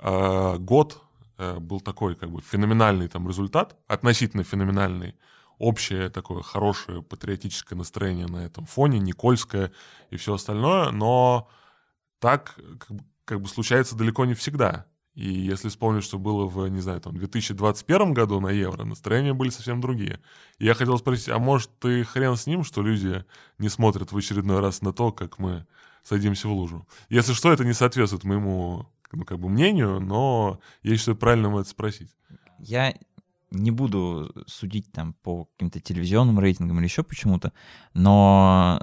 э, 0.00 0.56
год 0.58 1.00
э, 1.38 1.56
был 1.60 1.80
такой 1.80 2.16
как 2.16 2.32
бы 2.32 2.40
феноменальный 2.40 3.06
там 3.06 3.28
результат, 3.28 3.76
относительно 3.86 4.42
феноменальный 4.42 5.14
общее 5.58 6.10
такое 6.10 6.42
хорошее 6.42 7.00
патриотическое 7.00 7.78
настроение 7.78 8.26
на 8.26 8.38
этом 8.38 8.66
фоне, 8.66 8.98
Никольское 8.98 9.70
и 10.10 10.16
все 10.16 10.34
остальное, 10.34 10.90
но 10.90 11.48
так 12.18 12.56
как 12.80 12.90
бы, 12.90 13.04
как 13.24 13.40
бы 13.40 13.48
случается 13.48 13.94
далеко 13.94 14.24
не 14.24 14.34
всегда. 14.34 14.86
И 15.14 15.28
если 15.28 15.68
вспомнить, 15.68 16.04
что 16.04 16.18
было 16.18 16.46
в, 16.46 16.68
не 16.68 16.80
знаю, 16.80 17.00
там, 17.00 17.16
2021 17.16 18.14
году 18.14 18.40
на 18.40 18.48
Евро, 18.48 18.84
настроения 18.84 19.34
были 19.34 19.50
совсем 19.50 19.80
другие. 19.80 20.20
И 20.58 20.66
я 20.66 20.74
хотел 20.74 20.96
спросить, 20.98 21.28
а 21.28 21.38
может 21.38 21.70
ты 21.78 22.04
хрен 22.04 22.36
с 22.36 22.46
ним, 22.46 22.62
что 22.62 22.82
люди 22.82 23.24
не 23.58 23.68
смотрят 23.68 24.12
в 24.12 24.16
очередной 24.16 24.60
раз 24.60 24.82
на 24.82 24.92
то, 24.92 25.10
как 25.10 25.38
мы 25.38 25.66
садимся 26.04 26.48
в 26.48 26.52
лужу? 26.52 26.86
Если 27.08 27.32
что, 27.32 27.52
это 27.52 27.64
не 27.64 27.72
соответствует 27.72 28.24
моему 28.24 28.86
ну, 29.12 29.24
как 29.24 29.40
бы 29.40 29.48
мнению, 29.48 30.00
но 30.00 30.60
я 30.82 30.96
считаю 30.96 31.16
правильным 31.16 31.56
это 31.56 31.68
спросить. 31.68 32.14
Я 32.58 32.94
не 33.50 33.70
буду 33.70 34.32
судить 34.46 34.92
там 34.92 35.14
по 35.14 35.46
каким-то 35.46 35.80
телевизионным 35.80 36.38
рейтингам 36.38 36.78
или 36.78 36.84
еще 36.84 37.02
почему-то, 37.02 37.52
но 37.94 38.80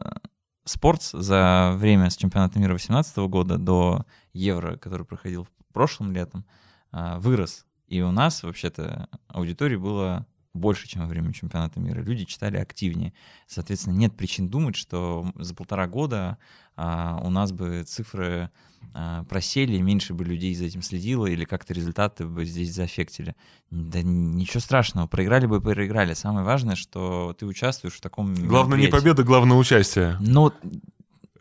спорт 0.66 1.02
за 1.04 1.74
время 1.78 2.10
с 2.10 2.18
чемпионата 2.18 2.60
мира 2.60 2.72
2018 2.72 3.18
года 3.30 3.58
до 3.58 4.06
Евро, 4.34 4.76
который 4.76 5.06
проходил 5.06 5.48
прошлым 5.78 6.12
летом, 6.12 6.44
а, 6.92 7.20
вырос. 7.20 7.68
И 7.88 8.02
у 8.02 8.12
нас 8.12 8.42
вообще-то 8.42 9.10
аудитории 9.28 9.76
было 9.76 10.26
больше, 10.56 10.88
чем 10.88 11.04
во 11.04 11.08
время 11.08 11.34
чемпионата 11.34 11.80
мира. 11.80 12.02
Люди 12.02 12.26
читали 12.26 12.58
активнее. 12.58 13.14
Соответственно, 13.46 13.94
нет 13.94 14.18
причин 14.18 14.50
думать, 14.50 14.76
что 14.76 15.32
за 15.36 15.54
полтора 15.54 15.86
года 15.86 16.40
а, 16.76 17.22
у 17.24 17.30
нас 17.30 17.52
бы 17.52 17.84
цифры 17.84 18.50
а, 18.96 19.24
просели, 19.26 19.78
меньше 19.80 20.16
бы 20.16 20.26
людей 20.26 20.56
за 20.56 20.66
этим 20.66 20.82
следило, 20.82 21.28
или 21.28 21.46
как-то 21.46 21.76
результаты 21.76 22.26
бы 22.26 22.44
здесь 22.44 22.74
заэффектили. 22.74 23.36
Да 23.70 24.02
ничего 24.02 24.60
страшного, 24.60 25.06
проиграли 25.06 25.46
бы, 25.46 25.62
проиграли. 25.62 26.16
Самое 26.16 26.44
важное, 26.44 26.76
что 26.76 27.36
ты 27.38 27.46
участвуешь 27.46 27.94
в 27.94 28.02
таком 28.02 28.34
Главное 28.34 28.80
не 28.80 28.88
победа, 28.88 29.24
главное 29.24 29.58
участие. 29.58 30.18
Ну, 30.20 30.52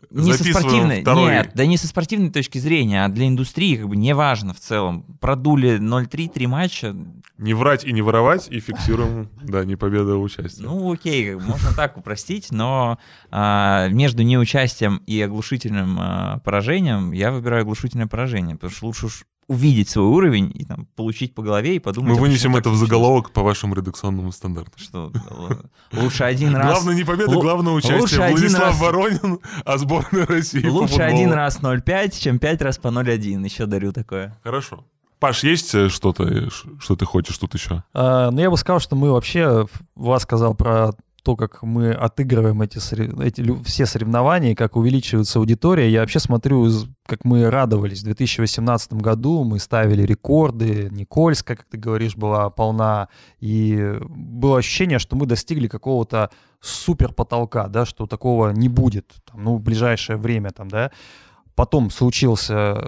не 0.09 0.33
со 0.33 0.43
спортивной, 0.43 1.01
второй... 1.01 1.31
нет, 1.31 1.51
да 1.53 1.65
не 1.65 1.77
со 1.77 1.87
спортивной 1.87 2.29
точки 2.29 2.57
зрения, 2.57 3.05
а 3.05 3.09
для 3.09 3.27
индустрии 3.27 3.75
как 3.75 3.89
бы 3.89 3.95
не 3.95 4.13
важно 4.13 4.53
в 4.53 4.59
целом. 4.59 5.03
Продули 5.19 5.79
0-3, 5.79 6.29
три 6.29 6.47
матча. 6.47 6.95
Не 7.37 7.53
врать 7.53 7.83
и 7.83 7.91
не 7.91 8.01
воровать, 8.01 8.47
и 8.49 8.59
фиксируем, 8.59 9.29
да, 9.43 9.63
не 9.65 9.75
победа, 9.75 10.13
а 10.13 10.17
участие. 10.17 10.67
Ну 10.67 10.91
окей, 10.91 11.35
можно 11.35 11.71
так 11.75 11.97
упростить, 11.97 12.51
но 12.51 12.97
а, 13.29 13.87
между 13.89 14.23
неучастием 14.23 15.01
и 15.05 15.21
оглушительным 15.21 15.97
а, 15.99 16.39
поражением 16.39 17.11
я 17.11 17.31
выбираю 17.31 17.61
оглушительное 17.61 18.07
поражение, 18.07 18.55
потому 18.55 18.71
что 18.71 18.85
лучше 18.85 19.05
уж 19.07 19.25
увидеть 19.47 19.89
свой 19.89 20.05
уровень 20.05 20.51
и 20.53 20.65
там, 20.65 20.87
получить 20.95 21.33
по 21.33 21.41
голове 21.41 21.77
и 21.77 21.79
подумать... 21.79 22.13
Мы 22.13 22.19
вынесем 22.19 22.55
это 22.55 22.69
в 22.69 22.75
заголовок 22.75 23.31
по 23.31 23.43
вашему 23.43 23.75
редакционному 23.75 24.31
стандарту. 24.31 24.77
Что 24.77 25.11
лучше 25.93 26.23
один 26.23 26.55
раз... 26.55 26.67
Главное 26.67 26.95
не 26.95 27.03
победа, 27.03 27.31
главное 27.31 27.73
участие. 27.73 27.99
Лучше 27.99 28.17
Владислав 28.17 28.69
раз... 28.69 28.79
Воронин, 28.79 29.39
а 29.65 29.77
сборная 29.77 30.25
России 30.25 30.67
Лучше 30.67 31.01
один 31.01 31.31
раз 31.31 31.59
0,5, 31.61 32.19
чем 32.19 32.39
пять 32.39 32.61
раз 32.61 32.77
по 32.77 32.89
0,1. 32.89 33.43
Еще 33.43 33.65
дарю 33.65 33.93
такое. 33.93 34.37
Хорошо. 34.43 34.83
Паш, 35.19 35.43
есть 35.43 35.73
э, 35.73 35.89
что-то, 35.89 36.49
что 36.79 36.95
ты 36.95 37.05
хочешь 37.05 37.37
тут 37.39 37.55
еще? 37.55 37.83
А, 37.93 38.29
ну, 38.29 38.39
я 38.39 38.51
бы 38.51 38.57
сказал, 38.57 38.79
что 38.79 38.95
мы 38.95 39.11
вообще, 39.11 39.65
Влад 39.95 40.21
сказал 40.21 40.53
про 40.53 40.91
то, 41.27 41.35
как 41.35 41.61
мы 41.61 41.91
отыгрываем 41.91 42.61
эти, 42.61 42.79
эти 43.21 43.63
все 43.65 43.85
соревнования, 43.85 44.55
как 44.55 44.77
увеличивается 44.77 45.39
аудитория. 45.39 45.89
Я 45.89 45.99
вообще 45.99 46.19
смотрю, 46.19 46.71
как 47.05 47.25
мы 47.25 47.49
радовались. 47.49 47.99
В 47.99 48.05
2018 48.05 48.93
году 48.93 49.43
мы 49.43 49.59
ставили 49.59 50.03
рекорды. 50.03 50.87
Никольская, 50.89 51.57
как 51.57 51.65
ты 51.65 51.77
говоришь, 51.77 52.15
была 52.15 52.49
полна. 52.49 53.09
И 53.41 53.97
было 54.07 54.59
ощущение, 54.59 54.99
что 54.99 55.17
мы 55.17 55.25
достигли 55.25 55.67
какого-то 55.67 56.29
супер 56.61 57.11
потолка, 57.11 57.67
да, 57.67 57.85
что 57.85 58.07
такого 58.07 58.51
не 58.51 58.69
будет 58.69 59.13
там, 59.29 59.43
ну, 59.43 59.57
в 59.57 59.61
ближайшее 59.61 60.15
время. 60.15 60.51
Там, 60.51 60.69
да. 60.69 60.91
Потом 61.55 61.89
случился 61.89 62.81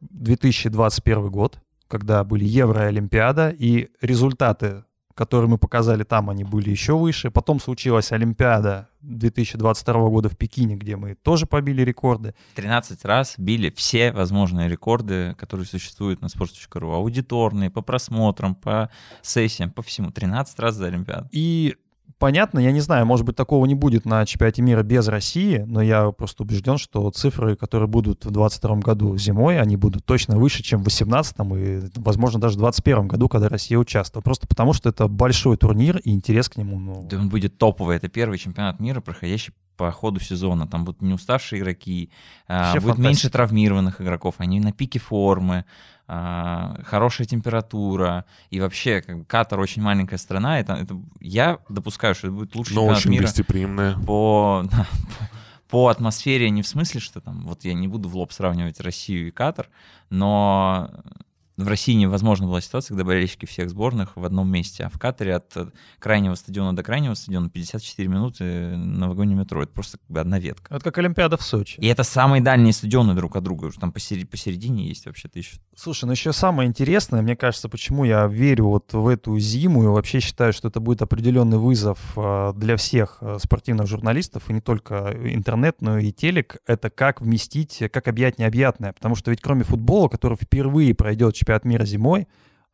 2021 0.00 1.18
э, 1.18 1.28
год, 1.30 1.58
когда 1.88 2.24
были 2.24 2.44
Евро 2.44 2.82
и 2.82 2.88
Олимпиада, 2.88 3.48
и 3.48 3.88
результаты 4.02 4.84
которые 5.20 5.50
мы 5.50 5.58
показали 5.58 6.02
там, 6.02 6.30
они 6.30 6.44
были 6.44 6.70
еще 6.70 6.96
выше. 6.96 7.30
Потом 7.30 7.60
случилась 7.60 8.10
Олимпиада 8.10 8.88
2022 9.02 10.08
года 10.08 10.30
в 10.30 10.36
Пекине, 10.38 10.76
где 10.76 10.96
мы 10.96 11.14
тоже 11.14 11.44
побили 11.44 11.82
рекорды. 11.82 12.34
13 12.54 13.04
раз 13.04 13.34
били 13.36 13.68
все 13.76 14.12
возможные 14.12 14.66
рекорды, 14.66 15.34
которые 15.38 15.66
существуют 15.66 16.22
на 16.22 16.28
sports.ru. 16.28 16.94
Аудиторные, 16.94 17.68
по 17.68 17.82
просмотрам, 17.82 18.54
по 18.54 18.88
сессиям, 19.20 19.70
по 19.70 19.82
всему. 19.82 20.10
13 20.10 20.58
раз 20.58 20.76
за 20.76 20.86
Олимпиаду. 20.86 21.28
И 21.32 21.76
понятно, 22.20 22.60
я 22.60 22.70
не 22.70 22.80
знаю, 22.80 23.06
может 23.06 23.26
быть, 23.26 23.34
такого 23.34 23.66
не 23.66 23.74
будет 23.74 24.04
на 24.04 24.24
чемпионате 24.24 24.62
мира 24.62 24.84
без 24.84 25.08
России, 25.08 25.64
но 25.66 25.82
я 25.82 26.12
просто 26.12 26.44
убежден, 26.44 26.78
что 26.78 27.10
цифры, 27.10 27.56
которые 27.56 27.88
будут 27.88 28.24
в 28.24 28.30
2022 28.30 28.76
году 28.76 29.16
зимой, 29.16 29.58
они 29.58 29.76
будут 29.76 30.04
точно 30.04 30.36
выше, 30.36 30.62
чем 30.62 30.80
в 30.80 30.84
2018 30.84 31.36
и, 31.56 31.80
возможно, 31.96 32.38
даже 32.38 32.54
в 32.54 32.60
2021 32.60 33.08
году, 33.08 33.28
когда 33.28 33.48
Россия 33.48 33.78
участвовала. 33.78 34.22
Просто 34.22 34.46
потому, 34.46 34.72
что 34.74 34.90
это 34.90 35.08
большой 35.08 35.56
турнир 35.56 35.96
и 35.98 36.10
интерес 36.10 36.48
к 36.48 36.56
нему. 36.56 36.78
Ну... 36.78 37.06
Да 37.10 37.18
он 37.18 37.28
будет 37.28 37.58
топовый. 37.58 37.96
Это 37.96 38.08
первый 38.08 38.38
чемпионат 38.38 38.78
мира, 38.78 39.00
проходящий 39.00 39.52
по 39.80 39.90
ходу 39.92 40.20
сезона. 40.20 40.66
Там 40.66 40.84
будут 40.84 41.00
не 41.00 41.14
уставшие 41.14 41.58
игроки, 41.58 42.10
а, 42.46 42.74
будет 42.74 42.82
фантастика. 42.82 43.02
меньше 43.08 43.30
травмированных 43.30 44.02
игроков, 44.02 44.34
они 44.36 44.60
на 44.60 44.72
пике 44.72 44.98
формы, 44.98 45.64
а, 46.06 46.82
хорошая 46.84 47.26
температура, 47.26 48.26
и 48.50 48.60
вообще 48.60 49.00
как 49.00 49.20
бы, 49.20 49.24
Катар 49.24 49.58
очень 49.58 49.80
маленькая 49.80 50.18
страна, 50.18 50.60
это, 50.60 50.74
это, 50.74 51.00
я 51.20 51.60
допускаю, 51.70 52.14
что 52.14 52.26
это 52.26 52.36
будет 52.36 52.54
лучший 52.56 52.74
Но 52.74 52.84
очень 52.88 53.10
мира 53.10 53.22
гостеприимная. 53.22 53.96
По, 54.06 54.66
по 55.70 55.88
атмосфере, 55.88 56.50
не 56.50 56.60
в 56.60 56.66
смысле, 56.66 57.00
что 57.00 57.22
там, 57.22 57.46
вот 57.46 57.64
я 57.64 57.72
не 57.72 57.88
буду 57.88 58.10
в 58.10 58.16
лоб 58.16 58.32
сравнивать 58.32 58.80
Россию 58.80 59.28
и 59.28 59.30
Катар, 59.30 59.70
но 60.10 60.90
в 61.64 61.68
России 61.68 61.94
невозможно 61.94 62.46
была 62.46 62.60
ситуация, 62.60 62.88
когда 62.88 63.04
болельщики 63.04 63.46
всех 63.46 63.70
сборных 63.70 64.16
в 64.16 64.24
одном 64.24 64.50
месте, 64.50 64.84
а 64.84 64.88
в 64.88 64.98
Катаре 64.98 65.36
от 65.36 65.54
крайнего 65.98 66.34
стадиона 66.34 66.74
до 66.74 66.82
крайнего 66.82 67.14
стадиона 67.14 67.48
54 67.48 68.08
минуты 68.08 68.44
на 68.76 69.08
вагоне 69.08 69.34
метро. 69.34 69.62
Это 69.62 69.72
просто 69.72 69.98
как 69.98 70.08
бы 70.08 70.20
одна 70.20 70.38
ветка. 70.38 70.74
Это 70.74 70.84
как 70.84 70.98
Олимпиада 70.98 71.36
в 71.36 71.42
Сочи. 71.42 71.78
И 71.80 71.86
это 71.86 72.02
самые 72.02 72.42
дальние 72.42 72.72
стадионы 72.72 73.14
друг 73.14 73.36
от 73.36 73.44
друга. 73.44 73.70
Там 73.78 73.92
посередине, 73.92 74.26
посередине 74.26 74.88
есть 74.88 75.06
вообще-то 75.06 75.38
еще. 75.38 75.56
Слушай, 75.76 76.04
ну 76.04 76.12
еще 76.12 76.32
самое 76.32 76.68
интересное, 76.68 77.22
мне 77.22 77.36
кажется, 77.36 77.68
почему 77.68 78.04
я 78.04 78.26
верю 78.26 78.66
вот 78.66 78.92
в 78.92 79.08
эту 79.08 79.38
зиму 79.38 79.84
и 79.84 79.86
вообще 79.86 80.20
считаю, 80.20 80.52
что 80.52 80.68
это 80.68 80.80
будет 80.80 81.02
определенный 81.02 81.58
вызов 81.58 81.98
а, 82.16 82.52
для 82.52 82.76
всех 82.76 83.22
спортивных 83.42 83.86
журналистов, 83.86 84.48
и 84.48 84.52
не 84.52 84.60
только 84.60 85.16
интернет, 85.24 85.80
но 85.80 85.98
и 85.98 86.12
телек, 86.12 86.58
это 86.66 86.90
как 86.90 87.20
вместить, 87.20 87.82
как 87.92 88.08
объять 88.08 88.38
необъятное. 88.38 88.92
Потому 88.92 89.14
что 89.14 89.30
ведь 89.30 89.40
кроме 89.40 89.64
футбола, 89.64 90.08
который 90.08 90.36
впервые 90.36 90.94
пройдет 90.94 91.34
чемпионат 91.34 91.49
мира 91.64 91.84
зимой, 91.84 92.26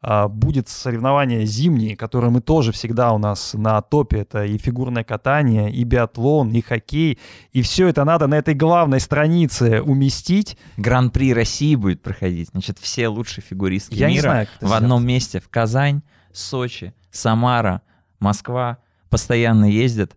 а, 0.03 0.29
будет 0.29 0.69
соревнование 0.69 1.45
зимние, 1.47 1.97
которые 1.97 2.31
мы 2.31 2.41
тоже 2.41 2.71
всегда 2.71 3.13
у 3.13 3.19
нас 3.19 3.55
на 3.55 3.81
топе. 3.81 4.19
Это 4.19 4.45
и 4.45 4.59
фигурное 4.59 5.05
катание, 5.05 5.73
и 5.73 5.85
биатлон, 5.85 6.51
и 6.53 6.61
хоккей. 6.61 7.19
И 7.53 7.63
все 7.63 7.89
это 7.89 8.05
надо 8.05 8.27
на 8.27 8.37
этой 8.37 8.55
главной 8.55 9.01
странице 9.01 9.81
уместить. 9.83 10.59
Гран-при 10.77 11.33
России 11.33 11.75
будет 11.75 12.03
проходить. 12.03 12.51
Значит, 12.51 12.79
все 12.79 13.09
лучшие 13.09 13.43
фигуристки 13.43 13.95
Я 13.95 14.09
мира 14.09 14.21
знаю, 14.21 14.49
в 14.61 14.73
одном 14.75 15.05
месте. 15.05 15.41
В 15.41 15.49
Казань, 15.49 16.03
Сочи, 16.33 16.95
Самара, 17.11 17.83
Москва. 18.21 18.79
Постоянно 19.09 19.65
ездят. 19.65 20.17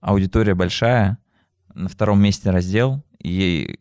Аудитория 0.00 0.54
большая. 0.54 1.18
На 1.74 1.88
втором 1.88 2.22
месте 2.22 2.50
раздел. 2.50 3.02
И 3.20 3.78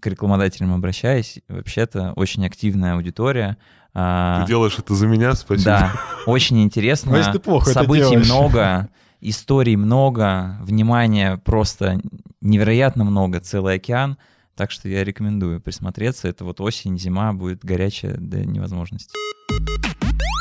к 0.00 0.06
рекламодателям 0.06 0.74
обращаюсь. 0.74 1.40
Вообще-то 1.48 2.12
очень 2.16 2.46
активная 2.46 2.94
аудитория. 2.94 3.56
А, 3.94 4.42
ты 4.42 4.48
делаешь 4.48 4.78
это 4.78 4.94
за 4.94 5.06
меня, 5.06 5.34
спасибо. 5.34 5.64
Да, 5.64 5.92
очень 6.26 6.62
интересно. 6.62 7.14
Если 7.16 7.32
ты 7.32 7.38
плохо 7.38 7.70
Событий 7.70 8.16
много, 8.16 8.88
историй 9.20 9.76
много, 9.76 10.58
внимания 10.60 11.36
просто 11.38 12.00
невероятно 12.40 13.04
много, 13.04 13.40
целый 13.40 13.76
океан. 13.76 14.18
Так 14.54 14.70
что 14.70 14.88
я 14.88 15.04
рекомендую 15.04 15.60
присмотреться. 15.60 16.28
Это 16.28 16.44
вот 16.44 16.60
осень, 16.60 16.98
зима 16.98 17.32
будет 17.32 17.64
горячая 17.64 18.16
до 18.16 18.44
невозможности. 18.44 19.12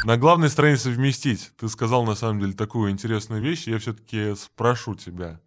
На 0.06 0.18
главной 0.18 0.50
странице 0.50 0.90
вместить. 0.90 1.52
Ты 1.60 1.68
сказал, 1.70 2.04
на 2.06 2.16
самом 2.16 2.40
деле, 2.40 2.54
такую 2.54 2.92
интересную 2.92 3.42
вещь. 3.42 3.68
Я 3.68 3.78
все-таки 3.78 4.36
спрошу 4.36 4.96
тебя. 4.96 5.40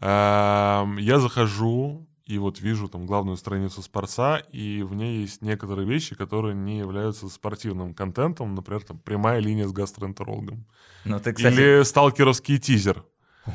Я 0.00 1.18
захожу 1.20 2.06
и 2.26 2.38
вот 2.38 2.60
вижу 2.60 2.88
там 2.88 3.06
главную 3.06 3.36
страницу 3.36 3.82
спорца, 3.82 4.38
и 4.50 4.82
в 4.82 4.94
ней 4.94 5.20
есть 5.20 5.42
некоторые 5.42 5.86
вещи, 5.88 6.16
которые 6.16 6.56
не 6.56 6.78
являются 6.78 7.28
спортивным 7.28 7.94
контентом, 7.94 8.54
например, 8.54 8.82
там 8.82 8.98
прямая 8.98 9.38
линия 9.38 9.68
с 9.68 9.72
гастроэнтерологом. 9.72 10.66
Ну, 11.04 11.20
ты, 11.20 11.32
кстати... 11.32 11.54
Или 11.54 11.84
сталкеровский 11.84 12.58
тизер. 12.58 13.04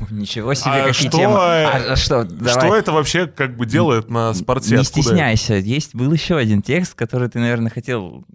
Ничего 0.09 0.53
себе, 0.53 0.72
а 0.72 0.88
какие 0.88 1.09
что, 1.09 1.17
темы. 1.17 1.36
А, 1.36 1.95
что, 1.97 2.24
давай. 2.24 2.53
что 2.53 2.76
это 2.78 2.91
вообще 2.93 3.28
как 3.28 3.57
бы 3.57 3.65
делает 3.65 4.09
на 4.09 4.34
спорте? 4.34 4.76
Не 4.76 4.82
Откуда 4.82 5.01
стесняйся. 5.01 5.55
Это? 5.55 5.67
Есть 5.67 5.93
был 5.93 6.13
еще 6.13 6.38
один 6.38 6.61
текст, 6.61 6.93
который 6.93 7.28
ты, 7.28 7.39
наверное, 7.39 7.69
хотел 7.69 8.26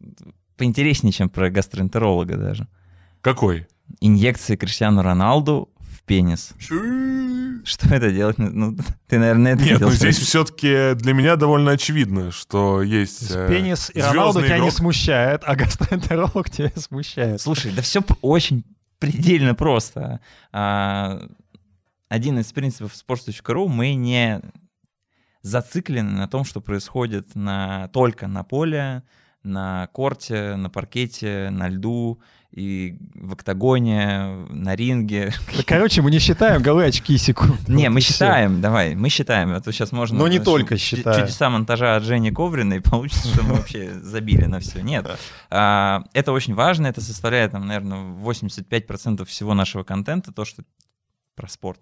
поинтереснее, 0.58 1.12
чем 1.12 1.30
про 1.30 1.48
гастроэнтеролога 1.48 2.36
даже. 2.36 2.68
Какой? 3.22 3.66
Инъекции 4.00 4.56
Криштиану 4.56 5.00
Роналду 5.00 5.70
пенис. 6.06 6.54
Что 6.58 7.94
это 7.94 8.10
делать? 8.10 8.38
Ну, 8.38 8.76
ты, 9.08 9.18
наверное, 9.18 9.54
это 9.54 9.64
Нет, 9.64 9.80
ну 9.80 9.90
здесь 9.90 10.18
все-таки 10.18 10.94
для 10.94 11.12
меня 11.12 11.36
довольно 11.36 11.72
очевидно, 11.72 12.30
что 12.30 12.80
есть 12.82 13.30
э, 13.30 13.48
Пенис 13.48 13.90
и 13.92 14.00
Роналду 14.00 14.42
тебя 14.42 14.58
не 14.58 14.70
смущает, 14.70 15.42
а 15.44 15.56
гастроэнтеролог 15.56 16.48
тебя 16.48 16.72
смущает. 16.76 17.40
Слушай, 17.40 17.72
да 17.72 17.82
все 17.82 18.02
очень 18.22 18.64
предельно 18.98 19.54
просто. 19.54 20.20
А, 20.52 21.28
один 22.08 22.38
из 22.38 22.52
принципов 22.52 22.92
sports.ru 22.92 23.68
мы 23.68 23.94
не 23.94 24.40
зациклены 25.42 26.10
на 26.10 26.28
том, 26.28 26.44
что 26.44 26.60
происходит 26.60 27.34
на, 27.34 27.88
только 27.88 28.26
на 28.26 28.42
поле, 28.44 29.02
на 29.46 29.88
корте, 29.92 30.56
на 30.56 30.68
паркете, 30.68 31.48
на 31.50 31.68
льду 31.68 32.20
и 32.52 32.96
в 33.14 33.34
октагоне, 33.34 34.46
на 34.48 34.74
ринге. 34.74 35.32
Да, 35.56 35.62
короче, 35.66 36.00
мы 36.00 36.10
не 36.10 36.18
считаем 36.18 36.62
голы, 36.62 36.84
очки, 36.84 37.18
секунды. 37.18 37.60
Не, 37.68 37.90
мы 37.90 38.00
считаем, 38.00 38.60
давай, 38.60 38.94
мы 38.94 39.08
считаем. 39.10 39.52
А 39.52 39.60
то 39.60 39.72
сейчас 39.72 39.92
можно... 39.92 40.18
Но 40.18 40.28
не 40.28 40.38
только 40.38 40.78
считаем. 40.78 41.20
Чудеса 41.20 41.50
монтажа 41.50 41.96
от 41.96 42.02
Жени 42.02 42.30
Ковриной, 42.30 42.80
получится, 42.90 43.28
что 43.28 43.42
мы 43.42 43.54
вообще 43.56 43.92
забили 44.00 44.46
на 44.46 44.60
все. 44.60 44.80
Нет. 44.80 45.06
А, 45.50 46.04
это 46.14 46.32
очень 46.32 46.54
важно, 46.54 46.86
это 46.86 47.00
составляет, 47.00 47.52
там, 47.52 47.66
наверное, 47.66 47.98
85% 47.98 49.24
всего 49.26 49.54
нашего 49.54 49.82
контента, 49.82 50.32
то, 50.32 50.44
что 50.44 50.62
про 51.34 51.48
спорт. 51.48 51.80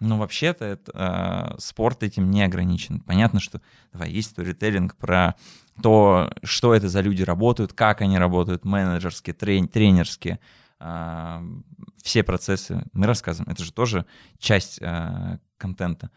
Но 0.00 0.18
вообще-то 0.18 0.64
это, 0.64 1.54
э, 1.56 1.58
спорт 1.58 2.02
этим 2.02 2.30
не 2.30 2.42
ограничен. 2.42 3.00
Понятно, 3.00 3.40
что 3.40 3.60
давай, 3.92 4.10
есть 4.10 4.30
сторителлинг 4.30 4.96
про 4.96 5.34
то, 5.82 6.30
что 6.42 6.74
это 6.74 6.88
за 6.88 7.00
люди 7.00 7.22
работают, 7.22 7.72
как 7.72 8.00
они 8.00 8.18
работают, 8.18 8.64
менеджерские, 8.64 9.34
трен, 9.34 9.68
тренерские, 9.68 10.38
э, 10.80 11.42
все 12.02 12.22
процессы 12.22 12.84
мы 12.92 13.06
рассказываем. 13.06 13.52
Это 13.52 13.64
же 13.64 13.72
тоже 13.72 14.06
часть 14.38 14.78
э, 14.80 15.38
контента. 15.56 16.10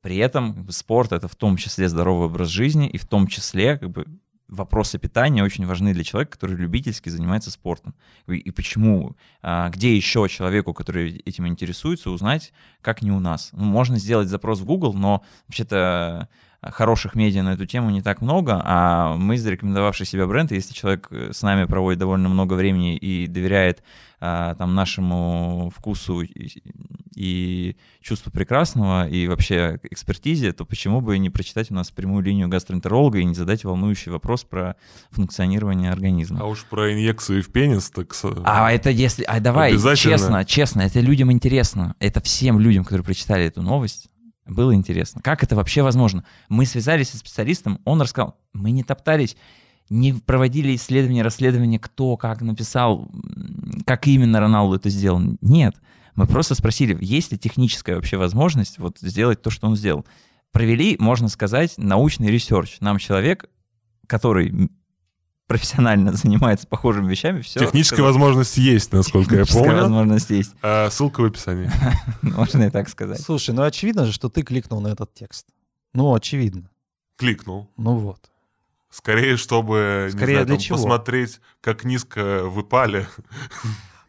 При 0.00 0.16
этом 0.18 0.68
спорт— 0.70 1.12
это 1.12 1.28
в 1.28 1.34
том 1.34 1.56
числе 1.56 1.88
здоровый 1.88 2.26
образ 2.26 2.48
жизни, 2.48 2.88
и 2.88 2.98
в 2.98 3.06
том 3.06 3.26
числе 3.26 3.78
как 3.78 3.90
бы, 3.90 4.06
вопросы 4.48 4.98
питания 4.98 5.42
очень 5.42 5.66
важны 5.66 5.94
для 5.94 6.04
человека, 6.04 6.32
который 6.32 6.56
любительски 6.56 7.08
занимается 7.08 7.50
спортом. 7.50 7.94
И, 8.26 8.50
почему, 8.50 9.16
а, 9.42 9.68
где 9.70 9.96
еще 9.96 10.28
человеку, 10.28 10.74
который 10.74 11.22
этим 11.24 11.46
интересуется, 11.46 12.10
узнать, 12.10 12.52
как 12.80 13.02
не 13.02 13.10
у 13.10 13.20
нас. 13.20 13.50
Ну, 13.52 13.64
можно 13.64 13.98
сделать 13.98 14.28
запрос 14.28 14.60
в 14.60 14.64
Google, 14.64 14.94
но 14.94 15.22
вообще-то 15.48 16.28
хороших 16.72 17.14
медиа 17.14 17.42
на 17.42 17.54
эту 17.54 17.66
тему 17.66 17.90
не 17.90 18.02
так 18.02 18.20
много, 18.20 18.60
а 18.64 19.16
мы, 19.16 19.38
зарекомендовавший 19.38 20.06
себя 20.06 20.26
бренд, 20.26 20.52
если 20.52 20.72
человек 20.72 21.08
э, 21.10 21.32
с 21.32 21.42
нами 21.42 21.64
проводит 21.64 21.98
довольно 21.98 22.28
много 22.28 22.54
времени 22.54 22.96
и 22.96 23.26
доверяет 23.26 23.82
а, 24.26 24.54
там 24.54 24.74
нашему 24.74 25.70
вкусу 25.76 26.22
и, 26.22 26.62
и 27.14 27.76
чувству 28.00 28.30
прекрасного 28.32 29.06
и 29.06 29.26
вообще 29.28 29.78
экспертизе, 29.82 30.52
то 30.52 30.64
почему 30.64 31.02
бы 31.02 31.18
не 31.18 31.28
прочитать 31.28 31.70
у 31.70 31.74
нас 31.74 31.90
прямую 31.90 32.22
линию 32.22 32.48
гастроэнтеролога 32.48 33.18
и 33.18 33.24
не 33.24 33.34
задать 33.34 33.64
волнующий 33.64 34.10
вопрос 34.10 34.44
про 34.44 34.76
функционирование 35.10 35.90
организма. 35.90 36.40
А 36.40 36.46
уж 36.46 36.64
про 36.64 36.94
инъекцию 36.94 37.42
в 37.42 37.48
пенис, 37.48 37.90
так... 37.90 38.14
А 38.44 38.72
это 38.72 38.88
если... 38.88 39.24
А 39.24 39.40
давай, 39.40 39.76
честно, 39.94 40.44
честно, 40.46 40.80
это 40.80 41.00
людям 41.00 41.30
интересно. 41.30 41.94
Это 41.98 42.22
всем 42.22 42.58
людям, 42.58 42.84
которые 42.84 43.04
прочитали 43.04 43.44
эту 43.44 43.60
новость, 43.60 44.08
было 44.46 44.74
интересно. 44.74 45.22
Как 45.22 45.42
это 45.42 45.56
вообще 45.56 45.82
возможно? 45.82 46.24
Мы 46.48 46.66
связались 46.66 47.10
со 47.10 47.18
специалистом, 47.18 47.80
он 47.84 48.00
рассказал, 48.00 48.36
мы 48.52 48.70
не 48.70 48.82
топтались, 48.82 49.36
не 49.90 50.12
проводили 50.12 50.74
исследования, 50.74 51.22
расследования, 51.22 51.78
кто 51.78 52.16
как 52.16 52.40
написал, 52.42 53.08
как 53.86 54.06
именно 54.06 54.40
Роналду 54.40 54.76
это 54.76 54.88
сделал. 54.90 55.20
Нет. 55.40 55.76
Мы 56.14 56.26
просто 56.26 56.54
спросили, 56.54 56.96
есть 57.00 57.32
ли 57.32 57.38
техническая 57.38 57.96
вообще 57.96 58.16
возможность 58.16 58.78
вот 58.78 58.98
сделать 59.00 59.42
то, 59.42 59.50
что 59.50 59.66
он 59.66 59.76
сделал. 59.76 60.06
Провели, 60.52 60.96
можно 61.00 61.28
сказать, 61.28 61.74
научный 61.76 62.28
research. 62.28 62.76
Нам 62.80 62.98
человек, 62.98 63.46
который 64.06 64.70
профессионально 65.46 66.12
занимается 66.14 66.66
похожими 66.66 67.10
вещами, 67.10 67.40
все. 67.40 67.60
Техническая 67.60 67.98
сказать. 67.98 68.14
возможность 68.14 68.56
есть, 68.56 68.92
насколько 68.92 69.36
я 69.36 69.44
помню. 69.44 69.74
возможность 69.82 70.30
есть. 70.30 70.52
А, 70.62 70.90
ссылка 70.90 71.20
в 71.20 71.24
описании. 71.24 71.70
Можно 72.22 72.64
и 72.64 72.70
так 72.70 72.88
сказать. 72.88 73.20
Слушай, 73.20 73.54
ну 73.54 73.62
очевидно 73.62 74.06
же, 74.06 74.12
что 74.12 74.28
ты 74.28 74.42
кликнул 74.42 74.80
на 74.80 74.88
этот 74.88 75.12
текст. 75.14 75.46
Ну, 75.92 76.14
очевидно. 76.14 76.70
Кликнул. 77.16 77.68
Ну 77.76 77.96
вот. 77.96 78.18
Скорее, 78.90 79.36
чтобы 79.36 80.08
Скорее 80.12 80.34
знаю, 80.34 80.46
для 80.46 80.54
там, 80.54 80.62
чего? 80.62 80.76
посмотреть, 80.78 81.40
как 81.60 81.84
низко 81.84 82.44
выпали. 82.44 83.06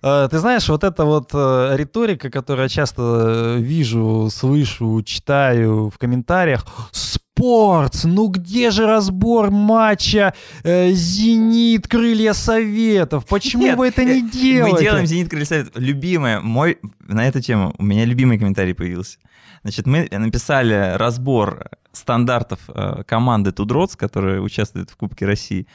А, 0.01 0.27
ты 0.27 0.37
знаешь, 0.37 0.69
вот 0.69 0.83
эта 0.83 1.05
вот 1.05 1.31
э, 1.33 1.75
риторика, 1.75 2.29
которую 2.29 2.65
я 2.65 2.69
часто 2.69 3.01
э, 3.01 3.57
вижу, 3.57 4.29
слышу, 4.31 5.01
читаю 5.03 5.89
в 5.89 5.97
комментариях, 5.97 6.65
спорт, 7.35 8.01
ну 8.05 8.27
где 8.29 8.71
же 8.71 8.85
разбор 8.85 9.51
матча 9.51 10.33
э, 10.63 10.91
«Зенит. 10.91 11.87
Крылья 11.87 12.33
Советов»? 12.33 13.25
Почему 13.25 13.63
Нет, 13.63 13.77
вы 13.77 13.87
это 13.87 14.05
не 14.05 14.21
делаете? 14.29 14.77
Мы 14.77 14.81
делаем 14.81 15.05
«Зенит. 15.05 15.29
Крылья 15.29 15.45
Советов». 15.45 15.73
Любимое, 15.75 16.39
мой, 16.39 16.77
на 16.99 17.27
эту 17.27 17.41
тему 17.41 17.75
у 17.77 17.83
меня 17.83 18.05
любимый 18.05 18.39
комментарий 18.39 18.73
появился. 18.73 19.17
Значит, 19.63 19.85
мы 19.85 20.07
написали 20.11 20.95
разбор 20.95 21.69
стандартов 21.91 22.59
э, 22.69 23.03
команды 23.05 23.51
Тудроц, 23.51 23.95
которая 23.95 24.39
участвует 24.39 24.89
в 24.89 24.95
Кубке 24.95 25.25
России, 25.25 25.67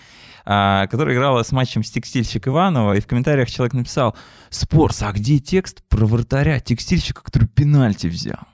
э, 0.46 0.86
которая 0.90 1.14
играла 1.14 1.42
с 1.42 1.52
матчем 1.52 1.84
с 1.84 1.90
текстильщик 1.90 2.48
Иванова, 2.48 2.94
и 2.94 3.00
в 3.00 3.06
комментариях 3.06 3.50
человек 3.50 3.74
написал, 3.74 4.16
«Спорс, 4.48 5.02
а 5.02 5.12
где 5.12 5.38
текст 5.38 5.82
про 5.88 6.06
вратаря 6.06 6.58
текстильщика, 6.61 7.22
который 7.22 7.48
пенальти 7.48 8.06
взял?» 8.06 8.46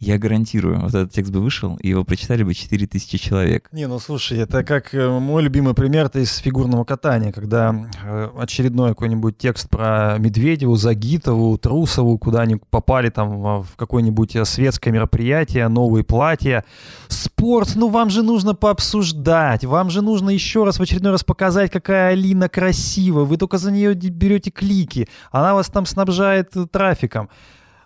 Я 0.00 0.16
гарантирую, 0.16 0.80
вот 0.80 0.94
этот 0.94 1.12
текст 1.12 1.32
бы 1.32 1.40
вышел, 1.40 1.76
и 1.76 1.88
его 1.88 2.04
прочитали 2.04 2.44
бы 2.44 2.54
4000 2.54 3.18
человек. 3.18 3.68
Не, 3.72 3.88
ну 3.88 3.98
слушай, 3.98 4.38
это 4.38 4.62
как 4.62 4.94
э, 4.94 5.08
мой 5.08 5.42
любимый 5.42 5.74
пример, 5.74 6.06
это 6.06 6.20
из 6.20 6.36
фигурного 6.36 6.84
катания, 6.84 7.32
когда 7.32 7.74
э, 8.04 8.28
очередной 8.38 8.90
какой-нибудь 8.90 9.38
текст 9.38 9.68
про 9.68 10.16
Медведеву, 10.18 10.76
Загитову, 10.76 11.58
Трусову, 11.58 12.16
куда 12.16 12.42
они 12.42 12.56
попали 12.56 13.10
там 13.10 13.62
в 13.62 13.76
какое-нибудь 13.76 14.36
э, 14.36 14.44
светское 14.44 14.92
мероприятие, 14.92 15.66
новые 15.66 16.04
платья. 16.04 16.64
Спорт, 17.08 17.72
ну 17.74 17.88
вам 17.88 18.10
же 18.10 18.22
нужно 18.22 18.54
пообсуждать, 18.54 19.64
вам 19.64 19.90
же 19.90 20.00
нужно 20.00 20.30
еще 20.30 20.64
раз 20.64 20.78
в 20.78 20.82
очередной 20.82 21.12
раз 21.12 21.24
показать, 21.24 21.72
какая 21.72 22.12
Алина 22.12 22.48
красивая, 22.48 23.24
вы 23.24 23.36
только 23.36 23.58
за 23.58 23.72
нее 23.72 23.94
берете 23.94 24.52
клики, 24.52 25.08
она 25.32 25.54
вас 25.54 25.66
там 25.66 25.86
снабжает 25.86 26.52
трафиком. 26.70 27.28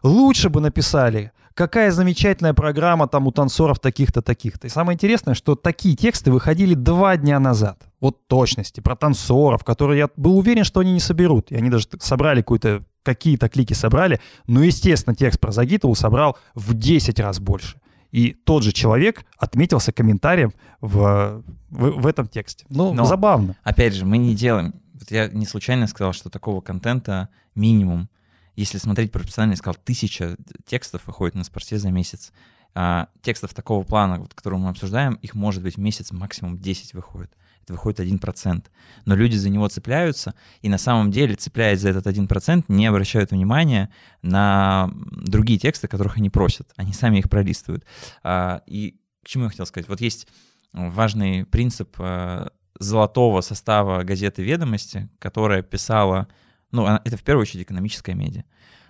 Лучше 0.03 0.49
бы 0.49 0.61
написали, 0.61 1.33
какая 1.55 1.91
замечательная 1.91 2.55
программа 2.55 3.09
там 3.09 3.27
у 3.27 3.33
танцоров 3.33 3.81
таких-то, 3.81 4.23
таких-то. 4.23 4.67
И 4.67 4.71
самое 4.71 4.95
интересное, 4.95 5.35
что 5.35 5.55
такие 5.55 5.97
тексты 5.97 6.31
выходили 6.31 6.75
два 6.75 7.17
дня 7.17 7.39
назад. 7.41 7.83
Вот 8.01 8.27
точности, 8.27 8.81
про 8.81 8.97
танцоров, 8.97 9.65
которые 9.65 9.99
я 9.99 10.09
был 10.17 10.39
уверен, 10.39 10.65
что 10.65 10.81
они 10.81 10.93
не 10.93 11.01
соберут. 11.01 11.51
И 11.51 11.57
они 11.57 11.71
даже 11.71 11.87
собрали 12.01 12.41
какую-то 12.41 12.85
какие-то 13.03 13.49
клики 13.49 13.73
собрали, 13.73 14.21
но, 14.47 14.63
естественно, 14.63 15.15
текст 15.15 15.41
про 15.41 15.51
Загитову 15.51 15.95
собрал 15.95 16.37
в 16.55 16.75
10 16.75 17.19
раз 17.21 17.41
больше. 17.41 17.81
И 18.13 18.33
тот 18.33 18.63
же 18.63 18.73
человек 18.73 19.25
отметился 19.39 19.91
комментарием 19.91 20.53
в, 20.81 21.43
в, 21.71 21.91
в 22.01 22.07
этом 22.07 22.29
тексте. 22.29 22.67
Ну, 22.69 22.93
Но, 22.93 23.05
забавно. 23.05 23.57
Опять 23.63 23.95
же, 23.95 24.05
мы 24.05 24.19
не 24.19 24.35
делаем... 24.35 24.75
Вот 24.93 25.11
я 25.11 25.29
не 25.29 25.47
случайно 25.47 25.87
сказал, 25.87 26.13
что 26.13 26.31
такого 26.31 26.61
контента 26.61 27.31
минимум 27.55 28.09
если 28.57 28.79
смотреть 28.79 29.13
профессионально, 29.13 29.53
я 29.53 29.57
сказал, 29.57 29.77
тысяча 29.83 30.37
текстов 30.67 31.07
выходит 31.07 31.35
на 31.35 31.45
спорте 31.45 31.79
за 31.79 31.91
месяц. 31.91 32.33
А, 32.75 33.09
текстов 33.21 33.53
такого 33.55 33.85
плана, 33.85 34.19
вот, 34.19 34.35
которые 34.35 34.61
мы 34.61 34.71
обсуждаем, 34.71 35.15
их 35.15 35.35
может 35.35 35.63
быть 35.63 35.77
в 35.77 35.81
месяц 35.81 36.11
максимум 36.11 36.59
10 36.59 36.95
выходит. 36.95 37.33
Это 37.63 37.75
выходит 37.75 38.01
1%. 38.01 38.65
Но 39.05 39.15
люди 39.15 39.37
за 39.37 39.49
него 39.51 39.69
цепляются, 39.69 40.35
и 40.63 40.69
на 40.69 40.79
самом 40.79 41.11
деле, 41.11 41.37
цепляясь 41.37 41.81
за 41.81 41.91
этот 41.91 42.07
1%, 42.07 42.65
не 42.69 42.87
обращают 42.87 43.31
внимания 43.31 43.91
на 44.23 44.91
другие 45.11 45.59
тексты, 45.59 45.87
которых 45.87 46.17
они 46.17 46.31
просят. 46.31 46.73
Они 46.77 46.93
сами 46.93 47.19
их 47.19 47.31
пролистывают. 47.31 47.85
А, 48.23 48.63
и 48.67 48.99
к 49.23 49.29
чему 49.29 49.45
я 49.45 49.51
хотел 49.51 49.67
сказать? 49.67 49.89
Вот 49.89 50.01
есть 50.01 50.27
важный 50.73 51.45
принцип 51.45 51.95
а, 51.99 52.51
золотого 52.79 53.43
состава 53.43 54.03
газеты 54.03 54.43
«Ведомости», 54.43 55.09
которая 55.19 55.63
писала, 55.63 56.29
ну, 56.73 56.87
это 56.87 57.17
в 57.17 57.23
первую 57.23 57.43
очередь 57.43 57.65
экономическая 57.65 58.15
медиа, 58.15 58.45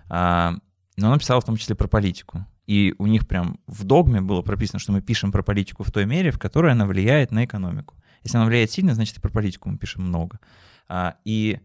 а, 0.09 0.55
но 0.97 1.07
она 1.07 1.19
писала 1.19 1.41
в 1.41 1.45
том 1.45 1.57
числе 1.57 1.75
про 1.75 1.87
политику. 1.87 2.45
И 2.65 2.95
у 2.97 3.07
них 3.07 3.27
прям 3.27 3.59
в 3.67 3.83
догме 3.83 4.21
было 4.21 4.41
прописано, 4.41 4.79
что 4.79 4.93
мы 4.93 5.01
пишем 5.01 5.31
про 5.31 5.43
политику 5.43 5.83
в 5.83 5.91
той 5.91 6.05
мере, 6.05 6.31
в 6.31 6.39
которой 6.39 6.71
она 6.71 6.85
влияет 6.85 7.31
на 7.31 7.43
экономику. 7.43 7.95
Если 8.23 8.37
она 8.37 8.45
влияет 8.45 8.71
сильно, 8.71 8.95
значит 8.95 9.17
и 9.17 9.21
про 9.21 9.29
политику 9.29 9.69
мы 9.69 9.77
пишем 9.77 10.03
много. 10.03 10.39
А, 10.87 11.17
и 11.25 11.59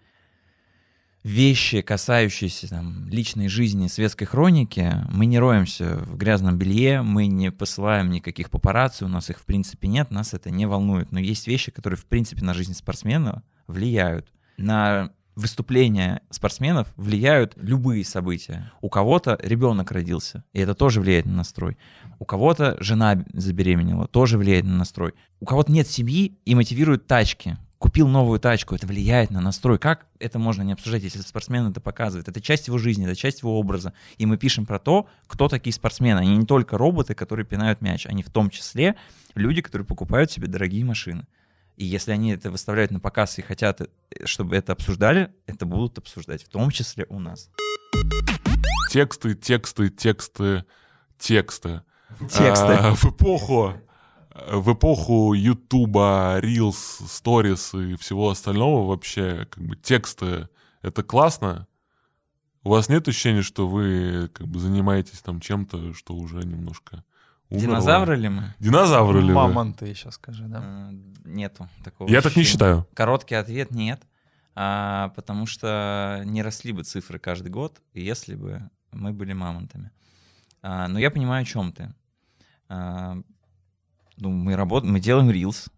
вещи, 1.22 1.82
касающиеся 1.82 2.68
там, 2.68 3.06
личной 3.08 3.48
жизни, 3.48 3.86
светской 3.86 4.24
хроники, 4.24 4.92
мы 5.10 5.26
не 5.26 5.38
роемся 5.38 5.98
в 5.98 6.16
грязном 6.16 6.58
белье, 6.58 7.02
мы 7.02 7.26
не 7.26 7.52
посылаем 7.52 8.10
никаких 8.10 8.50
папарацци, 8.50 9.04
у 9.04 9.08
нас 9.08 9.30
их 9.30 9.38
в 9.38 9.44
принципе 9.44 9.88
нет, 9.88 10.10
нас 10.10 10.34
это 10.34 10.50
не 10.50 10.66
волнует. 10.66 11.12
Но 11.12 11.20
есть 11.20 11.46
вещи, 11.46 11.70
которые 11.70 11.98
в 11.98 12.06
принципе 12.06 12.44
на 12.44 12.54
жизнь 12.54 12.74
спортсмена 12.74 13.44
влияют. 13.66 14.32
На 14.56 15.12
выступления 15.39 16.22
спортсменов 16.30 16.89
влияют 16.97 17.55
любые 17.57 18.05
события. 18.05 18.72
У 18.80 18.89
кого-то 18.89 19.39
ребенок 19.43 19.93
родился, 19.93 20.45
и 20.53 20.61
это 20.61 20.74
тоже 20.74 21.01
влияет 21.01 21.26
на 21.26 21.32
настрой. 21.32 21.78
У 22.18 22.24
кого-то 22.24 22.76
жена 22.80 23.24
забеременела, 23.32 24.09
тоже 24.09 24.36
влияет 24.36 24.64
на 24.64 24.76
настрой. 24.76 25.14
У 25.41 25.47
кого-то 25.47 25.70
нет 25.70 25.86
семьи 25.86 26.39
и 26.45 26.55
мотивируют 26.55 27.07
тачки 27.07 27.57
купил 27.78 28.09
новую 28.09 28.41
тачку, 28.41 28.74
это 28.74 28.86
влияет 28.86 29.30
на 29.30 29.41
настрой. 29.41 29.78
Как 29.78 30.07
это 30.18 30.39
можно 30.39 30.62
не 30.62 30.72
обсуждать, 30.72 31.05
если 31.05 31.20
спортсмен 31.20 31.70
это 31.70 31.80
показывает? 31.80 32.28
Это 32.28 32.41
часть 32.41 32.66
его 32.66 32.76
жизни, 32.76 33.07
это 33.07 33.14
часть 33.14 33.43
его 33.43 33.59
образа. 33.59 33.93
И 34.16 34.26
мы 34.26 34.36
пишем 34.36 34.66
про 34.66 34.78
то, 34.78 35.07
кто 35.26 35.49
такие 35.49 35.72
спортсмены. 35.72 36.18
Они 36.18 36.36
не 36.36 36.45
только 36.45 36.76
роботы, 36.76 37.14
которые 37.14 37.47
пинают 37.47 37.80
мяч, 37.80 38.07
они 38.07 38.22
в 38.22 38.30
том 38.30 38.51
числе 38.51 38.97
люди, 39.34 39.62
которые 39.62 39.86
покупают 39.86 40.32
себе 40.32 40.49
дорогие 40.49 40.84
машины. 40.84 41.24
И 41.78 41.84
если 41.84 42.10
они 42.10 42.32
это 42.32 42.50
выставляют 42.50 42.90
на 42.90 42.98
показ 42.98 43.38
и 43.38 43.42
хотят, 43.42 43.80
э, 43.80 43.86
чтобы 44.24 44.56
это 44.56 44.72
обсуждали, 44.72 45.32
это 45.46 45.64
будут 45.64 45.96
обсуждать, 45.96 46.42
в 46.42 46.48
том 46.48 46.72
числе 46.72 47.06
у 47.08 47.20
нас. 47.20 47.50
Тексты, 48.90 49.36
тексты, 49.36 49.88
тексты, 49.88 50.64
тексты. 51.18 51.82
Тексты. 52.18 52.72
А, 52.72 52.94
в 52.94 53.04
эпоху 53.04 53.74
в 54.50 54.72
эпоху 54.72 55.34
Ютуба, 55.34 56.40
Reels, 56.42 57.02
Stories 57.02 57.92
и 57.92 57.96
всего 57.96 58.30
остального 58.30 58.86
вообще, 58.88 59.46
как 59.50 59.62
бы 59.64 59.76
тексты, 59.76 60.48
это 60.82 61.04
классно. 61.04 61.68
У 62.64 62.70
вас 62.70 62.88
нет 62.88 63.06
ощущения, 63.06 63.42
что 63.42 63.68
вы 63.68 64.30
как 64.32 64.48
бы 64.48 64.58
занимаетесь 64.58 65.20
там 65.20 65.40
чем-то, 65.40 65.94
что 65.94 66.14
уже 66.14 66.38
немножко 66.38 67.04
умерло? 67.51 67.66
Динозавры 67.66 68.16
ли 68.16 68.28
мы? 68.28 68.55
Динозавры 68.59 69.20
ли 69.20 69.28
вы? 69.28 69.34
Мамонты 69.34 69.86
еще 69.86 70.11
скажи, 70.11 70.44
да? 70.44 70.62
Э, 70.62 70.90
Нету 71.24 71.68
такого. 71.84 72.09
Я 72.09 72.22
так 72.22 72.36
не 72.36 72.42
ощущения. 72.42 72.53
считаю. 72.53 72.88
Короткий 72.94 73.34
ответ 73.34 73.70
нет, 73.70 74.03
а, 74.55 75.11
потому 75.16 75.46
что 75.46 76.22
не 76.24 76.42
росли 76.42 76.72
бы 76.72 76.82
цифры 76.84 77.18
каждый 77.18 77.51
год, 77.51 77.80
если 77.94 78.34
бы 78.34 78.68
мы 78.92 79.12
были 79.12 79.32
мамонтами. 79.32 79.90
А, 80.62 80.88
но 80.88 80.99
я 80.99 81.11
понимаю, 81.11 81.42
о 81.42 81.46
чем 81.46 81.72
ты. 81.72 81.94
А, 82.68 83.16
ну, 84.16 84.30
мы 84.30 84.57
работаем, 84.57 84.92
мы 84.92 85.01
делаем 85.01 85.30
Reels, 85.30 85.70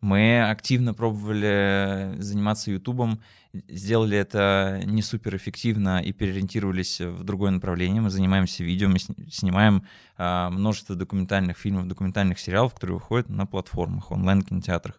мы 0.00 0.42
активно 0.48 0.94
пробовали 0.94 2.14
заниматься 2.18 2.70
Ютубом, 2.70 3.22
сделали 3.52 4.16
это 4.16 4.80
не 4.84 5.02
супер 5.02 5.36
эффективно 5.36 6.00
и 6.00 6.12
переориентировались 6.12 7.00
в 7.00 7.22
другое 7.24 7.50
направление. 7.50 8.00
Мы 8.00 8.10
занимаемся 8.10 8.64
видео, 8.64 8.88
мы 8.88 8.98
снимаем 8.98 9.86
а, 10.16 10.50
множество 10.50 10.96
документальных 10.96 11.58
фильмов, 11.58 11.86
документальных 11.86 12.38
сериалов, 12.38 12.74
которые 12.74 12.96
выходят 12.96 13.28
на 13.28 13.46
платформах, 13.46 14.10
онлайн-кинотеатрах. 14.10 14.98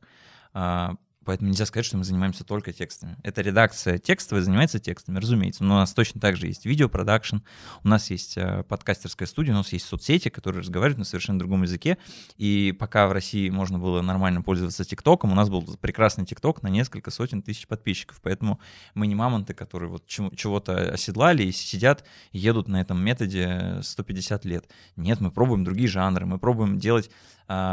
А, 0.54 0.96
Поэтому 1.26 1.50
нельзя 1.50 1.66
сказать, 1.66 1.86
что 1.86 1.98
мы 1.98 2.04
занимаемся 2.04 2.44
только 2.44 2.74
текстами. 2.74 3.18
Это 3.24 3.42
редакция 3.42 3.98
текстовая 3.98 4.44
занимается 4.44 4.80
текстами, 4.80 5.20
разумеется. 5.20 5.64
Но 5.64 5.76
у 5.76 5.78
нас 5.78 5.94
точно 5.94 6.20
так 6.20 6.36
же 6.36 6.48
есть 6.48 6.66
видеопродакшн, 6.66 7.38
у 7.84 7.88
нас 7.88 8.10
есть 8.10 8.38
э, 8.38 8.64
подкастерская 8.68 9.28
студия, 9.28 9.54
у 9.54 9.58
нас 9.58 9.72
есть 9.74 9.86
соцсети, 9.86 10.30
которые 10.30 10.62
разговаривают 10.62 11.00
на 11.00 11.06
совершенно 11.06 11.40
другом 11.40 11.64
языке. 11.64 11.98
И 12.38 12.76
пока 12.78 13.08
в 13.08 13.12
России 13.12 13.50
можно 13.50 13.80
было 13.80 14.02
нормально 14.02 14.42
пользоваться 14.42 14.84
ТикТоком, 14.84 15.32
у 15.32 15.36
нас 15.36 15.50
был 15.50 15.64
прекрасный 15.80 16.26
ТикТок 16.26 16.64
на 16.64 16.68
несколько 16.68 17.12
сотен 17.12 17.42
тысяч 17.42 17.68
подписчиков. 17.68 18.20
Поэтому 18.22 18.60
мы 18.94 19.08
не 19.08 19.16
мамонты, 19.16 19.54
которые 19.54 19.90
вот 19.90 20.06
чего-то 20.08 20.92
оседлали 20.92 21.44
и 21.44 21.52
сидят, 21.52 22.04
едут 22.32 22.68
на 22.68 22.82
этом 22.82 23.04
методе 23.04 23.80
150 23.82 24.46
лет. 24.46 24.66
Нет, 24.96 25.20
мы 25.22 25.32
пробуем 25.32 25.64
другие 25.64 25.88
жанры, 25.88 26.26
мы 26.26 26.40
пробуем 26.40 26.78
делать 26.78 27.10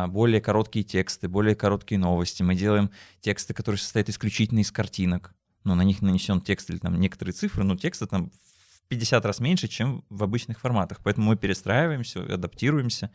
более 0.08 0.40
короткие 0.40 0.84
тексты, 0.84 1.28
более 1.28 1.54
короткие 1.54 1.98
новости. 1.98 2.42
Мы 2.42 2.54
делаем 2.54 2.90
тексты, 3.20 3.54
которые 3.54 3.78
состоят 3.78 4.08
исключительно 4.08 4.60
из 4.60 4.72
картинок. 4.72 5.34
Ну, 5.64 5.74
на 5.74 5.82
них 5.82 6.00
нанесен 6.02 6.40
текст 6.40 6.70
или 6.70 6.78
там 6.78 6.98
некоторые 6.98 7.34
цифры, 7.34 7.64
но 7.64 7.76
текста 7.76 8.06
там 8.06 8.30
в 8.30 8.88
50 8.88 9.24
раз 9.24 9.40
меньше, 9.40 9.68
чем 9.68 10.04
в 10.08 10.22
обычных 10.22 10.58
форматах. 10.58 11.00
Поэтому 11.04 11.28
мы 11.28 11.36
перестраиваемся, 11.36 12.22
адаптируемся 12.22 13.10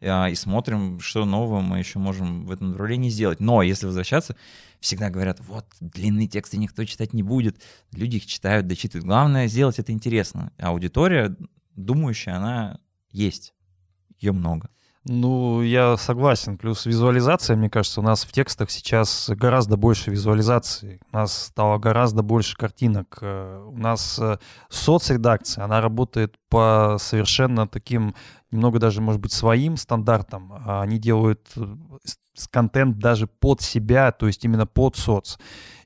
а, 0.00 0.28
и 0.28 0.34
смотрим, 0.34 1.00
что 1.00 1.24
нового 1.24 1.60
мы 1.60 1.78
еще 1.78 1.98
можем 1.98 2.46
в 2.46 2.52
этом 2.52 2.70
направлении 2.70 3.10
сделать. 3.10 3.40
Но 3.40 3.62
если 3.62 3.86
возвращаться, 3.86 4.36
всегда 4.80 5.10
говорят, 5.10 5.40
вот, 5.40 5.66
длинные 5.80 6.28
тексты 6.28 6.56
никто 6.56 6.84
читать 6.84 7.12
не 7.12 7.22
будет. 7.22 7.60
Люди 7.92 8.16
их 8.16 8.26
читают, 8.26 8.66
дочитывают. 8.66 9.04
Главное 9.04 9.48
сделать 9.48 9.78
это 9.78 9.92
интересно. 9.92 10.52
Аудитория, 10.56 11.36
думающая, 11.74 12.36
она 12.36 12.80
есть. 13.10 13.54
Ее 14.18 14.32
много. 14.32 14.70
Ну, 15.08 15.62
я 15.62 15.96
согласен. 15.96 16.58
Плюс 16.58 16.84
визуализация, 16.84 17.56
мне 17.56 17.70
кажется, 17.70 18.00
у 18.00 18.02
нас 18.02 18.24
в 18.24 18.32
текстах 18.32 18.70
сейчас 18.70 19.30
гораздо 19.30 19.78
больше 19.78 20.10
визуализации. 20.10 21.00
У 21.10 21.16
нас 21.16 21.46
стало 21.46 21.78
гораздо 21.78 22.22
больше 22.22 22.56
картинок. 22.56 23.18
Э, 23.22 23.64
у 23.66 23.76
нас 23.76 24.18
э, 24.18 24.36
соцредакция, 24.68 25.64
она 25.64 25.80
работает 25.80 26.36
по 26.50 26.96
совершенно 27.00 27.66
таким, 27.66 28.14
немного 28.50 28.78
даже, 28.78 29.00
может 29.00 29.20
быть, 29.20 29.32
своим 29.32 29.78
стандартам. 29.78 30.52
Они 30.66 30.98
делают 30.98 31.48
э, 31.56 31.64
контент 32.50 32.98
даже 32.98 33.26
под 33.26 33.62
себя, 33.62 34.12
то 34.12 34.26
есть 34.26 34.44
именно 34.44 34.66
под 34.66 34.96
соц. 34.96 35.38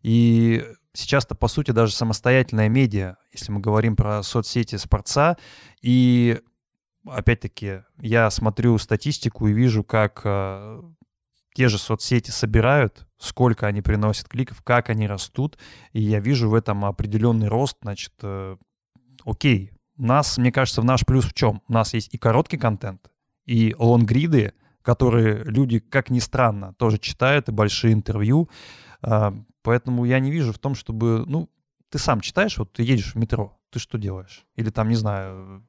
И 0.02 0.64
сейчас-то, 0.94 1.36
по 1.36 1.46
сути, 1.46 1.70
даже 1.70 1.92
самостоятельная 1.92 2.68
медиа, 2.68 3.16
если 3.32 3.52
мы 3.52 3.60
говорим 3.60 3.94
про 3.94 4.22
соцсети 4.24 4.76
спорца, 4.76 5.36
и 5.80 6.40
опять-таки, 7.06 7.82
я 7.98 8.30
смотрю 8.30 8.78
статистику 8.78 9.48
и 9.48 9.52
вижу, 9.52 9.84
как 9.84 10.22
э, 10.24 10.82
те 11.54 11.68
же 11.68 11.78
соцсети 11.78 12.30
собирают, 12.30 13.06
сколько 13.18 13.66
они 13.66 13.82
приносят 13.82 14.28
кликов, 14.28 14.62
как 14.62 14.90
они 14.90 15.06
растут, 15.06 15.58
и 15.92 16.00
я 16.00 16.20
вижу 16.20 16.48
в 16.48 16.54
этом 16.54 16.84
определенный 16.84 17.48
рост, 17.48 17.78
значит, 17.82 18.12
э, 18.22 18.56
окей. 19.24 19.72
Нас, 19.96 20.38
мне 20.38 20.50
кажется, 20.50 20.80
в 20.80 20.84
наш 20.84 21.04
плюс 21.04 21.26
в 21.26 21.34
чем? 21.34 21.62
У 21.68 21.72
нас 21.72 21.94
есть 21.94 22.12
и 22.14 22.18
короткий 22.18 22.56
контент, 22.56 23.10
и 23.44 23.74
лонгриды, 23.78 24.54
которые 24.80 25.44
люди, 25.44 25.78
как 25.78 26.10
ни 26.10 26.18
странно, 26.18 26.74
тоже 26.74 26.98
читают, 26.98 27.48
и 27.48 27.52
большие 27.52 27.92
интервью. 27.92 28.48
Э, 29.02 29.32
поэтому 29.62 30.04
я 30.04 30.18
не 30.18 30.30
вижу 30.30 30.52
в 30.52 30.58
том, 30.58 30.74
чтобы, 30.74 31.24
ну, 31.26 31.50
ты 31.90 31.98
сам 31.98 32.20
читаешь, 32.20 32.56
вот 32.56 32.72
ты 32.72 32.82
едешь 32.82 33.14
в 33.14 33.18
метро, 33.18 33.58
ты 33.70 33.78
что 33.78 33.98
делаешь? 33.98 34.46
Или 34.56 34.70
там, 34.70 34.88
не 34.88 34.94
знаю, 34.94 35.62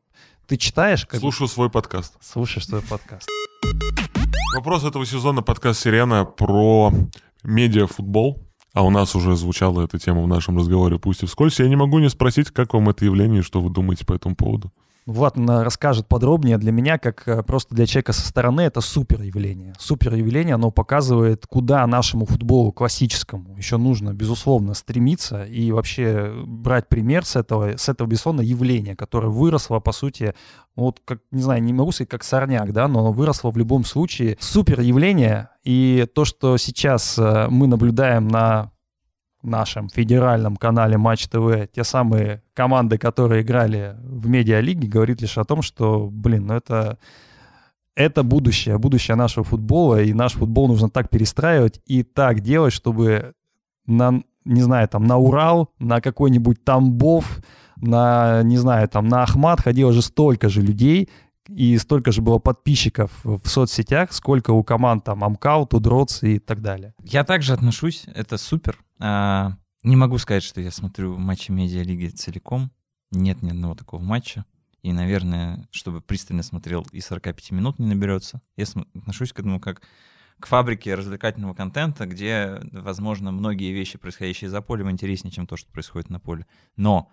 ты 0.47 0.57
читаешь? 0.57 1.05
Как 1.05 1.19
Слушаю 1.19 1.47
свой 1.47 1.69
подкаст. 1.69 2.15
Слушаешь 2.21 2.67
свой 2.67 2.81
подкаст. 2.81 3.27
Вопрос 4.55 4.83
этого 4.83 5.05
сезона 5.05 5.41
подкаст 5.41 5.81
«Сирена» 5.81 6.25
про 6.25 6.91
медиафутбол. 7.43 8.39
А 8.73 8.83
у 8.83 8.89
нас 8.89 9.15
уже 9.15 9.35
звучала 9.35 9.83
эта 9.83 9.99
тема 9.99 10.23
в 10.23 10.27
нашем 10.27 10.57
разговоре, 10.57 10.97
пусть 10.99 11.23
и 11.23 11.25
вскользь. 11.27 11.59
Я 11.59 11.67
не 11.67 11.75
могу 11.75 11.99
не 11.99 12.09
спросить, 12.09 12.49
как 12.49 12.73
вам 12.73 12.89
это 12.89 13.05
явление 13.05 13.41
и 13.41 13.43
что 13.43 13.61
вы 13.61 13.69
думаете 13.69 14.05
по 14.05 14.13
этому 14.13 14.35
поводу. 14.35 14.71
Влад 15.05 15.35
расскажет 15.37 16.07
подробнее. 16.07 16.57
Для 16.57 16.71
меня, 16.71 16.97
как 16.97 17.27
э, 17.27 17.43
просто 17.43 17.75
для 17.75 17.85
человека 17.85 18.13
со 18.13 18.25
стороны, 18.25 18.61
это 18.61 18.81
супер 18.81 19.21
явление. 19.21 19.73
Супер 19.77 20.13
явление, 20.13 20.55
оно 20.55 20.71
показывает, 20.71 21.45
куда 21.45 21.85
нашему 21.87 22.25
футболу 22.25 22.71
классическому 22.71 23.57
еще 23.57 23.77
нужно, 23.77 24.13
безусловно, 24.13 24.73
стремиться 24.73 25.43
и 25.43 25.71
вообще 25.71 26.33
брать 26.45 26.87
пример 26.87 27.25
с 27.25 27.35
этого, 27.35 27.75
с 27.77 27.89
этого, 27.89 28.07
безусловно, 28.07 28.41
явления, 28.41 28.95
которое 28.95 29.29
выросло, 29.29 29.79
по 29.79 29.91
сути, 29.91 30.33
вот, 30.75 31.01
как, 31.03 31.19
не 31.31 31.41
знаю, 31.41 31.61
не 31.63 31.73
могу 31.73 31.91
сказать, 31.91 32.09
как 32.09 32.23
сорняк, 32.23 32.71
да, 32.71 32.87
но 32.87 33.11
выросло 33.11 33.51
в 33.51 33.57
любом 33.57 33.85
случае. 33.85 34.37
Супер 34.39 34.81
явление, 34.81 35.49
и 35.63 36.07
то, 36.13 36.25
что 36.25 36.57
сейчас 36.57 37.17
э, 37.17 37.47
мы 37.49 37.67
наблюдаем 37.67 38.27
на 38.27 38.72
нашем 39.49 39.89
федеральном 39.89 40.55
канале 40.55 40.97
Матч 40.97 41.27
ТВ 41.27 41.69
те 41.71 41.83
самые 41.83 42.43
команды, 42.53 42.97
которые 42.97 43.41
играли 43.41 43.95
в 44.03 44.27
медиалиге, 44.27 44.87
говорит 44.87 45.21
лишь 45.21 45.37
о 45.37 45.43
том, 45.43 45.61
что, 45.61 46.09
блин, 46.11 46.47
ну 46.47 46.55
это, 46.55 46.97
это 47.95 48.23
будущее, 48.23 48.77
будущее 48.77 49.15
нашего 49.15 49.43
футбола, 49.43 50.01
и 50.01 50.13
наш 50.13 50.33
футбол 50.33 50.67
нужно 50.67 50.89
так 50.89 51.09
перестраивать 51.09 51.81
и 51.85 52.03
так 52.03 52.39
делать, 52.41 52.73
чтобы 52.73 53.33
на, 53.85 54.23
не 54.45 54.61
знаю, 54.61 54.87
там, 54.87 55.05
на 55.05 55.17
Урал, 55.17 55.69
на 55.79 56.01
какой-нибудь 56.01 56.63
Тамбов, 56.63 57.39
на, 57.75 58.43
не 58.43 58.57
знаю, 58.57 58.87
там, 58.87 59.07
на 59.07 59.23
Ахмат 59.23 59.61
ходило 59.61 59.91
же 59.91 60.01
столько 60.01 60.49
же 60.49 60.61
людей, 60.61 61.09
и 61.49 61.77
столько 61.77 62.11
же 62.11 62.21
было 62.21 62.39
подписчиков 62.39 63.11
в 63.23 63.47
соцсетях, 63.47 64.13
сколько 64.13 64.51
у 64.51 64.63
команд 64.63 65.03
там 65.03 65.23
Амкал, 65.23 65.65
Тудроц 65.65 66.23
и 66.23 66.39
так 66.39 66.61
далее. 66.61 66.93
Я 67.03 67.23
также 67.23 67.53
отношусь, 67.53 68.05
это 68.13 68.37
супер. 68.37 68.79
А, 68.99 69.57
не 69.83 69.95
могу 69.95 70.17
сказать, 70.17 70.43
что 70.43 70.61
я 70.61 70.71
смотрю 70.71 71.17
матчи 71.17 71.51
медиалиги 71.51 72.07
целиком. 72.07 72.71
Нет 73.11 73.41
ни 73.41 73.49
одного 73.49 73.75
такого 73.75 74.01
матча. 74.01 74.45
И, 74.81 74.91
наверное, 74.91 75.67
чтобы 75.71 76.01
пристально 76.01 76.43
смотрел, 76.43 76.85
и 76.91 76.99
45 76.99 77.51
минут 77.51 77.79
не 77.79 77.87
наберется. 77.87 78.41
Я 78.57 78.65
отношусь 78.95 79.31
к 79.31 79.39
этому 79.39 79.59
как 79.59 79.81
к 80.39 80.45
фабрике 80.45 80.95
развлекательного 80.95 81.53
контента, 81.53 82.05
где, 82.05 82.59
возможно, 82.73 83.31
многие 83.31 83.71
вещи, 83.71 83.97
происходящие 83.97 84.49
за 84.49 84.61
полем, 84.61 84.91
интереснее, 84.91 85.31
чем 85.31 85.47
то, 85.47 85.55
что 85.55 85.71
происходит 85.71 86.09
на 86.09 86.19
поле. 86.19 86.45
Но 86.75 87.09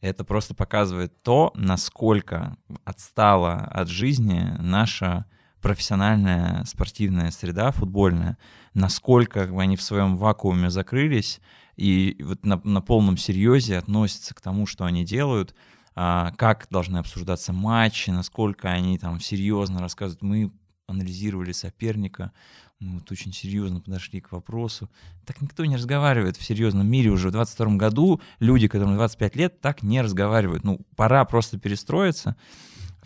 это 0.00 0.24
просто 0.24 0.54
показывает 0.54 1.22
то, 1.22 1.52
насколько 1.54 2.56
отстала 2.84 3.54
от 3.54 3.88
жизни 3.88 4.54
наша 4.58 5.26
профессиональная 5.60 6.64
спортивная 6.64 7.30
среда 7.30 7.70
футбольная, 7.70 8.38
насколько 8.72 9.42
они 9.42 9.76
в 9.76 9.82
своем 9.82 10.16
вакууме 10.16 10.70
закрылись 10.70 11.40
и 11.76 12.16
вот 12.22 12.44
на, 12.44 12.60
на 12.64 12.80
полном 12.80 13.16
серьезе 13.16 13.78
относятся 13.78 14.34
к 14.34 14.40
тому, 14.40 14.66
что 14.66 14.84
они 14.84 15.04
делают, 15.04 15.54
а, 15.94 16.32
как 16.32 16.66
должны 16.70 16.98
обсуждаться 16.98 17.52
матчи, 17.52 18.10
насколько 18.10 18.70
они 18.70 18.98
там 18.98 19.20
серьезно 19.20 19.80
рассказывают. 19.80 20.22
Мы 20.22 20.52
анализировали 20.86 21.52
соперника, 21.52 22.32
мы 22.80 22.94
вот 22.94 23.12
очень 23.12 23.32
серьезно 23.32 23.80
подошли 23.80 24.20
к 24.20 24.32
вопросу. 24.32 24.90
Так 25.26 25.40
никто 25.42 25.64
не 25.66 25.76
разговаривает 25.76 26.36
в 26.36 26.42
серьезном 26.42 26.86
мире 26.88 27.10
уже 27.10 27.28
в 27.28 27.32
22 27.32 27.76
году. 27.76 28.20
Люди, 28.38 28.68
которым 28.68 28.96
25 28.96 29.36
лет, 29.36 29.60
так 29.60 29.82
не 29.82 30.00
разговаривают. 30.00 30.64
Ну, 30.64 30.80
пора 30.96 31.24
просто 31.26 31.58
перестроиться 31.58 32.36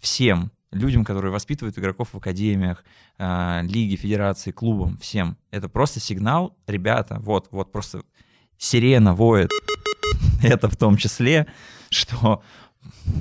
всем 0.00 0.52
людям, 0.70 1.04
которые 1.04 1.32
воспитывают 1.32 1.78
игроков 1.78 2.10
в 2.12 2.16
академиях, 2.16 2.84
э, 3.18 3.62
лиги, 3.62 3.96
федерации, 3.96 4.52
клубам, 4.52 4.96
всем. 4.98 5.36
Это 5.50 5.68
просто 5.68 6.00
сигнал, 6.00 6.56
ребята, 6.66 7.18
вот, 7.20 7.48
вот 7.50 7.72
просто 7.72 8.02
сирена 8.58 9.14
воет, 9.14 9.50
это 10.42 10.68
в 10.68 10.76
том 10.76 10.96
числе, 10.96 11.46
что 11.90 12.42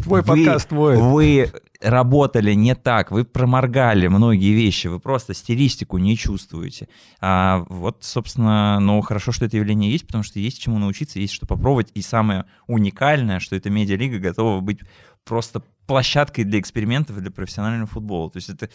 Твой 0.04 0.22
вы, 0.22 0.28
подкаст 0.28 0.72
воет. 0.72 1.00
Вы 1.00 1.52
работали 1.84 2.54
не 2.54 2.76
так, 2.76 3.12
вы 3.12 3.26
проморгали 3.26 4.08
многие 4.08 4.54
вещи, 4.54 4.88
вы 4.88 5.00
просто 5.00 5.34
стилистику 5.34 5.98
не 5.98 6.18
чувствуете. 6.18 6.88
А 7.20 7.66
вот, 7.70 8.04
собственно, 8.04 8.80
ну 8.80 9.02
хорошо, 9.02 9.32
что 9.32 9.46
это 9.46 9.58
явление 9.58 9.92
есть, 9.92 10.08
потому 10.08 10.24
что 10.24 10.40
есть 10.40 10.62
чему 10.62 10.80
научиться, 10.80 11.20
есть 11.20 11.34
что 11.34 11.46
попробовать. 11.46 11.92
И 11.94 12.02
самое 12.02 12.46
уникальное, 12.68 13.40
что 13.40 13.56
эта 13.56 13.70
медиалига 13.70 14.20
готова 14.20 14.62
быть 14.62 14.80
просто 15.26 15.62
площадкой 15.86 16.44
для 16.44 16.60
экспериментов 16.60 17.18
и 17.18 17.22
для 17.22 17.32
профессионального 17.32 17.88
футбола. 17.88 18.32
То 18.32 18.38
есть 18.38 18.50
это 18.50 18.70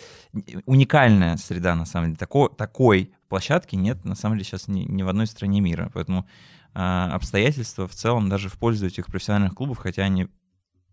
уникальная 0.67 1.37
среда, 1.37 1.75
на 1.75 1.87
самом 1.87 2.09
деле. 2.09 2.19
Такой, 2.19 2.51
такой 2.57 3.13
площадки 3.29 3.77
нет, 3.77 4.05
на 4.05 4.15
самом 4.15 4.37
деле, 4.37 4.45
сейчас 4.45 4.69
ни, 4.69 4.81
ни 4.81 5.03
в 5.03 5.09
одной 5.09 5.27
стране 5.27 5.61
мира. 5.61 5.91
Поэтому 5.95 6.27
э, 6.75 6.79
обстоятельства 6.79 7.89
в 7.89 7.95
целом 7.95 8.29
даже 8.29 8.49
в 8.49 8.59
пользу 8.59 8.87
этих 8.87 9.07
профессиональных 9.07 9.55
клубов, 9.55 9.79
хотя 9.79 10.03
они 10.03 10.29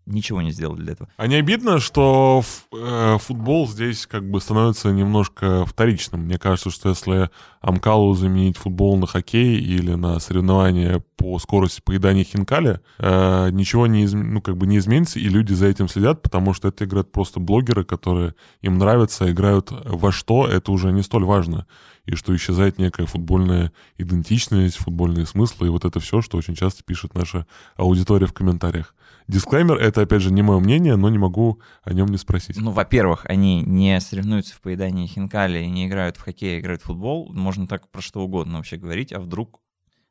ничего 0.06 0.40
не 0.40 0.52
сделал 0.52 0.76
для 0.76 0.92
этого. 0.92 1.10
А 1.16 1.26
не 1.26 1.34
обидно, 1.34 1.80
что 1.80 2.42
э, 2.72 3.18
футбол 3.20 3.68
здесь 3.68 4.06
как 4.06 4.28
бы 4.28 4.40
становится 4.40 4.90
немножко 4.90 5.66
вторичным? 5.66 6.22
Мне 6.22 6.38
кажется, 6.38 6.70
что 6.70 6.88
если 6.88 7.30
Амкалу 7.60 8.14
заменить 8.14 8.56
футбол 8.56 8.96
на 8.96 9.06
хоккей 9.06 9.58
или 9.58 9.94
на 9.94 10.18
соревнования 10.20 11.02
по 11.16 11.38
скорости 11.38 11.80
поедания 11.84 12.24
хинкали, 12.24 12.80
э, 12.98 13.50
ничего 13.50 13.86
не, 13.86 14.04
изм... 14.04 14.34
ну, 14.34 14.40
как 14.40 14.56
бы 14.56 14.66
не 14.66 14.78
изменится, 14.78 15.18
и 15.18 15.28
люди 15.28 15.52
за 15.52 15.66
этим 15.66 15.88
следят, 15.88 16.22
потому 16.22 16.54
что 16.54 16.68
это 16.68 16.84
играют 16.84 17.10
просто 17.10 17.40
блогеры, 17.40 17.84
которые 17.84 18.34
им 18.62 18.78
нравятся, 18.78 19.30
играют 19.30 19.70
во 19.70 20.12
что, 20.12 20.46
это 20.46 20.70
уже 20.70 20.92
не 20.92 21.02
столь 21.02 21.24
важно. 21.24 21.66
И 22.06 22.14
что 22.14 22.34
исчезает 22.34 22.78
некая 22.78 23.06
футбольная 23.06 23.72
идентичность, 23.98 24.76
футбольные 24.76 25.26
смыслы, 25.26 25.66
и 25.66 25.70
вот 25.70 25.84
это 25.84 26.00
все, 26.00 26.22
что 26.22 26.38
очень 26.38 26.54
часто 26.54 26.82
пишет 26.84 27.14
наша 27.14 27.46
аудитория 27.76 28.26
в 28.26 28.32
комментариях. 28.32 28.94
Дисклеймер, 29.28 29.76
это, 29.76 30.02
опять 30.02 30.22
же, 30.22 30.32
не 30.32 30.42
мое 30.42 30.60
мнение, 30.60 30.94
но 30.96 31.08
не 31.08 31.18
могу 31.18 31.60
о 31.82 31.92
нем 31.92 32.06
не 32.08 32.16
спросить. 32.16 32.56
Ну, 32.58 32.70
во-первых, 32.70 33.26
они 33.26 33.62
не 33.62 34.00
соревнуются 34.00 34.54
в 34.54 34.60
поедании 34.60 35.06
хинкали 35.06 35.64
не 35.64 35.86
играют 35.86 36.16
в 36.16 36.20
хоккей, 36.20 36.56
а 36.56 36.60
играют 36.60 36.82
в 36.82 36.86
футбол. 36.86 37.32
Можно 37.32 37.66
так 37.66 37.90
про 37.90 38.00
что 38.00 38.20
угодно 38.20 38.58
вообще 38.58 38.76
говорить, 38.76 39.12
а 39.12 39.20
вдруг... 39.20 39.60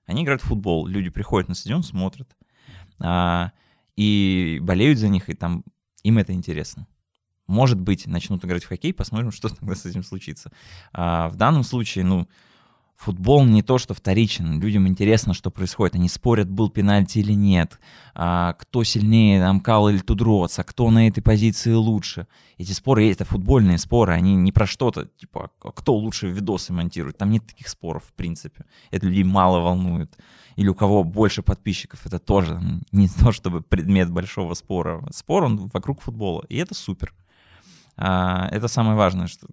Они 0.05 0.23
играют 0.23 0.43
в 0.43 0.45
футбол, 0.45 0.85
люди 0.85 1.09
приходят 1.09 1.49
на 1.49 1.55
стадион, 1.55 1.81
смотрят, 1.81 2.29
а, 3.01 3.53
и 3.95 4.59
болеют 4.61 4.99
за 4.99 5.07
них, 5.07 5.29
и 5.29 5.33
там 5.33 5.63
им 6.03 6.19
это 6.19 6.31
интересно. 6.31 6.85
Может 7.47 7.79
быть, 7.79 8.07
начнут 8.07 8.43
играть 8.43 8.63
в 8.63 8.67
хоккей, 8.67 8.93
посмотрим, 8.93 9.31
что 9.33 9.49
тогда 9.49 9.75
с 9.75 9.85
этим 9.85 10.03
случится. 10.03 10.51
А, 10.93 11.29
в 11.29 11.35
данном 11.35 11.63
случае, 11.63 12.05
ну, 12.05 12.27
футбол 12.95 13.45
не 13.45 13.61
то, 13.61 13.77
что 13.77 13.93
вторичен. 13.93 14.59
Людям 14.59 14.87
интересно, 14.87 15.33
что 15.33 15.51
происходит. 15.51 15.95
Они 15.95 16.09
спорят, 16.09 16.49
был 16.49 16.69
пенальти 16.69 17.19
или 17.19 17.33
нет. 17.33 17.79
А, 18.13 18.53
кто 18.53 18.83
сильнее, 18.83 19.45
Амкал 19.45 19.89
или 19.89 19.99
Тудроц, 19.99 20.59
а 20.59 20.63
кто 20.63 20.89
на 20.89 21.07
этой 21.07 21.21
позиции 21.21 21.73
лучше. 21.73 22.27
Эти 22.57 22.71
споры, 22.71 23.11
это 23.11 23.25
футбольные 23.25 23.77
споры, 23.77 24.13
они 24.13 24.35
не 24.35 24.51
про 24.51 24.65
что-то, 24.65 25.05
типа, 25.05 25.51
а 25.61 25.71
кто 25.71 25.95
лучше 25.95 26.29
видосы 26.29 26.73
монтирует. 26.73 27.17
Там 27.17 27.29
нет 27.29 27.45
таких 27.45 27.67
споров, 27.67 28.03
в 28.05 28.13
принципе. 28.13 28.65
Это 28.91 29.07
людей 29.07 29.23
мало 29.23 29.59
волнует. 29.59 30.17
Или 30.55 30.69
у 30.69 30.75
кого 30.75 31.03
больше 31.03 31.43
подписчиков, 31.43 32.05
это 32.05 32.17
тоже 32.17 32.61
не 32.93 33.09
то, 33.09 33.33
чтобы 33.33 33.61
предмет 33.61 34.09
большого 34.09 34.53
спора. 34.53 35.05
Спор, 35.11 35.43
он 35.43 35.69
вокруг 35.73 36.01
футбола, 36.01 36.45
и 36.47 36.55
это 36.55 36.73
супер. 36.73 37.13
А, 37.97 38.47
это 38.51 38.67
самое 38.67 38.97
важное, 38.97 39.27
что, 39.27 39.47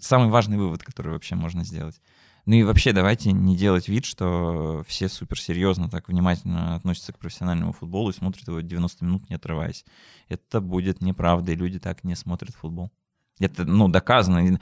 самый 0.00 0.28
важный 0.28 0.56
вывод, 0.56 0.82
который 0.82 1.12
вообще 1.12 1.34
можно 1.34 1.64
сделать. 1.64 2.00
Ну 2.46 2.54
и 2.54 2.62
вообще 2.62 2.92
давайте 2.92 3.32
не 3.32 3.56
делать 3.56 3.88
вид, 3.88 4.06
что 4.06 4.82
все 4.86 5.08
суперсерьезно 5.08 5.90
так 5.90 6.08
внимательно 6.08 6.76
относятся 6.76 7.12
к 7.12 7.18
профессиональному 7.18 7.72
футболу 7.72 8.08
и 8.08 8.14
смотрят 8.14 8.48
его 8.48 8.60
90 8.60 9.04
минут 9.04 9.28
не 9.28 9.36
отрываясь. 9.36 9.84
Это 10.28 10.62
будет 10.62 11.02
неправда, 11.02 11.52
и 11.52 11.56
люди 11.56 11.78
так 11.78 12.04
не 12.04 12.16
смотрят 12.16 12.54
футбол. 12.54 12.90
Это, 13.38 13.64
ну, 13.64 13.88
доказано. 13.88 14.58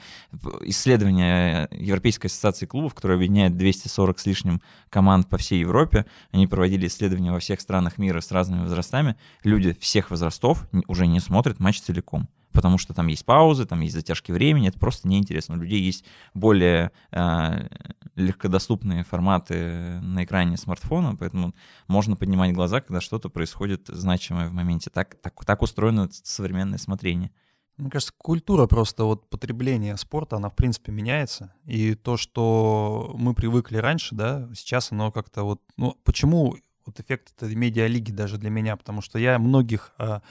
Исследование 0.61 1.67
Европейской 1.71 2.27
ассоциации 2.27 2.65
клубов, 2.65 2.93
которое 2.93 3.15
объединяет 3.15 3.55
240 3.57 4.19
с 4.19 4.25
лишним 4.25 4.61
команд 4.89 5.29
по 5.29 5.37
всей 5.37 5.61
Европе, 5.61 6.05
они 6.31 6.45
проводили 6.45 6.87
исследования 6.87 7.31
во 7.31 7.39
всех 7.39 7.61
странах 7.61 7.97
мира 7.97 8.19
с 8.19 8.31
разными 8.31 8.63
возрастами. 8.63 9.15
Люди 9.43 9.73
всех 9.79 10.11
возрастов 10.11 10.67
уже 10.87 11.07
не 11.07 11.19
смотрят 11.21 11.59
матч 11.59 11.81
целиком 11.81 12.27
потому 12.51 12.77
что 12.77 12.93
там 12.93 13.07
есть 13.07 13.25
паузы, 13.25 13.65
там 13.65 13.81
есть 13.81 13.93
затяжки 13.93 14.31
времени, 14.31 14.69
это 14.69 14.79
просто 14.79 15.07
неинтересно. 15.07 15.55
У 15.55 15.59
людей 15.59 15.81
есть 15.81 16.05
более 16.33 16.91
э, 17.11 17.67
легкодоступные 18.15 19.03
форматы 19.03 19.99
на 20.01 20.23
экране 20.23 20.57
смартфона, 20.57 21.15
поэтому 21.15 21.53
можно 21.87 22.15
поднимать 22.15 22.53
глаза, 22.53 22.81
когда 22.81 23.01
что-то 23.01 23.29
происходит 23.29 23.87
значимое 23.87 24.49
в 24.49 24.53
моменте. 24.53 24.89
Так, 24.89 25.15
так, 25.21 25.45
так 25.45 25.61
устроено 25.61 26.09
современное 26.11 26.79
смотрение. 26.79 27.31
Мне 27.77 27.91
кажется, 27.91 28.13
культура 28.17 28.65
просто 28.65 29.03
вот 29.03 29.29
потребления 29.29 29.95
спорта, 29.97 30.37
она 30.37 30.49
в 30.49 30.55
принципе 30.55 30.91
меняется. 30.91 31.53
И 31.65 31.93
то, 31.93 32.17
что 32.17 33.13
мы 33.15 33.35
привыкли 33.35 33.77
раньше, 33.77 34.15
да, 34.15 34.49
сейчас 34.55 34.91
оно 34.91 35.11
как-то 35.11 35.43
вот... 35.43 35.61
Ну, 35.77 35.95
почему 36.03 36.55
вот 36.87 36.99
эффект 36.99 37.33
этой 37.37 37.53
медиалиги 37.53 38.11
даже 38.11 38.39
для 38.39 38.49
меня? 38.49 38.75
Потому 38.77 39.01
что 39.01 39.19
я 39.19 39.37
многих 39.37 39.93
э, 39.99 40.21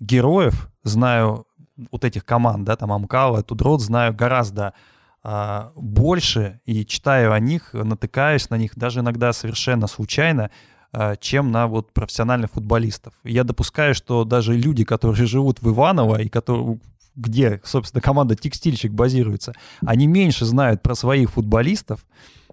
героев 0.00 0.68
знаю 0.82 1.46
вот 1.90 2.04
этих 2.04 2.24
команд, 2.24 2.64
да, 2.64 2.76
там 2.76 2.92
Амкала, 2.92 3.42
Тудрот, 3.42 3.82
знаю 3.82 4.14
гораздо 4.14 4.74
а, 5.22 5.72
больше 5.74 6.60
и 6.64 6.84
читаю 6.84 7.32
о 7.32 7.40
них, 7.40 7.72
натыкаюсь 7.72 8.50
на 8.50 8.56
них 8.56 8.76
даже 8.76 9.00
иногда 9.00 9.32
совершенно 9.32 9.86
случайно, 9.86 10.50
а, 10.92 11.16
чем 11.16 11.50
на 11.50 11.66
вот 11.66 11.92
профессиональных 11.92 12.52
футболистов. 12.52 13.14
Я 13.24 13.44
допускаю, 13.44 13.94
что 13.94 14.24
даже 14.24 14.56
люди, 14.56 14.84
которые 14.84 15.26
живут 15.26 15.60
в 15.60 15.68
Иваново 15.68 16.20
и 16.22 16.28
которые 16.28 16.78
где, 17.16 17.60
собственно, 17.64 18.02
команда 18.02 18.36
«Текстильщик» 18.36 18.92
базируется, 18.92 19.54
они 19.84 20.06
меньше 20.06 20.44
знают 20.44 20.82
про 20.82 20.94
своих 20.94 21.30
футболистов, 21.30 22.04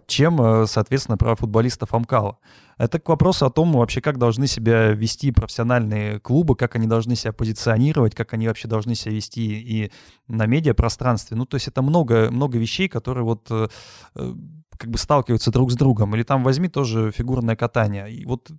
чем, 0.08 0.42
э, 0.42 0.68
соответственно, 0.68 1.18
про 1.18 1.36
футболистов 1.36 1.94
Амкала. 1.94 2.38
Это 2.78 3.00
к 3.00 3.10
вопросу 3.10 3.46
о 3.46 3.50
том, 3.50 3.72
вообще, 3.74 4.02
как 4.02 4.18
должны 4.18 4.48
себя 4.48 4.92
вести 4.92 5.32
профессиональные 5.32 6.20
клубы, 6.20 6.56
как 6.56 6.76
они 6.76 6.88
должны 6.88 7.16
себя 7.16 7.34
позиционировать, 7.34 8.16
как 8.16 8.34
они 8.34 8.48
вообще 8.48 8.68
должны 8.68 8.96
себя 8.96 9.14
вести 9.14 9.60
и 9.60 9.92
на 10.28 10.46
медиапространстве. 10.46 11.38
Ну, 11.38 11.46
то 11.46 11.56
есть 11.56 11.68
это 11.68 11.82
много, 11.82 12.30
много 12.32 12.58
вещей, 12.58 12.88
которые 12.88 13.24
вот 13.24 13.48
э, 13.52 13.68
э, 14.16 14.34
как 14.78 14.90
бы 14.90 14.98
сталкиваются 14.98 15.52
друг 15.52 15.72
с 15.72 15.76
другом. 15.76 16.16
Или 16.16 16.24
там 16.24 16.44
возьми 16.44 16.68
тоже 16.70 17.12
фигурное 17.12 17.56
катание. 17.56 18.12
И 18.12 18.26
вот 18.26 18.52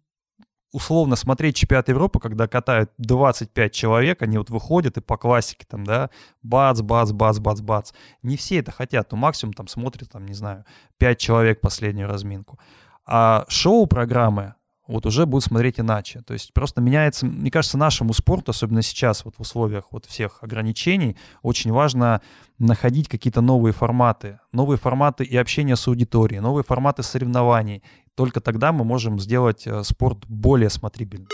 условно 0.74 1.14
смотреть 1.14 1.54
чемпионат 1.54 1.88
Европы, 1.88 2.18
когда 2.18 2.48
катают 2.48 2.90
25 2.98 3.72
человек, 3.72 4.22
они 4.22 4.38
вот 4.38 4.50
выходят 4.50 4.96
и 4.96 5.00
по 5.00 5.16
классике 5.16 5.64
там, 5.68 5.84
да, 5.84 6.10
бац, 6.42 6.80
бац, 6.80 7.12
бац, 7.12 7.38
бац, 7.38 7.60
бац. 7.60 7.92
Не 8.22 8.36
все 8.36 8.58
это 8.58 8.72
хотят, 8.72 9.12
но 9.12 9.16
максимум 9.16 9.52
там 9.52 9.68
смотрят, 9.68 10.10
там, 10.10 10.26
не 10.26 10.34
знаю, 10.34 10.64
5 10.98 11.18
человек 11.18 11.60
последнюю 11.60 12.08
разминку. 12.08 12.58
А 13.06 13.44
шоу-программы 13.48 14.54
вот 14.86 15.06
уже 15.06 15.24
будут 15.24 15.44
смотреть 15.44 15.80
иначе. 15.80 16.20
То 16.22 16.34
есть 16.34 16.52
просто 16.52 16.80
меняется, 16.80 17.26
мне 17.26 17.50
кажется, 17.50 17.78
нашему 17.78 18.12
спорту, 18.12 18.50
особенно 18.50 18.82
сейчас 18.82 19.24
вот 19.24 19.34
в 19.36 19.40
условиях 19.40 19.84
вот 19.90 20.04
всех 20.04 20.38
ограничений, 20.42 21.16
очень 21.42 21.72
важно 21.72 22.20
находить 22.58 23.08
какие-то 23.08 23.40
новые 23.40 23.72
форматы, 23.72 24.40
новые 24.52 24.78
форматы 24.78 25.24
и 25.24 25.36
общения 25.36 25.76
с 25.76 25.88
аудиторией, 25.88 26.40
новые 26.40 26.64
форматы 26.64 27.02
соревнований. 27.02 27.82
Только 28.14 28.40
тогда 28.40 28.72
мы 28.72 28.84
можем 28.84 29.18
сделать 29.18 29.66
э, 29.66 29.82
спорт 29.84 30.18
более 30.28 30.70
смотрибельным. 30.70 31.28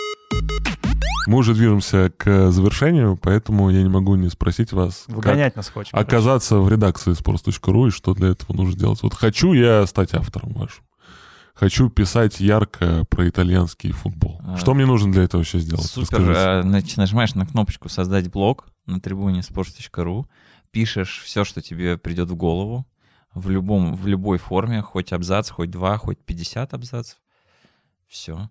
Мы 1.26 1.36
уже 1.36 1.54
движемся 1.54 2.10
к 2.16 2.50
завершению, 2.50 3.18
поэтому 3.20 3.68
я 3.68 3.82
не 3.82 3.90
могу 3.90 4.14
не 4.16 4.30
спросить 4.30 4.72
вас, 4.72 5.04
Выгонять 5.06 5.54
нас 5.54 5.68
хочешь. 5.68 5.92
оказаться 5.92 6.56
в 6.56 6.68
редакции 6.68 7.12
sports.ru 7.12 7.88
и 7.88 7.90
что 7.90 8.14
для 8.14 8.28
этого 8.28 8.56
нужно 8.56 8.78
делать. 8.78 9.02
Вот 9.02 9.14
хочу 9.14 9.52
я 9.52 9.86
стать 9.86 10.14
автором 10.14 10.52
вашим. 10.54 10.82
Хочу 11.60 11.90
писать 11.90 12.40
ярко 12.40 13.04
про 13.10 13.28
итальянский 13.28 13.92
футбол. 13.92 14.40
А, 14.42 14.56
Что 14.56 14.72
мне 14.72 14.86
нужно 14.86 15.12
для 15.12 15.24
этого 15.24 15.44
сейчас 15.44 15.60
сделать? 15.60 15.84
Супер. 15.84 16.22
Нач- 16.64 16.94
Нажимаешь 16.96 17.34
на 17.34 17.44
кнопочку 17.44 17.90
«Создать 17.90 18.30
блог» 18.30 18.68
на 18.86 18.98
трибуне 18.98 19.40
sports.ru, 19.40 20.24
пишешь 20.70 21.20
все, 21.22 21.44
что 21.44 21.60
тебе 21.60 21.98
придет 21.98 22.30
в 22.30 22.34
голову, 22.34 22.86
в, 23.34 23.50
любом, 23.50 23.94
в 23.94 24.06
любой 24.06 24.38
форме, 24.38 24.80
хоть 24.80 25.12
абзац, 25.12 25.50
хоть 25.50 25.70
два, 25.70 25.98
хоть 25.98 26.18
50 26.24 26.72
абзацев. 26.72 27.18
Все. 28.08 28.48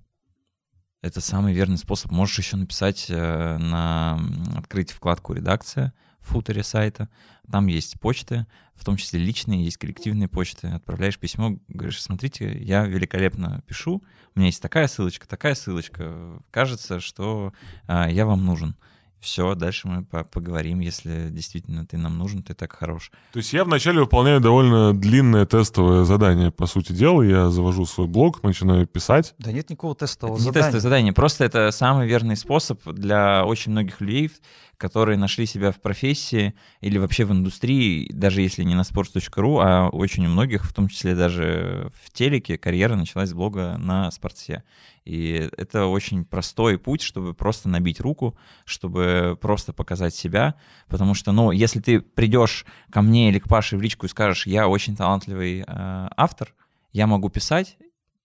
Это 1.01 1.19
самый 1.19 1.55
верный 1.55 1.79
способ. 1.79 2.11
Можешь 2.11 2.37
еще 2.37 2.57
написать 2.57 3.07
э, 3.09 3.57
на 3.57 4.19
открыть 4.55 4.91
вкладку 4.91 5.33
«Редакция» 5.33 5.93
в 6.21 6.29
футере 6.29 6.63
сайта. 6.63 7.09
Там 7.51 7.67
есть 7.67 7.99
почты, 7.99 8.45
в 8.75 8.85
том 8.85 8.97
числе 8.97 9.19
личные, 9.19 9.63
есть 9.65 9.77
коллективные 9.77 10.27
почты. 10.27 10.67
Отправляешь 10.67 11.17
письмо, 11.17 11.57
говоришь, 11.67 12.01
смотрите, 12.01 12.57
я 12.63 12.85
великолепно 12.85 13.61
пишу, 13.67 14.03
у 14.35 14.39
меня 14.39 14.47
есть 14.47 14.61
такая 14.61 14.87
ссылочка, 14.87 15.27
такая 15.27 15.55
ссылочка. 15.55 16.41
Кажется, 16.51 16.99
что 16.99 17.53
а, 17.87 18.09
я 18.09 18.25
вам 18.25 18.45
нужен. 18.45 18.75
Все, 19.19 19.53
дальше 19.53 19.89
мы 19.89 20.05
по- 20.05 20.23
поговорим, 20.23 20.79
если 20.79 21.27
действительно 21.29 21.85
ты 21.85 21.97
нам 21.97 22.17
нужен, 22.17 22.41
ты 22.41 22.53
так 22.53 22.71
хорош. 22.71 23.11
То 23.33 23.39
есть 23.39 23.51
я 23.51 23.65
вначале 23.65 23.99
выполняю 23.99 24.39
довольно 24.39 24.93
длинное 24.93 25.45
тестовое 25.45 26.05
задание, 26.05 26.51
по 26.51 26.67
сути 26.67 26.93
дела. 26.93 27.21
Я 27.23 27.49
завожу 27.49 27.85
свой 27.85 28.07
блог, 28.07 28.41
начинаю 28.43 28.87
писать. 28.87 29.35
Да 29.37 29.51
нет 29.51 29.69
никакого 29.69 29.93
тестового 29.93 30.35
Это 30.37 30.39
не 30.41 30.45
задания. 30.45 30.63
тестовое 30.67 30.81
задание, 30.81 31.11
просто 31.13 31.43
это 31.43 31.69
самый 31.71 32.07
верный 32.07 32.37
способ 32.37 32.81
для 32.87 33.43
очень 33.45 33.73
многих 33.73 33.99
людей, 33.99 34.31
которые 34.79 35.17
нашли 35.17 35.45
себя 35.45 35.73
в 35.73 35.81
профессии 35.81 36.55
или 36.79 36.97
вообще 36.97 37.25
в 37.25 37.33
индустрии, 37.33 38.09
даже 38.13 38.41
если 38.41 38.63
не 38.63 38.75
на 38.75 38.81
sports.ru, 38.81 39.59
а 39.61 39.89
очень 39.89 40.25
у 40.25 40.29
многих, 40.29 40.63
в 40.63 40.73
том 40.73 40.87
числе 40.87 41.15
даже 41.15 41.91
в 42.01 42.09
телеке, 42.11 42.57
карьера 42.57 42.95
началась 42.95 43.29
с 43.29 43.33
блога 43.33 43.75
на 43.77 44.09
спорте. 44.09 44.63
И 45.03 45.49
это 45.57 45.87
очень 45.87 46.23
простой 46.23 46.79
путь, 46.79 47.01
чтобы 47.01 47.33
просто 47.33 47.67
набить 47.67 47.99
руку, 47.99 48.37
чтобы 48.63 49.37
просто 49.41 49.73
показать 49.73 50.15
себя, 50.15 50.55
потому 50.87 51.13
что, 51.13 51.33
ну, 51.33 51.51
если 51.51 51.81
ты 51.81 51.99
придешь 51.99 52.65
ко 52.89 53.01
мне 53.01 53.29
или 53.29 53.39
к 53.39 53.49
Паше 53.49 53.75
в 53.75 53.81
личку 53.81 54.05
и 54.05 54.09
скажешь, 54.09 54.47
я 54.47 54.69
очень 54.69 54.95
талантливый 54.95 55.59
э, 55.59 55.63
автор, 55.67 56.55
я 56.93 57.05
могу 57.05 57.27
писать, 57.27 57.77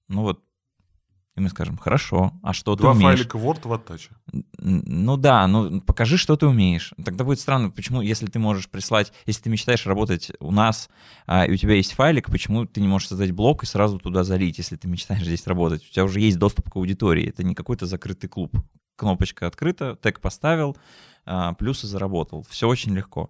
ну 0.07 0.23
вот, 0.23 0.41
и 1.35 1.41
мы 1.41 1.49
скажем, 1.49 1.79
хорошо, 1.79 2.33
а 2.45 2.53
что 2.53 2.77
Два 2.77 2.93
ты 2.93 2.99
умеешь? 2.99 3.19
файлика 3.19 3.39
Word 3.39 3.67
в 3.67 3.73
оттаче. 3.73 4.11
Ну 4.67 5.19
да, 5.19 5.47
ну 5.47 5.83
покажи, 5.83 6.17
что 6.17 6.37
ты 6.37 6.47
умеешь. 6.47 6.95
Тогда 7.05 7.23
будет 7.23 7.39
странно, 7.39 7.69
почему, 7.69 8.01
если 8.01 8.25
ты 8.25 8.39
можешь 8.39 8.71
прислать, 8.71 9.13
если 9.27 9.43
ты 9.43 9.51
мечтаешь 9.51 9.85
работать 9.85 10.33
у 10.41 10.51
нас, 10.51 10.89
а, 11.27 11.45
и 11.45 11.53
у 11.53 11.57
тебя 11.57 11.75
есть 11.75 11.93
файлик, 11.93 12.31
почему 12.31 12.65
ты 12.65 12.81
не 12.81 12.89
можешь 12.89 13.09
создать 13.09 13.33
блог 13.33 13.63
и 13.63 13.67
сразу 13.67 13.99
туда 13.99 14.25
залить, 14.25 14.57
если 14.57 14.77
ты 14.77 14.89
мечтаешь 14.89 15.23
здесь 15.23 15.47
работать? 15.47 15.87
У 15.87 15.93
тебя 15.93 16.05
уже 16.05 16.21
есть 16.21 16.39
доступ 16.39 16.71
к 16.71 16.77
аудитории, 16.77 17.29
это 17.29 17.43
не 17.43 17.55
какой-то 17.55 17.85
закрытый 17.85 18.31
клуб. 18.31 18.57
Кнопочка 18.97 19.47
открыта, 19.47 19.99
тег 20.01 20.21
поставил, 20.21 20.79
а, 21.27 21.53
плюсы 21.53 21.87
заработал. 21.87 22.47
Все 22.49 22.67
очень 22.67 22.95
легко. 22.95 23.29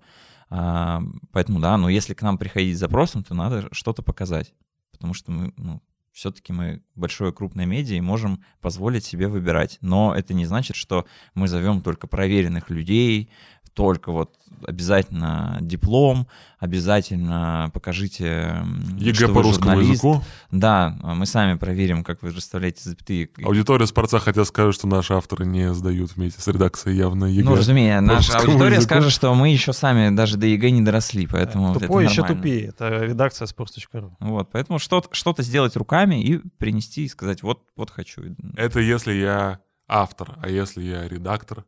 А, 0.50 1.02
Поэтому 1.32 1.58
да, 1.58 1.76
но 1.76 1.88
если 1.88 2.14
к 2.14 2.22
нам 2.22 2.38
приходить 2.38 2.76
с 2.76 2.80
запросом, 2.80 3.24
то 3.24 3.34
надо 3.34 3.66
что-то 3.72 4.02
показать. 4.02 4.54
Потому 4.92 5.14
что 5.14 5.32
мы, 5.32 5.52
ну, 5.56 5.82
все-таки 6.14 6.52
мы 6.52 6.80
большое 6.94 7.32
крупное 7.32 7.66
медиа 7.66 7.96
и 7.96 8.00
можем 8.00 8.44
позволить 8.60 9.04
себе 9.04 9.26
выбирать. 9.26 9.78
Но 9.80 10.14
это 10.14 10.32
не 10.32 10.46
значит, 10.46 10.76
что 10.76 11.06
мы 11.34 11.48
зовем 11.48 11.82
только 11.82 12.06
проверенных 12.06 12.70
людей, 12.70 13.30
только 13.74 14.12
вот 14.12 14.30
обязательно 14.66 15.58
диплом, 15.60 16.26
обязательно 16.58 17.70
покажите, 17.74 18.64
ЕГЭ 18.96 19.14
что 19.14 19.28
по 19.28 19.34
вы 19.34 19.42
русскому 19.42 19.70
журналист. 19.72 20.04
языку. 20.04 20.22
Да, 20.50 20.96
мы 21.02 21.26
сами 21.26 21.58
проверим, 21.58 22.02
как 22.04 22.22
вы 22.22 22.30
расставляете 22.30 22.88
запятые. 22.88 23.28
Аудитория 23.44 23.86
Спортса 23.86 24.18
хотя 24.20 24.44
скажет, 24.44 24.74
что 24.76 24.86
наши 24.86 25.12
авторы 25.12 25.44
не 25.44 25.74
сдают 25.74 26.16
вместе 26.16 26.40
с 26.40 26.46
редакцией 26.48 26.96
явно 26.96 27.26
ЕГЭ. 27.26 27.44
Ну, 27.44 27.56
разумеется, 27.56 28.00
наша 28.00 28.38
аудитория 28.38 28.76
языку. 28.76 28.94
скажет, 28.94 29.12
что 29.12 29.34
мы 29.34 29.50
еще 29.50 29.72
сами 29.72 30.14
даже 30.14 30.36
до 30.36 30.46
ЕГЭ 30.46 30.70
не 30.70 30.82
доросли, 30.82 31.26
поэтому 31.26 31.68
вот 31.68 31.76
это 31.76 31.86
Тупой 31.86 32.04
еще 32.04 32.22
нормально. 32.22 32.42
тупее. 32.42 32.66
Это 32.68 32.88
редакция 33.04 33.46
sports.ru. 33.46 34.12
Вот, 34.20 34.50
поэтому 34.50 34.78
что-то, 34.78 35.08
что-то 35.12 35.42
сделать 35.42 35.76
руками 35.76 36.22
и 36.22 36.38
принести 36.58 37.04
и 37.04 37.08
сказать, 37.08 37.42
вот, 37.42 37.62
вот 37.76 37.90
хочу. 37.90 38.22
Это 38.56 38.80
если 38.80 39.12
я 39.12 39.60
автор, 39.88 40.38
а 40.40 40.48
если 40.48 40.82
я 40.82 41.06
редактор, 41.06 41.64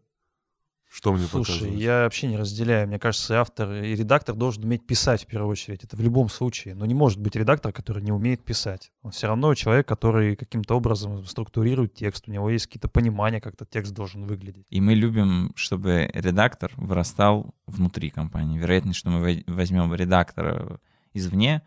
что 0.96 1.12
мне 1.12 1.26
Слушай, 1.26 1.52
показывать? 1.52 1.78
я 1.78 2.04
вообще 2.04 2.26
не 2.26 2.38
разделяю. 2.38 2.88
Мне 2.88 2.98
кажется, 2.98 3.34
и 3.34 3.36
автор 3.36 3.70
и 3.70 3.94
редактор 3.94 4.34
должен 4.34 4.64
уметь 4.64 4.86
писать 4.86 5.24
в 5.24 5.26
первую 5.26 5.50
очередь. 5.50 5.84
Это 5.84 5.94
в 5.94 6.00
любом 6.00 6.30
случае. 6.30 6.74
Но 6.74 6.86
не 6.86 6.94
может 6.94 7.20
быть 7.20 7.36
редактор, 7.36 7.70
который 7.70 8.02
не 8.02 8.12
умеет 8.12 8.42
писать. 8.42 8.90
Он 9.02 9.10
все 9.10 9.26
равно 9.26 9.54
человек, 9.54 9.86
который 9.86 10.36
каким-то 10.36 10.74
образом 10.74 11.22
структурирует 11.26 11.92
текст. 11.92 12.28
У 12.28 12.32
него 12.32 12.48
есть 12.48 12.66
какие-то 12.66 12.88
понимания, 12.88 13.42
как 13.42 13.52
этот 13.52 13.68
текст 13.68 13.92
должен 13.92 14.24
выглядеть. 14.24 14.64
И 14.70 14.80
мы 14.80 14.94
любим, 14.94 15.52
чтобы 15.54 16.10
редактор 16.14 16.72
вырастал 16.78 17.54
внутри 17.66 18.08
компании. 18.08 18.58
Вероятность, 18.58 18.98
что 18.98 19.10
мы 19.10 19.44
возьмем 19.46 19.92
редактора 19.92 20.80
извне, 21.12 21.60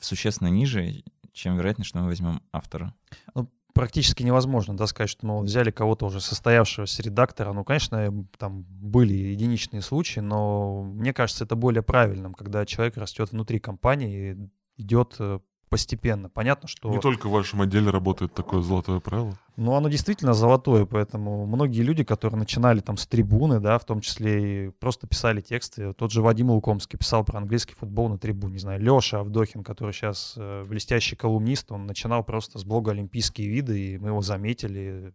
существенно 0.00 0.48
ниже, 0.48 1.04
чем 1.32 1.56
вероятность, 1.56 1.88
что 1.88 2.00
мы 2.00 2.06
возьмем 2.06 2.42
автора. 2.50 2.92
Практически 3.74 4.22
невозможно, 4.22 4.76
да, 4.76 4.86
сказать, 4.86 5.10
что 5.10 5.26
вот 5.26 5.44
взяли 5.44 5.70
кого-то 5.70 6.06
уже 6.06 6.20
состоявшегося 6.20 7.02
редактора. 7.02 7.52
Ну, 7.52 7.64
конечно, 7.64 8.26
там 8.38 8.64
были 8.64 9.14
единичные 9.14 9.80
случаи, 9.80 10.20
но 10.20 10.82
мне 10.82 11.14
кажется, 11.14 11.44
это 11.44 11.56
более 11.56 11.82
правильным, 11.82 12.34
когда 12.34 12.66
человек 12.66 12.96
растет 12.96 13.32
внутри 13.32 13.58
компании 13.58 14.32
и 14.32 14.82
идет 14.82 15.16
э, 15.18 15.40
постепенно. 15.72 16.28
Понятно, 16.28 16.68
что... 16.68 16.90
Не 16.90 17.00
только 17.00 17.28
в 17.28 17.30
вашем 17.30 17.62
отделе 17.62 17.88
работает 17.88 18.34
такое 18.34 18.60
золотое 18.60 19.00
правило. 19.00 19.38
Ну, 19.56 19.72
оно 19.72 19.88
действительно 19.88 20.34
золотое, 20.34 20.84
поэтому 20.84 21.46
многие 21.46 21.80
люди, 21.80 22.04
которые 22.04 22.38
начинали 22.38 22.80
там 22.80 22.98
с 22.98 23.06
трибуны, 23.06 23.58
да, 23.58 23.78
в 23.78 23.86
том 23.86 24.02
числе 24.02 24.66
и 24.66 24.68
просто 24.68 25.06
писали 25.06 25.40
тексты. 25.40 25.94
Тот 25.94 26.12
же 26.12 26.20
Вадим 26.20 26.50
Лукомский 26.50 26.98
писал 26.98 27.24
про 27.24 27.38
английский 27.38 27.74
футбол 27.74 28.10
на 28.10 28.18
трибуне. 28.18 28.52
Не 28.52 28.58
знаю, 28.58 28.82
Леша 28.82 29.20
Авдохин, 29.20 29.64
который 29.64 29.92
сейчас 29.92 30.34
э, 30.36 30.66
блестящий 30.68 31.16
колумнист, 31.16 31.72
он 31.72 31.86
начинал 31.86 32.22
просто 32.22 32.58
с 32.58 32.64
блога 32.64 32.90
«Олимпийские 32.90 33.48
виды», 33.48 33.94
и 33.94 33.98
мы 33.98 34.08
его 34.08 34.20
заметили. 34.20 35.14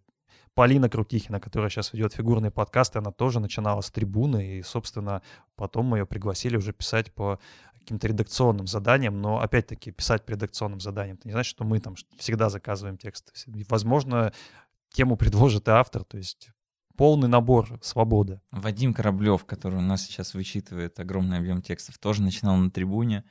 Полина 0.56 0.90
Крутихина, 0.90 1.40
которая 1.40 1.70
сейчас 1.70 1.94
ведет 1.94 2.14
фигурные 2.14 2.50
подкасты, 2.50 2.98
она 2.98 3.12
тоже 3.12 3.40
начинала 3.40 3.82
с 3.82 3.92
трибуны, 3.92 4.58
и, 4.58 4.64
собственно, 4.64 5.22
потом 5.56 5.86
мы 5.86 6.00
ее 6.00 6.08
пригласили 6.08 6.58
уже 6.58 6.74
писать 6.74 7.14
по 7.14 7.38
каким-то 7.88 8.08
редакционным 8.10 8.68
заданиям, 8.68 9.22
но, 9.22 9.40
опять-таки, 9.40 9.92
писать 9.92 10.26
по 10.26 10.32
редакционным 10.32 10.82
заданиям, 10.82 11.16
это 11.16 11.26
не 11.26 11.32
значит, 11.32 11.50
что 11.50 11.64
мы 11.64 11.80
там 11.80 11.96
всегда 12.18 12.50
заказываем 12.50 12.98
тексты. 12.98 13.32
Возможно, 13.70 14.34
тему 14.92 15.16
предложит 15.16 15.70
и 15.70 15.72
автор, 15.72 16.04
то 16.04 16.18
есть 16.18 16.50
полный 16.98 17.30
набор 17.30 17.80
свободы. 17.82 18.42
Вадим 18.52 18.94
Кораблев, 18.94 19.46
который 19.46 19.78
у 19.78 19.82
нас 19.82 20.04
сейчас 20.06 20.34
вычитывает 20.34 21.00
огромный 21.00 21.38
объем 21.38 21.62
текстов, 21.62 21.98
тоже 21.98 22.22
начинал 22.22 22.58
на 22.58 22.70
трибуне. 22.70 23.24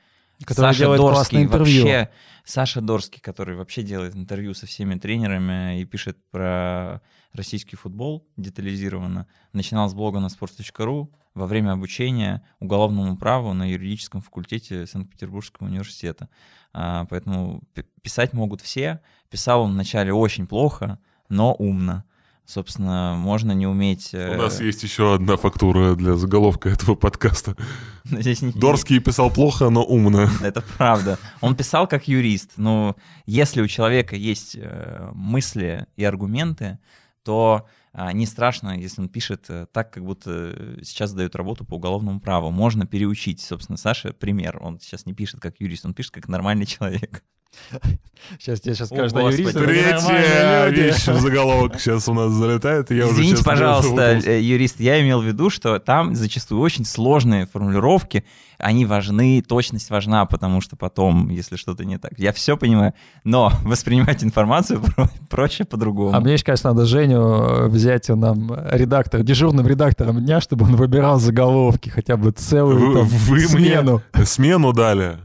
Который 0.43 0.69
Саша 0.69 0.79
делает 0.79 1.01
Дорский 1.01 1.43
интервью. 1.43 1.83
вообще, 1.83 2.09
Саша 2.43 2.81
Дорский, 2.81 3.21
который 3.21 3.55
вообще 3.55 3.83
делает 3.83 4.15
интервью 4.15 4.55
со 4.55 4.65
всеми 4.65 4.97
тренерами 4.97 5.81
и 5.81 5.85
пишет 5.85 6.17
про 6.31 7.01
российский 7.33 7.75
футбол 7.75 8.27
детализированно, 8.37 9.27
начинал 9.53 9.87
с 9.87 9.93
блога 9.93 10.19
на 10.19 10.27
sports.ru 10.27 11.09
во 11.37 11.45
время 11.45 11.71
обучения 11.71 12.43
уголовному 12.59 13.15
праву 13.15 13.53
на 13.53 13.69
юридическом 13.69 14.21
факультете 14.21 14.87
Санкт-Петербургского 14.87 15.67
университета. 15.67 16.29
А, 16.73 17.05
поэтому 17.09 17.61
писать 18.01 18.33
могут 18.33 18.61
все. 18.61 18.99
Писал 19.29 19.61
он 19.61 19.73
вначале 19.73 20.11
очень 20.11 20.47
плохо, 20.47 20.99
но 21.29 21.53
умно. 21.53 22.03
Собственно, 22.45 23.15
можно 23.17 23.51
не 23.51 23.67
уметь... 23.67 24.13
У 24.13 24.17
э, 24.17 24.37
нас 24.37 24.61
есть 24.61 24.81
еще 24.81 25.13
одна 25.13 25.35
фактура 25.35 25.95
для 25.95 26.15
заголовка 26.15 26.69
этого 26.69 26.95
подкаста. 26.95 27.55
здесь 28.05 28.41
не- 28.41 28.53
Дорский 28.53 28.99
писал 28.99 29.29
плохо, 29.29 29.69
но 29.69 29.83
умно. 29.83 30.29
Это 30.41 30.63
правда. 30.77 31.19
Он 31.41 31.55
писал 31.55 31.87
как 31.87 32.07
юрист. 32.07 32.53
Но 32.55 32.95
если 33.25 33.61
у 33.61 33.67
человека 33.67 34.15
есть 34.15 34.55
э, 34.57 35.11
мысли 35.13 35.87
и 35.97 36.05
аргументы, 36.05 36.79
то 37.23 37.67
не 38.13 38.27
страшно, 38.27 38.77
если 38.77 39.01
он 39.01 39.09
пишет 39.09 39.45
э, 39.49 39.65
так, 39.71 39.91
как 39.91 40.05
будто 40.05 40.77
сейчас 40.83 41.13
дает 41.13 41.35
работу 41.35 41.65
по 41.65 41.75
уголовному 41.75 42.19
праву. 42.19 42.51
Можно 42.51 42.85
переучить. 42.85 43.41
Собственно, 43.41 43.77
Саша 43.77 44.13
пример. 44.13 44.59
Он 44.61 44.79
сейчас 44.79 45.07
не 45.07 45.13
пишет 45.13 45.39
как 45.39 45.59
юрист, 45.59 45.85
он 45.85 45.95
пишет 45.95 46.13
как 46.13 46.27
нормальный 46.27 46.65
человек. 46.67 47.23
Сейчас 48.39 48.59
тебе 48.59 48.73
сейчас 48.75 48.87
скажут, 48.89 49.13
Господи. 49.13 49.41
юристы 49.41 49.59
Третья 49.63 50.67
вещь 50.69 51.07
в 51.07 51.19
заголовок 51.21 51.79
сейчас 51.79 52.09
у 52.09 52.13
нас 52.13 52.31
залетает, 52.31 52.91
и 52.91 52.95
я 52.97 53.05
уже 53.05 53.13
Извините, 53.13 53.37
честно 53.37 53.51
пожалуйста, 53.51 54.19
э, 54.25 54.41
юрист, 54.41 54.79
я 54.79 55.01
имел 55.01 55.21
в 55.21 55.25
виду, 55.25 55.49
что 55.49 55.79
там 55.79 56.15
зачастую 56.15 56.59
очень 56.59 56.83
сложные 56.83 57.45
формулировки, 57.45 58.25
они 58.57 58.85
важны, 58.85 59.41
точность 59.47 59.89
важна, 59.91 60.25
потому 60.25 60.61
что 60.61 60.75
потом, 60.75 61.29
если 61.29 61.55
что-то 61.55 61.85
не 61.85 61.97
так. 61.99 62.13
Я 62.17 62.33
все 62.33 62.57
понимаю, 62.57 62.93
но 63.23 63.51
воспринимать 63.63 64.23
информацию 64.23 64.81
про- 64.81 65.09
проще 65.29 65.63
по-другому. 65.63 66.13
А 66.15 66.19
мне 66.19 66.33
еще, 66.33 66.43
конечно, 66.43 66.71
надо 66.73 66.85
Женю 66.85 67.21
э, 67.21 67.67
взять 67.67 68.09
нам 68.09 68.51
редактор, 68.71 69.21
дежурным 69.21 69.65
редактором 69.67 70.25
дня, 70.25 70.41
чтобы 70.41 70.65
он 70.65 70.75
выбирал 70.75 71.19
заголовки 71.19 71.89
хотя 71.89 72.17
бы 72.17 72.31
целую 72.31 72.79
Вы- 72.89 72.93
там, 72.95 73.05
вы 73.05 73.35
мне- 73.37 73.47
смену. 73.47 74.01
Смену 74.25 74.73
дали. 74.73 75.19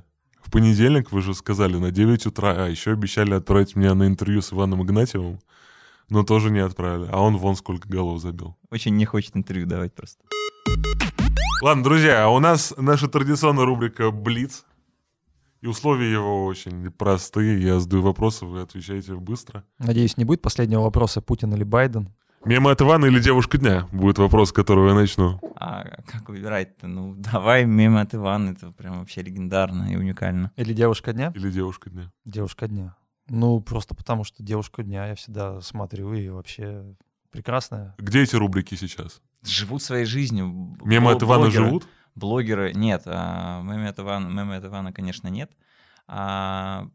Понедельник, 0.52 1.10
вы 1.12 1.22
же 1.22 1.32
сказали, 1.32 1.78
на 1.78 1.90
9 1.90 2.26
утра. 2.26 2.54
А 2.66 2.68
еще 2.68 2.92
обещали 2.92 3.32
отправить 3.32 3.74
меня 3.74 3.94
на 3.94 4.06
интервью 4.06 4.42
с 4.42 4.52
Иваном 4.52 4.82
Игнатьевым, 4.84 5.40
но 6.10 6.24
тоже 6.24 6.50
не 6.50 6.58
отправили. 6.58 7.08
А 7.10 7.20
он 7.20 7.38
вон 7.38 7.56
сколько 7.56 7.88
голов 7.88 8.20
забил. 8.20 8.54
Очень 8.70 8.94
не 8.96 9.06
хочет 9.06 9.34
интервью 9.34 9.66
давать 9.66 9.94
просто. 9.94 10.22
Ладно, 11.62 11.82
друзья, 11.82 12.24
а 12.24 12.28
у 12.28 12.38
нас 12.38 12.74
наша 12.76 13.08
традиционная 13.08 13.64
рубрика 13.64 14.10
«Блиц». 14.10 14.66
И 15.62 15.66
условия 15.66 16.12
его 16.12 16.44
очень 16.44 16.90
простые. 16.90 17.62
Я 17.62 17.80
задаю 17.80 18.02
вопросы, 18.02 18.44
вы 18.44 18.60
отвечаете 18.60 19.14
быстро. 19.14 19.64
Надеюсь, 19.78 20.18
не 20.18 20.24
будет 20.24 20.42
последнего 20.42 20.82
вопроса 20.82 21.22
Путин 21.22 21.54
или 21.54 21.64
Байден. 21.64 22.12
Мимо 22.44 22.72
от 22.72 22.82
Ивана 22.82 23.06
или 23.06 23.20
девушка 23.20 23.56
дня? 23.56 23.88
Будет 23.92 24.18
вопрос, 24.18 24.48
с 24.48 24.52
которого 24.52 24.88
я 24.88 24.94
начну. 24.94 25.38
А 25.56 25.84
как 26.06 26.28
выбирать-то? 26.28 26.88
Ну, 26.88 27.14
давай 27.14 27.64
мимо 27.64 28.00
от 28.00 28.14
Ивана, 28.14 28.50
это 28.50 28.72
прям 28.72 28.98
вообще 28.98 29.22
легендарно 29.22 29.92
и 29.92 29.96
уникально. 29.96 30.50
Или 30.56 30.72
девушка 30.74 31.12
дня? 31.12 31.32
Или 31.36 31.50
девушка 31.52 31.88
дня? 31.90 32.10
Девушка 32.24 32.66
дня. 32.66 32.96
Ну, 33.28 33.60
просто 33.60 33.94
потому 33.94 34.24
что 34.24 34.42
девушка 34.42 34.82
дня 34.82 35.06
я 35.06 35.14
всегда 35.14 35.60
смотрю 35.60 36.12
и 36.14 36.28
вообще 36.28 36.96
прекрасная. 37.30 37.94
Где 37.98 38.22
эти 38.22 38.34
рубрики 38.34 38.74
сейчас? 38.74 39.22
Живут 39.44 39.82
своей 39.82 40.04
жизнью. 40.04 40.76
Бл- 40.80 41.12
от 41.12 41.22
Ивана 41.22 41.42
блогеры. 41.44 41.64
живут? 41.64 41.88
Блогеры 42.16 42.72
нет, 42.74 43.02
а, 43.06 43.62
мемы 43.62 43.86
от 43.86 43.98
Ивана, 44.00 44.28
мемы 44.28 44.56
от 44.56 44.64
Ивана, 44.64 44.92
конечно, 44.92 45.28
нет. 45.28 45.52
А, 46.08 46.88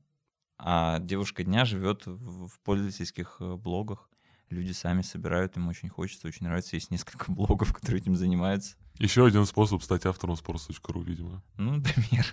а 0.59 0.99
девушка 0.99 1.45
дня 1.45 1.63
живет 1.63 2.05
в, 2.05 2.47
в 2.47 2.59
пользовательских 2.59 3.37
э, 3.39 3.55
блогах. 3.55 4.09
Люди 4.49 4.71
сами 4.71 5.01
собирают, 5.01 5.57
им 5.57 5.67
очень 5.67 5.89
хочется, 5.89 6.27
очень 6.27 6.45
нравится. 6.45 6.75
Есть 6.75 6.91
несколько 6.91 7.31
блогов, 7.31 7.73
которые 7.73 8.01
этим 8.01 8.15
занимаются. 8.15 8.75
Еще 8.97 9.25
один 9.25 9.45
способ 9.45 9.83
стать 9.83 10.05
автором 10.05 10.35
sports.ru, 10.35 11.03
видимо. 11.03 11.43
Ну, 11.57 11.75
например. 11.75 12.25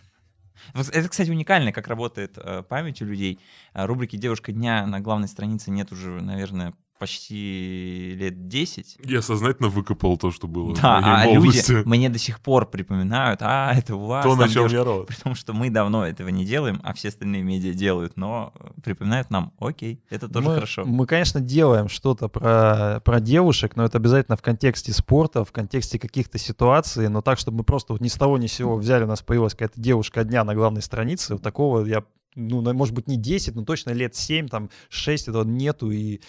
Это, 0.73 1.09
кстати, 1.09 1.31
уникально, 1.31 1.73
как 1.73 1.89
работает 1.89 2.39
э, 2.39 2.63
память 2.63 3.03
у 3.03 3.05
людей. 3.05 3.41
А, 3.73 3.87
Рубрики 3.87 4.17
«Девушка 4.17 4.53
дня» 4.53 4.87
на 4.87 5.01
главной 5.01 5.29
странице 5.29 5.71
нет 5.71 5.93
уже, 5.93 6.23
наверное, 6.23 6.75
почти 6.99 8.15
лет 8.17 8.49
10. 8.49 8.99
Я 9.05 9.23
сознательно 9.23 9.69
выкопал 9.69 10.17
то, 10.17 10.31
что 10.31 10.47
было 10.47 10.75
Да, 10.75 11.01
в 11.01 11.03
моей 11.03 11.15
а 11.15 11.41
молодости. 11.41 11.73
люди 11.73 11.89
мне 11.89 12.09
до 12.09 12.19
сих 12.19 12.41
пор 12.41 12.67
припоминают, 12.71 13.41
а, 13.43 13.73
это 13.75 13.97
у 13.97 14.07
вас 14.07 14.25
То, 14.25 14.37
на 14.37 14.45
чем 14.45 14.69
девушка». 14.69 14.77
я 14.77 14.85
рос. 14.85 15.07
При 15.07 15.17
том, 15.17 15.35
что 15.35 15.53
мы 15.53 15.71
давно 15.71 16.07
этого 16.07 16.29
не 16.29 16.45
делаем, 16.45 16.81
а 16.83 16.95
все 16.95 17.09
остальные 17.09 17.43
медиа 17.43 17.75
делают, 17.75 18.17
но 18.17 18.53
припоминают 18.83 19.31
нам, 19.31 19.53
окей, 19.59 20.01
это 20.11 20.29
тоже 20.29 20.49
мы, 20.49 20.55
хорошо. 20.55 20.85
Мы, 20.85 21.07
конечно, 21.07 21.41
делаем 21.41 21.89
что-то 21.89 22.29
про, 22.29 23.01
про 23.05 23.21
девушек, 23.21 23.77
но 23.77 23.85
это 23.85 23.99
обязательно 23.99 24.37
в 24.37 24.43
контексте 24.43 24.93
спорта, 24.93 25.45
в 25.45 25.53
контексте 25.53 25.99
каких-то 25.99 26.39
ситуаций, 26.39 27.09
но 27.09 27.21
так, 27.23 27.39
чтобы 27.39 27.59
мы 27.59 27.65
просто 27.65 27.93
вот 27.93 28.01
ни 28.01 28.09
с 28.09 28.15
того 28.15 28.39
ни 28.39 28.47
с 28.47 28.53
сего 28.53 28.77
взяли, 28.77 29.05
у 29.05 29.09
нас 29.09 29.23
появилась 29.23 29.53
какая-то 29.53 29.81
девушка 29.81 30.25
дня 30.25 30.45
на 30.45 30.55
главной 30.55 30.83
странице, 30.83 31.35
вот 31.35 31.43
такого 31.43 31.85
я, 31.85 32.05
ну, 32.37 32.61
может 32.73 32.95
быть, 32.95 33.09
не 33.09 33.17
10, 33.17 33.55
но 33.55 33.65
точно 33.65 33.91
лет 33.91 34.15
7, 34.15 34.49
там, 34.49 34.71
6 34.89 35.29
этого 35.29 35.45
нету, 35.45 35.91
и, 35.91 36.21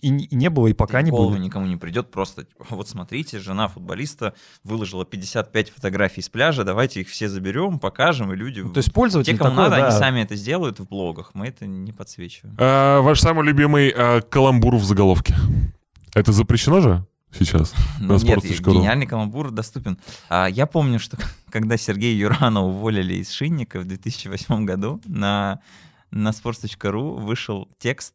и, 0.00 0.10
не- 0.10 0.50
было, 0.50 0.68
и 0.68 0.72
пока 0.72 1.00
И 1.00 1.04
не 1.04 1.10
будет. 1.10 1.40
никому 1.40 1.66
не 1.66 1.76
придет, 1.76 2.10
просто 2.10 2.44
типа, 2.44 2.66
вот 2.70 2.88
смотрите, 2.88 3.40
жена 3.40 3.66
футболиста 3.66 4.34
выложила 4.62 5.04
55 5.04 5.70
фотографий 5.70 6.22
с 6.22 6.28
пляжа, 6.28 6.62
давайте 6.62 7.00
их 7.00 7.08
все 7.08 7.28
заберем, 7.28 7.78
покажем, 7.80 8.32
и 8.32 8.36
люди... 8.36 8.60
Ну, 8.60 8.72
То 8.72 8.78
есть 8.78 8.92
пользователь 8.92 9.32
те, 9.32 9.38
кому 9.38 9.50
такой, 9.50 9.64
надо, 9.70 9.76
да, 9.76 9.88
они 9.88 9.98
сами 9.98 10.20
это 10.20 10.36
сделают 10.36 10.78
в 10.78 10.86
блогах, 10.86 11.32
мы 11.34 11.48
это 11.48 11.66
не 11.66 11.92
подсвечиваем. 11.92 12.54
А, 12.60 13.00
ваш 13.00 13.20
самый 13.20 13.44
любимый 13.44 13.92
а, 13.96 14.20
каламбур 14.20 14.76
в 14.76 14.84
заголовке. 14.84 15.34
Это 16.14 16.30
запрещено 16.30 16.80
же 16.80 17.04
сейчас? 17.36 17.74
Ну, 18.00 18.14
На 18.18 18.22
Нет, 18.22 18.38
sports.ru. 18.38 18.72
гениальный 18.74 19.06
каламбур 19.06 19.50
доступен. 19.50 19.98
А, 20.28 20.46
я 20.46 20.66
помню, 20.66 21.00
что 21.00 21.18
когда 21.50 21.76
Сергея 21.76 22.14
Юрана 22.16 22.64
уволили 22.64 23.14
из 23.14 23.32
Шинника 23.32 23.80
в 23.80 23.84
2008 23.84 24.64
году, 24.64 25.00
на, 25.06 25.60
на 26.12 26.28
sports.ru 26.30 27.20
вышел 27.20 27.68
текст 27.80 28.14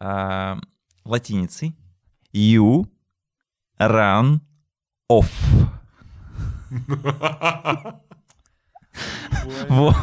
а, 0.00 0.58
латиницей 1.04 1.76
«You 2.32 2.86
run 3.78 4.40
off». 5.10 5.30
Вот. 9.68 9.94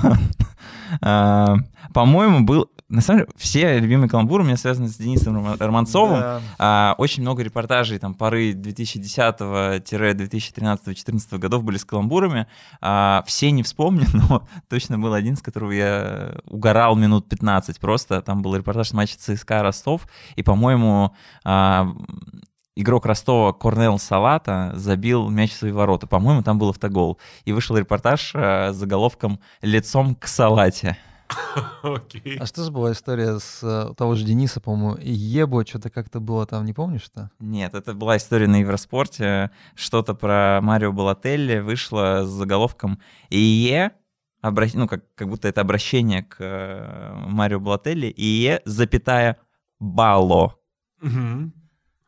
А, 1.01 1.57
По-моему, 1.93 2.45
был... 2.45 2.69
На 2.89 3.01
самом 3.01 3.21
деле, 3.21 3.31
все 3.37 3.79
любимые 3.79 4.09
каламбуры 4.09 4.43
у 4.43 4.45
меня 4.45 4.57
связаны 4.57 4.87
с 4.87 4.97
Денисом 4.97 5.35
Рома- 5.35 5.57
Романцовым. 5.57 6.19
Да. 6.19 6.41
А, 6.59 6.95
очень 6.97 7.23
много 7.23 7.41
репортажей 7.41 7.97
там 7.97 8.13
поры 8.13 8.51
2010-2013-2014 8.51 11.39
годов 11.39 11.63
были 11.63 11.77
с 11.77 11.85
каламбурами. 11.85 12.47
А, 12.81 13.23
все 13.25 13.51
не 13.51 13.63
вспомню, 13.63 14.05
но 14.13 14.47
точно 14.69 14.99
был 14.99 15.13
один, 15.13 15.37
с 15.37 15.41
которого 15.41 15.71
я 15.71 16.35
угорал 16.45 16.95
минут 16.95 17.27
15 17.29 17.79
просто. 17.79 18.21
Там 18.21 18.41
был 18.41 18.55
репортаж 18.55 18.89
с 18.89 18.93
матча 18.93 19.17
ЦСКА 19.17 19.63
Ростов. 19.63 20.07
И, 20.35 20.43
по-моему, 20.43 21.15
а, 21.43 21.87
игрок 22.75 23.05
Ростова 23.05 23.53
Корнел 23.53 23.99
Салата 23.99 24.71
забил 24.75 25.29
мяч 25.29 25.51
в 25.51 25.55
свои 25.55 25.71
ворота. 25.71 26.07
По-моему, 26.07 26.43
там 26.43 26.59
был 26.59 26.69
автогол. 26.69 27.19
И 27.45 27.53
вышел 27.53 27.77
репортаж 27.77 28.31
а, 28.35 28.71
с 28.71 28.75
заголовком 28.75 29.39
«Лицом 29.61 30.15
к 30.15 30.27
Салате». 30.27 30.97
Окей. 31.83 32.37
А 32.39 32.45
что 32.45 32.63
же 32.63 32.71
была 32.71 32.91
история 32.91 33.39
с 33.39 33.59
э, 33.63 33.93
того 33.95 34.15
же 34.15 34.25
Дениса, 34.25 34.59
по-моему, 34.61 34.95
и 34.95 35.11
Ебо, 35.11 35.65
что-то 35.65 35.89
как-то 35.89 36.19
было 36.19 36.45
там, 36.45 36.65
не 36.65 36.73
помнишь 36.73 37.03
что? 37.03 37.29
Нет, 37.39 37.73
это 37.73 37.93
была 37.93 38.17
история 38.17 38.47
на 38.47 38.57
Евроспорте. 38.57 39.51
Что-то 39.75 40.13
про 40.13 40.59
Марио 40.61 40.91
Балателли 40.91 41.59
вышло 41.59 42.23
с 42.25 42.29
заголовком 42.29 42.99
«ИЕ», 43.29 43.91
обра- 44.43 44.71
ну, 44.73 44.87
как, 44.87 45.13
как 45.15 45.27
будто 45.29 45.47
это 45.47 45.61
обращение 45.61 46.23
к 46.23 46.37
э, 46.39 47.13
Марио 47.27 47.59
Балателли, 47.59 48.13
«ИЕ, 48.15 48.61
запятая, 48.65 49.37
Бало». 49.79 50.55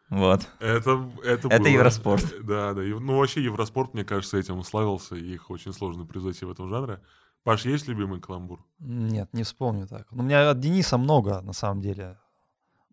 Вот. 0.09 0.47
Это, 0.59 1.09
это, 1.23 1.47
Это 1.47 1.59
было. 1.59 1.67
Евроспорт. 1.67 2.25
Да, 2.43 2.73
да. 2.73 2.81
Ну, 2.81 3.17
вообще, 3.17 3.43
Евроспорт, 3.43 3.93
мне 3.93 4.05
кажется, 4.05 4.37
этим 4.37 4.63
славился, 4.63 5.15
и 5.15 5.33
их 5.33 5.49
очень 5.49 5.73
сложно 5.73 6.05
превзойти 6.05 6.45
в 6.45 6.51
этом 6.51 6.69
жанре. 6.69 7.01
Паш, 7.45 7.63
есть 7.65 7.87
любимый 7.87 8.19
каламбур? 8.19 8.59
Нет, 8.79 9.29
не 9.31 9.43
вспомню 9.43 9.87
так. 9.87 10.07
Ну, 10.11 10.23
У 10.23 10.25
меня 10.25 10.49
от 10.49 10.59
Дениса 10.59 10.97
много, 10.97 11.41
на 11.41 11.53
самом 11.53 11.79
деле. 11.79 12.17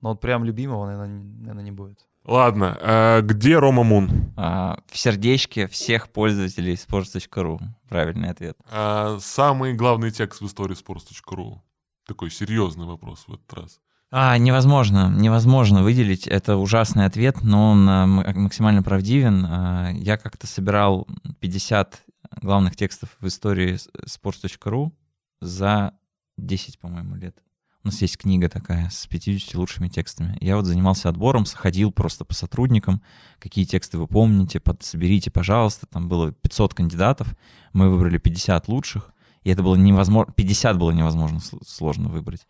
Но 0.02 0.10
вот 0.10 0.20
прям 0.20 0.44
любимого, 0.44 0.84
наверное, 0.86 1.62
не 1.64 1.70
будет. 1.72 2.06
Ладно, 2.26 2.76
а 2.82 3.20
где 3.22 3.58
Рома 3.58 3.82
Мун? 3.82 4.32
А, 4.36 4.78
в 4.86 4.96
сердечке 4.98 5.66
всех 5.68 6.10
пользователей 6.10 6.74
sports.ru. 6.74 7.60
Правильный 7.88 8.28
ответ. 8.30 8.56
А, 8.70 9.16
самый 9.20 9.72
главный 9.72 10.10
текст 10.10 10.42
в 10.42 10.46
истории 10.46 10.76
sports.ru. 10.76 11.60
Такой 12.06 12.30
серьезный 12.30 12.84
вопрос 12.86 13.24
в 13.26 13.32
этот 13.34 13.52
раз. 13.54 13.80
А, 14.10 14.36
невозможно, 14.36 15.08
невозможно 15.08 15.82
выделить. 15.82 16.26
Это 16.28 16.58
ужасный 16.58 17.06
ответ, 17.06 17.42
но 17.42 17.70
он 17.70 17.88
а, 17.88 18.04
м- 18.04 18.42
максимально 18.42 18.82
правдивен. 18.82 19.46
А, 19.48 19.88
Я 19.94 20.18
как-то 20.18 20.46
собирал 20.46 21.08
50 21.40 22.02
главных 22.40 22.76
текстов 22.76 23.16
в 23.20 23.26
истории 23.26 23.78
sports.ru 24.06 24.92
за 25.40 25.94
10, 26.36 26.78
по-моему, 26.78 27.16
лет. 27.16 27.36
У 27.84 27.88
нас 27.88 28.00
есть 28.00 28.16
книга 28.16 28.48
такая 28.48 28.88
с 28.90 29.06
50 29.08 29.54
лучшими 29.56 29.88
текстами. 29.88 30.38
Я 30.40 30.56
вот 30.56 30.66
занимался 30.66 31.08
отбором, 31.08 31.44
ходил 31.44 31.90
просто 31.90 32.24
по 32.24 32.32
сотрудникам, 32.32 33.02
какие 33.40 33.64
тексты 33.64 33.98
вы 33.98 34.06
помните, 34.06 34.60
под- 34.60 34.84
соберите, 34.84 35.32
пожалуйста. 35.32 35.86
Там 35.86 36.08
было 36.08 36.30
500 36.30 36.74
кандидатов, 36.74 37.34
мы 37.72 37.90
выбрали 37.90 38.18
50 38.18 38.68
лучших, 38.68 39.12
и 39.42 39.50
это 39.50 39.64
было 39.64 39.74
невозможно, 39.74 40.32
50 40.32 40.78
было 40.78 40.92
невозможно 40.92 41.38
сл- 41.38 41.60
сложно 41.66 42.08
выбрать. 42.08 42.46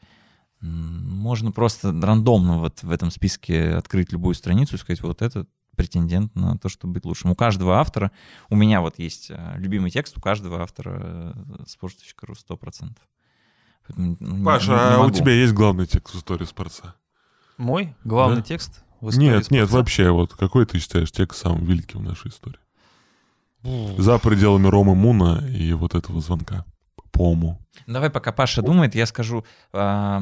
Можно 0.60 1.50
просто 1.50 1.98
рандомно 1.98 2.58
вот 2.58 2.82
в 2.82 2.90
этом 2.90 3.10
списке 3.10 3.70
открыть 3.70 4.12
любую 4.12 4.34
страницу 4.34 4.76
и 4.76 4.78
сказать, 4.78 5.00
вот 5.00 5.22
это 5.22 5.46
претендент 5.76 6.34
на 6.34 6.56
то, 6.58 6.68
чтобы 6.68 6.94
быть 6.94 7.04
лучшим. 7.04 7.30
У 7.30 7.34
каждого 7.34 7.78
автора, 7.78 8.10
у 8.50 8.56
меня 8.56 8.80
вот 8.80 8.98
есть 8.98 9.30
э, 9.30 9.54
любимый 9.56 9.90
текст, 9.90 10.16
у 10.18 10.20
каждого 10.20 10.62
автора 10.62 11.34
э, 11.48 11.64
sports.ru 11.64 12.34
100%. 12.48 12.90
Поэтому, 13.86 14.16
ну, 14.20 14.36
не- 14.36 14.44
Паша, 14.44 14.70
не 14.72 14.76
а 14.78 14.98
у 14.98 15.02
могу. 15.04 15.14
тебя 15.14 15.32
есть 15.32 15.52
главный 15.54 15.86
текст 15.86 16.14
в 16.14 16.18
истории 16.18 16.44
спорца? 16.44 16.94
Мой 17.56 17.94
главный 18.04 18.36
Да? 18.38 18.42
текст 18.42 18.84
в 19.00 19.08
истории 19.10 19.26
Нет, 19.26 19.50
нет, 19.50 19.66
спорта? 19.68 19.76
вообще, 19.76 20.10
вот 20.10 20.34
какой 20.34 20.66
ты 20.66 20.78
считаешь 20.78 21.10
текст 21.10 21.40
самым 21.40 21.64
великим 21.64 22.00
в 22.00 22.02
нашей 22.02 22.28
истории? 22.30 22.58
За 23.98 24.18
пределами 24.18 24.66
Ромы 24.66 24.94
Муна 24.94 25.46
и 25.48 25.72
вот 25.72 25.94
этого 25.94 26.20
звонка. 26.20 26.64
Пому. 27.12 27.60
Давай, 27.86 28.10
пока 28.10 28.32
Паша 28.32 28.62
думает, 28.62 28.94
я 28.94 29.06
скажу, 29.06 29.44
э, 29.72 30.20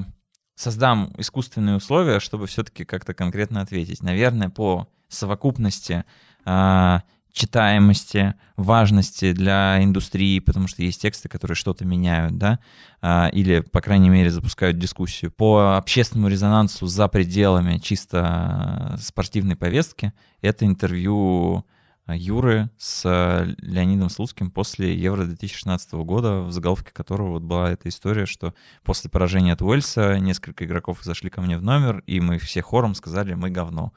создам 0.56 1.14
искусственные 1.16 1.76
условия, 1.76 2.20
чтобы 2.20 2.46
все-таки 2.46 2.84
как-то 2.84 3.14
конкретно 3.14 3.60
ответить. 3.62 4.02
Наверное, 4.02 4.50
по 4.50 4.88
совокупности 5.10 6.04
э, 6.46 7.00
читаемости, 7.32 8.34
важности 8.56 9.32
для 9.32 9.82
индустрии, 9.82 10.40
потому 10.40 10.66
что 10.68 10.82
есть 10.82 11.00
тексты, 11.00 11.28
которые 11.28 11.54
что-то 11.54 11.84
меняют, 11.84 12.38
да, 12.38 12.58
а, 13.00 13.28
или, 13.32 13.60
по 13.60 13.80
крайней 13.80 14.10
мере, 14.10 14.30
запускают 14.30 14.78
дискуссию. 14.78 15.30
По 15.30 15.76
общественному 15.76 16.28
резонансу 16.28 16.86
за 16.86 17.08
пределами 17.08 17.78
чисто 17.78 18.96
спортивной 19.00 19.56
повестки 19.56 20.12
это 20.42 20.66
интервью 20.66 21.64
Юры 22.08 22.70
с 22.76 23.04
Леонидом 23.58 24.10
Слуцким 24.10 24.50
после 24.50 24.96
Евро 24.96 25.24
2016 25.24 25.92
года, 25.92 26.40
в 26.40 26.52
заголовке 26.52 26.90
которого 26.92 27.32
вот 27.32 27.42
была 27.42 27.70
эта 27.70 27.88
история, 27.88 28.26
что 28.26 28.54
после 28.82 29.10
поражения 29.10 29.52
от 29.52 29.62
Уэльса 29.62 30.18
несколько 30.18 30.64
игроков 30.64 30.98
зашли 31.02 31.30
ко 31.30 31.40
мне 31.40 31.56
в 31.56 31.62
номер, 31.62 32.02
и 32.06 32.20
мы 32.20 32.38
все 32.38 32.62
хором 32.62 32.94
сказали 32.94 33.34
«мы 33.34 33.50
говно». 33.50 33.92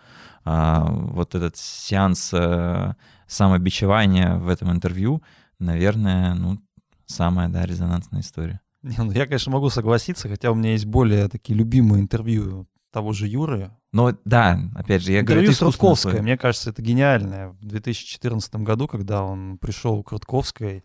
А, 0.45 0.85
вот 0.89 1.35
этот 1.35 1.55
сеанс 1.57 2.31
э, 2.33 2.93
самобичевания 3.27 4.35
в 4.35 4.49
этом 4.49 4.71
интервью, 4.71 5.23
наверное, 5.59 6.33
ну, 6.33 6.59
самая, 7.05 7.49
да, 7.49 7.65
резонансная 7.65 8.21
история. 8.21 8.59
Не, 8.81 8.97
ну, 8.97 9.11
я, 9.11 9.25
конечно, 9.25 9.51
могу 9.51 9.69
согласиться, 9.69 10.27
хотя 10.27 10.51
у 10.51 10.55
меня 10.55 10.71
есть 10.71 10.85
более 10.85 11.29
такие 11.29 11.57
любимые 11.57 12.01
интервью 12.01 12.67
того 12.91 13.13
же 13.13 13.27
Юры. 13.27 13.71
Но 13.93 14.13
да, 14.25 14.59
опять 14.75 15.01
же, 15.01 15.13
я 15.13 15.21
интервью 15.21 15.43
говорю, 15.43 15.57
с 15.57 15.61
Рудковской, 15.61 16.21
мне 16.21 16.37
кажется, 16.37 16.69
это 16.71 16.81
гениальное. 16.81 17.49
В 17.49 17.65
2014 17.65 18.55
году, 18.57 18.87
когда 18.87 19.23
он 19.23 19.57
пришел 19.57 20.03
к 20.03 20.11
Рудковской, 20.11 20.83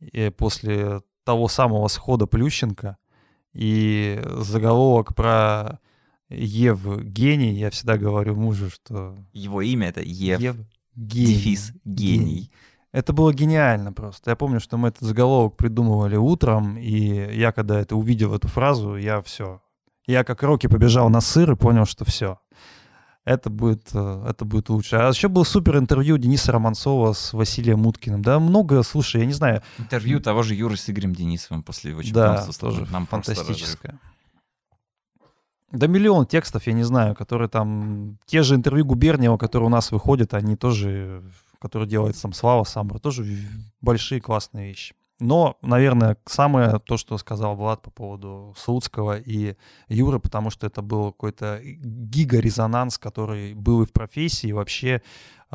и 0.00 0.30
после 0.30 1.02
того 1.24 1.48
самого 1.48 1.88
схода 1.88 2.26
Плющенко, 2.26 2.96
и 3.52 4.20
заголовок 4.38 5.14
про 5.14 5.78
Ев 6.36 6.80
гений, 7.02 7.54
я 7.54 7.70
всегда 7.70 7.96
говорю 7.96 8.34
мужу, 8.36 8.70
что... 8.70 9.16
Его 9.32 9.62
имя 9.62 9.88
это 9.88 10.00
Ев. 10.00 10.40
Ев 10.40 10.56
гений. 10.96 11.34
Дефис 11.34 11.72
гений. 11.84 12.50
Это 12.92 13.12
было 13.12 13.32
гениально 13.32 13.92
просто. 13.92 14.30
Я 14.30 14.36
помню, 14.36 14.60
что 14.60 14.76
мы 14.76 14.88
этот 14.88 15.02
заголовок 15.02 15.56
придумывали 15.56 16.16
утром, 16.16 16.78
и 16.78 17.36
я, 17.36 17.50
когда 17.50 17.80
это 17.80 17.96
увидел, 17.96 18.34
эту 18.34 18.46
фразу, 18.46 18.96
я 18.96 19.20
все. 19.20 19.60
Я 20.06 20.22
как 20.22 20.42
Рокки 20.42 20.66
побежал 20.68 21.08
на 21.08 21.20
сыр 21.20 21.52
и 21.52 21.56
понял, 21.56 21.86
что 21.86 22.04
все. 22.04 22.38
Это 23.24 23.48
будет, 23.48 23.88
э, 23.94 24.26
это 24.28 24.44
будет 24.44 24.68
лучше. 24.68 24.96
А 24.96 25.08
еще 25.08 25.28
было 25.28 25.44
супер 25.44 25.78
интервью 25.78 26.18
Дениса 26.18 26.52
Романцова 26.52 27.14
с 27.14 27.32
Василием 27.32 27.80
Муткиным. 27.80 28.20
Да, 28.20 28.38
много, 28.38 28.82
слушай, 28.82 29.22
я 29.22 29.26
не 29.26 29.32
знаю. 29.32 29.62
Интервью 29.78 30.20
того 30.20 30.42
же 30.42 30.54
Юры 30.54 30.76
с 30.76 30.88
Игорем 30.90 31.14
Денисовым 31.14 31.62
после 31.62 31.92
его 31.92 32.02
чемпионства. 32.02 32.52
Да, 32.52 32.58
тоже 32.58 32.86
Нам 32.92 33.06
фантастическое. 33.06 33.98
Да 35.74 35.88
миллион 35.88 36.24
текстов, 36.24 36.68
я 36.68 36.72
не 36.72 36.84
знаю, 36.84 37.16
которые 37.16 37.48
там... 37.48 38.16
Те 38.26 38.44
же 38.44 38.54
интервью 38.54 38.84
Губерниева, 38.84 39.36
которые 39.36 39.66
у 39.66 39.70
нас 39.70 39.90
выходят, 39.90 40.32
они 40.32 40.54
тоже, 40.54 41.24
которые 41.58 41.88
делает 41.88 42.16
сам 42.16 42.32
Слава 42.32 42.62
Самбр, 42.62 43.00
тоже 43.00 43.26
большие 43.80 44.20
классные 44.20 44.68
вещи. 44.68 44.94
Но, 45.20 45.56
наверное, 45.62 46.16
самое 46.26 46.80
то, 46.80 46.96
что 46.96 47.16
сказал 47.18 47.54
Влад 47.54 47.82
по 47.82 47.90
поводу 47.90 48.54
Слуцкого 48.56 49.18
и 49.18 49.56
Юры, 49.88 50.18
потому 50.18 50.50
что 50.50 50.66
это 50.66 50.82
был 50.82 51.12
какой-то 51.12 51.60
гига-резонанс, 51.62 52.98
который 52.98 53.54
был 53.54 53.82
и 53.82 53.86
в 53.86 53.92
профессии, 53.92 54.48
и 54.48 54.52
вообще 54.52 55.02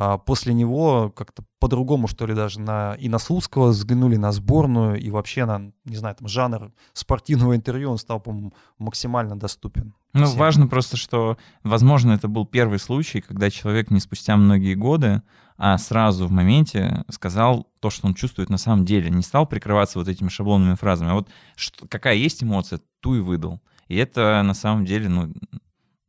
а, 0.01 0.17
после 0.17 0.53
него 0.53 1.11
как-то 1.13 1.43
по-другому, 1.59 2.07
что 2.07 2.25
ли, 2.25 2.33
даже 2.33 2.61
на, 2.61 2.93
и 2.93 3.09
на 3.09 3.19
Слуцкого 3.19 3.67
взглянули, 3.67 4.15
на 4.15 4.31
сборную, 4.31 4.97
и 4.97 5.09
вообще 5.09 5.43
на, 5.43 5.73
не 5.83 5.97
знаю, 5.97 6.15
там, 6.15 6.29
жанр 6.29 6.71
спортивного 6.93 7.53
интервью, 7.53 7.91
он 7.91 7.97
стал, 7.97 8.21
по-моему, 8.21 8.53
максимально 8.77 9.37
доступен. 9.37 9.93
Ну, 10.13 10.25
всем. 10.25 10.39
важно 10.39 10.67
просто, 10.67 10.95
что, 10.95 11.37
возможно, 11.63 12.13
это 12.13 12.29
был 12.29 12.45
первый 12.45 12.79
случай, 12.79 13.19
когда 13.19 13.49
человек 13.49 13.91
не 13.91 13.99
спустя 13.99 14.37
многие 14.37 14.75
годы, 14.75 15.21
а 15.61 15.77
сразу 15.77 16.25
в 16.25 16.31
моменте 16.31 17.03
сказал 17.09 17.67
то, 17.81 17.89
что 17.89 18.07
он 18.07 18.13
чувствует 18.13 18.49
на 18.49 18.57
самом 18.57 18.85
деле, 18.85 19.09
не 19.09 19.21
стал 19.21 19.45
прикрываться 19.45 19.99
вот 19.99 20.07
этими 20.07 20.29
шаблонными 20.29 20.75
фразами, 20.75 21.11
а 21.11 21.15
вот 21.15 21.29
что, 21.57 21.85
какая 21.85 22.15
есть 22.15 22.41
эмоция, 22.41 22.79
ту 23.01 23.15
и 23.15 23.19
выдал. 23.19 23.61
И 23.89 23.97
это 23.97 24.41
на 24.41 24.53
самом 24.53 24.85
деле, 24.85 25.09
ну, 25.09 25.33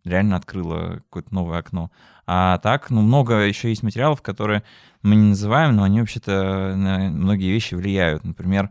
реально 0.04 0.36
открыло 0.36 1.00
какое-то 1.00 1.34
новое 1.34 1.58
окно. 1.58 1.90
А 2.26 2.58
так, 2.58 2.90
ну, 2.90 3.02
много 3.02 3.40
еще 3.40 3.70
есть 3.70 3.82
материалов, 3.82 4.22
которые 4.22 4.62
мы 5.02 5.16
не 5.16 5.30
называем, 5.30 5.74
но 5.74 5.82
они 5.82 5.98
вообще-то 5.98 6.74
на 6.76 7.10
многие 7.10 7.50
вещи 7.50 7.74
влияют. 7.74 8.22
Например, 8.22 8.70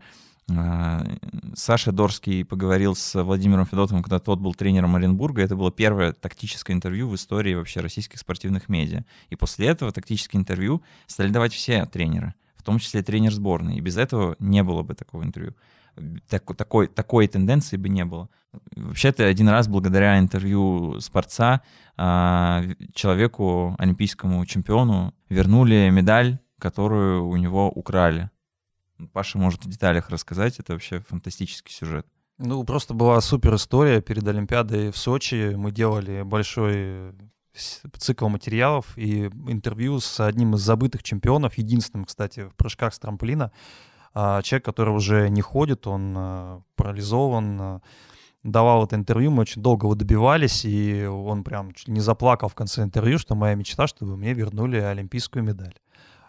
Саша 1.54 1.92
Дорский 1.92 2.44
поговорил 2.44 2.94
с 2.94 3.22
Владимиром 3.22 3.66
Федотовым, 3.66 4.02
когда 4.02 4.18
тот 4.18 4.40
был 4.40 4.54
тренером 4.54 4.96
Оренбурга. 4.96 5.42
Это 5.42 5.56
было 5.56 5.70
первое 5.70 6.12
тактическое 6.12 6.74
интервью 6.74 7.08
в 7.08 7.14
истории 7.14 7.54
вообще 7.54 7.80
российских 7.80 8.18
спортивных 8.18 8.68
медиа. 8.68 9.04
И 9.28 9.36
после 9.36 9.68
этого 9.68 9.92
тактические 9.92 10.40
интервью 10.40 10.82
стали 11.06 11.30
давать 11.30 11.52
все 11.52 11.86
тренеры, 11.86 12.34
в 12.56 12.62
том 12.62 12.78
числе 12.78 13.02
тренер 13.02 13.32
сборной. 13.32 13.76
И 13.76 13.80
без 13.80 13.96
этого 13.96 14.36
не 14.38 14.62
было 14.62 14.82
бы 14.82 14.94
такого 14.94 15.22
интервью 15.22 15.54
так, 16.28 16.56
такой, 16.56 16.88
такой 16.88 17.28
тенденции 17.28 17.76
бы 17.76 17.88
не 17.88 18.04
было. 18.04 18.28
Вообще-то 18.74 19.24
один 19.26 19.48
раз 19.48 19.68
благодаря 19.68 20.18
интервью 20.18 21.00
Спорца 21.00 21.62
а, 21.96 22.64
человеку, 22.94 23.76
олимпийскому 23.78 24.44
чемпиону, 24.46 25.14
вернули 25.28 25.90
медаль, 25.90 26.38
которую 26.58 27.26
у 27.26 27.36
него 27.36 27.70
украли. 27.70 28.30
Паша 29.12 29.38
может 29.38 29.64
в 29.64 29.68
деталях 29.68 30.10
рассказать, 30.10 30.58
это 30.58 30.72
вообще 30.72 31.00
фантастический 31.00 31.72
сюжет. 31.72 32.06
Ну, 32.38 32.64
просто 32.64 32.94
была 32.94 33.20
супер 33.20 33.54
история 33.54 34.00
перед 34.00 34.26
Олимпиадой 34.26 34.90
в 34.90 34.96
Сочи. 34.96 35.54
Мы 35.56 35.72
делали 35.72 36.22
большой 36.22 37.12
цикл 37.98 38.28
материалов 38.28 38.96
и 38.96 39.26
интервью 39.48 40.00
с 40.00 40.20
одним 40.20 40.54
из 40.54 40.60
забытых 40.60 41.02
чемпионов, 41.02 41.58
единственным, 41.58 42.04
кстати, 42.04 42.48
в 42.48 42.54
прыжках 42.54 42.94
с 42.94 42.98
трамплина. 42.98 43.52
А 44.14 44.42
человек, 44.42 44.64
который 44.64 44.94
уже 44.94 45.28
не 45.28 45.42
ходит, 45.42 45.86
он 45.86 46.14
э, 46.16 46.60
парализован, 46.76 47.60
э, 47.60 47.80
давал 48.42 48.84
это 48.84 48.96
интервью, 48.96 49.30
мы 49.30 49.42
очень 49.42 49.62
долго 49.62 49.86
его 49.86 49.94
добивались, 49.94 50.64
и 50.64 51.04
он 51.04 51.44
прям 51.44 51.72
не 51.86 52.00
заплакал 52.00 52.48
в 52.48 52.54
конце 52.54 52.82
интервью, 52.82 53.18
что 53.18 53.34
моя 53.34 53.54
мечта, 53.54 53.86
чтобы 53.86 54.16
мне 54.16 54.32
вернули 54.32 54.78
олимпийскую 54.78 55.44
медаль. 55.44 55.74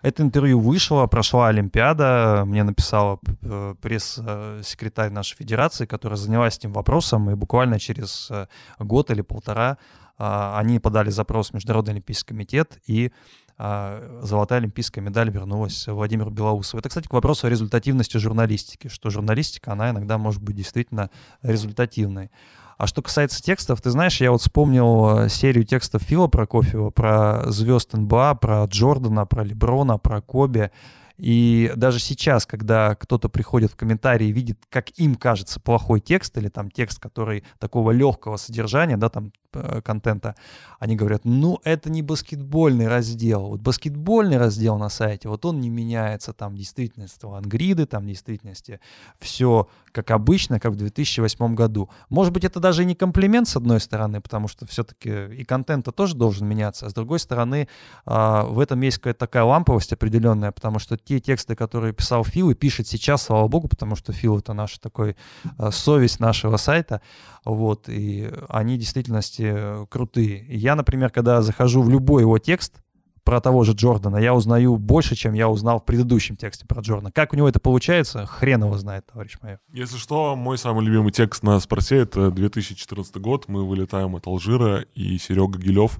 Это 0.02 0.24
интервью 0.24 0.60
вышло, 0.60 1.06
прошла 1.08 1.49
Олимпиада, 1.49 2.43
мне 2.45 2.64
написала 2.64 3.20
э, 3.43 3.76
пресс-секретарь 3.82 5.12
нашей 5.12 5.36
федерации, 5.36 5.86
которая 5.86 6.18
занялась 6.18 6.58
этим 6.58 6.74
вопросом, 6.74 7.30
и 7.30 7.36
буквально 7.36 7.80
через 7.80 8.32
год 8.80 9.12
или 9.12 9.22
полтора 9.22 9.78
они 10.18 10.78
подали 10.78 11.10
запрос 11.10 11.49
в 11.49 11.54
Международный 11.56 11.93
олимпийский 11.93 12.28
комитет, 12.28 12.78
и 12.86 13.12
а, 13.64 14.20
золотая 14.24 14.58
олимпийская 14.58 15.04
медаль 15.04 15.30
вернулась 15.30 15.86
Владимиру 15.86 16.32
Белоусову. 16.32 16.80
Это, 16.80 16.89
кстати, 16.89 17.08
к 17.08 17.14
вопросу 17.14 17.45
о 17.45 17.49
результативности 17.52 18.18
журналистики, 18.18 18.88
что 18.88 19.12
журналистика, 19.12 19.74
она 19.74 19.91
иногда 19.91 20.18
может 20.18 20.41
быть 20.41 20.56
действительно 20.56 21.12
результативной. 21.43 22.32
А 22.82 22.88
что 22.88 23.04
касается 23.04 23.44
текстов, 23.44 23.80
ты 23.80 23.92
знаешь, 23.92 24.20
я 24.22 24.32
вот 24.32 24.42
вспомнил 24.42 25.20
э, 25.20 25.30
серию 25.30 25.66
текстов 25.66 26.02
Фила 26.02 26.26
Прокофьева 26.26 26.90
про 26.90 27.44
звезд 27.52 27.94
НБА, 27.94 28.34
про 28.42 28.66
Джордана, 28.66 29.28
про 29.28 29.44
Леброна, 29.44 30.00
про 30.00 30.20
Коби. 30.20 30.72
И 31.16 31.72
даже 31.76 32.00
сейчас, 32.00 32.48
когда 32.48 32.96
кто-то 32.96 33.30
приходит 33.30 33.72
в 33.72 33.76
комментарии 33.76 34.30
и 34.30 34.32
видит, 34.32 34.58
как 34.70 34.90
им 34.98 35.14
кажется 35.14 35.60
плохой 35.60 36.00
текст 36.00 36.36
или 36.40 36.48
там 36.48 36.72
текст, 36.72 36.98
который 36.98 37.44
такого 37.60 37.92
легкого 37.92 38.38
содержания, 38.38 38.98
да, 38.98 39.10
там 39.10 39.32
контента, 39.84 40.36
они 40.80 40.95
говорят, 40.95 41.26
ну, 41.26 41.60
это 41.64 41.89
не 41.89 42.02
баскетбольный 42.02 42.88
раздел. 42.88 43.47
Вот 43.47 43.62
баскетбольный 43.62 44.38
раздел 44.38 44.78
на 44.78 44.89
сайте, 44.89 45.30
вот 45.30 45.46
он 45.46 45.59
не 45.59 45.70
меняется, 45.70 46.34
там 46.34 46.55
действительность 46.55 47.24
ангриды, 47.24 47.86
там 47.86 48.08
действительности 48.08 48.80
все 49.20 49.67
как 49.92 50.12
обычно, 50.12 50.59
как 50.59 50.74
в 50.74 50.76
2008 50.76 51.55
году. 51.55 51.89
Может 52.09 52.34
быть, 52.34 52.43
это 52.43 52.59
даже 52.59 52.86
не 52.86 52.96
комплимент 52.96 53.47
с 53.47 53.55
одной 53.55 53.80
стороны, 53.80 54.21
потому 54.21 54.47
что 54.47 54.66
все-таки 54.66 55.26
и 55.36 55.43
контент 55.43 55.88
тоже 55.96 56.16
должен 56.16 56.47
меняться, 56.47 56.86
а 56.86 56.89
с 56.89 56.93
другой 56.93 57.20
стороны, 57.20 57.67
а, 58.05 58.43
в 58.43 58.59
этом 58.59 58.82
есть 58.82 58.97
какая-то 58.97 59.20
такая 59.20 59.43
ламповость 59.43 59.93
определенная, 59.93 60.51
потому 60.51 60.80
что 60.80 60.97
те 60.97 61.20
тексты, 61.20 61.55
которые 61.55 61.93
писал 61.93 62.24
Фил 62.24 62.50
и 62.50 62.55
пишет 62.55 62.88
сейчас, 62.88 63.24
слава 63.24 63.47
богу, 63.47 63.67
потому 63.67 63.96
что 63.96 64.13
Фил 64.13 64.38
это 64.38 64.54
наш 64.54 64.78
такой 64.78 65.16
а, 65.58 65.71
совесть 65.71 66.20
нашего 66.20 66.58
сайта, 66.58 67.01
вот, 67.43 67.89
и 67.89 68.32
они 68.50 68.76
в 68.76 68.80
действительности 68.80 69.41
э, 69.43 69.86
крутые. 69.89 70.46
Я, 70.47 70.76
например, 70.76 71.09
когда 71.09 71.42
захожу 71.42 71.82
в 71.82 71.89
любой 71.89 72.24
его 72.24 72.38
текст, 72.38 72.82
про 73.24 73.39
того 73.39 73.63
же 73.63 73.74
Джордана, 73.74 74.18
я 74.18 74.34
узнаю 74.34 74.78
больше, 74.78 75.16
чем 75.16 75.34
я 75.34 75.47
узнал 75.47 75.80
в 75.80 75.86
предыдущем 75.86 76.36
тексте 76.36 76.66
про 76.66 76.82
Джордана. 76.82 77.12
Как 77.12 77.34
у 77.34 77.36
него 77.36 77.47
это 77.47 77.59
получается, 77.59 78.26
хрен 78.26 78.63
его 78.63 78.78
знает, 78.78 79.05
товарищ 79.05 79.38
мой. 79.42 79.58
Если 79.72 79.97
что, 79.97 80.36
мой 80.36 80.58
самый 80.58 80.84
любимый 80.84 81.12
текст 81.12 81.43
на 81.43 81.59
спорте— 81.59 81.97
это 82.00 82.32
2014 82.32 83.18
год. 83.18 83.47
Мы 83.47 83.68
вылетаем 83.68 84.16
от 84.16 84.26
Алжира, 84.26 84.82
и 84.96 85.18
Серега 85.18 85.59
Гилев 85.59 86.00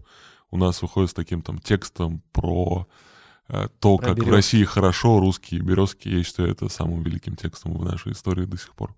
у 0.50 0.58
нас 0.58 0.82
выходит 0.82 1.12
с 1.12 1.14
таким 1.14 1.42
там 1.42 1.60
текстом 1.60 2.24
про 2.32 2.88
то, 3.80 3.98
Про 3.98 4.08
как 4.08 4.18
в. 4.18 4.32
России 4.32 4.64
хорошо 4.64 5.20
русские 5.20 5.62
березки, 5.62 6.08
я 6.08 6.24
считаю 6.24 6.52
это 6.52 6.70
самым 6.70 7.04
великим 7.04 7.36
текстом 7.36 7.74
в 7.74 7.84
нашей 7.84 8.14
истории 8.14 8.46
до 8.46 8.58
сих 8.58 8.74
пор. 8.74 8.94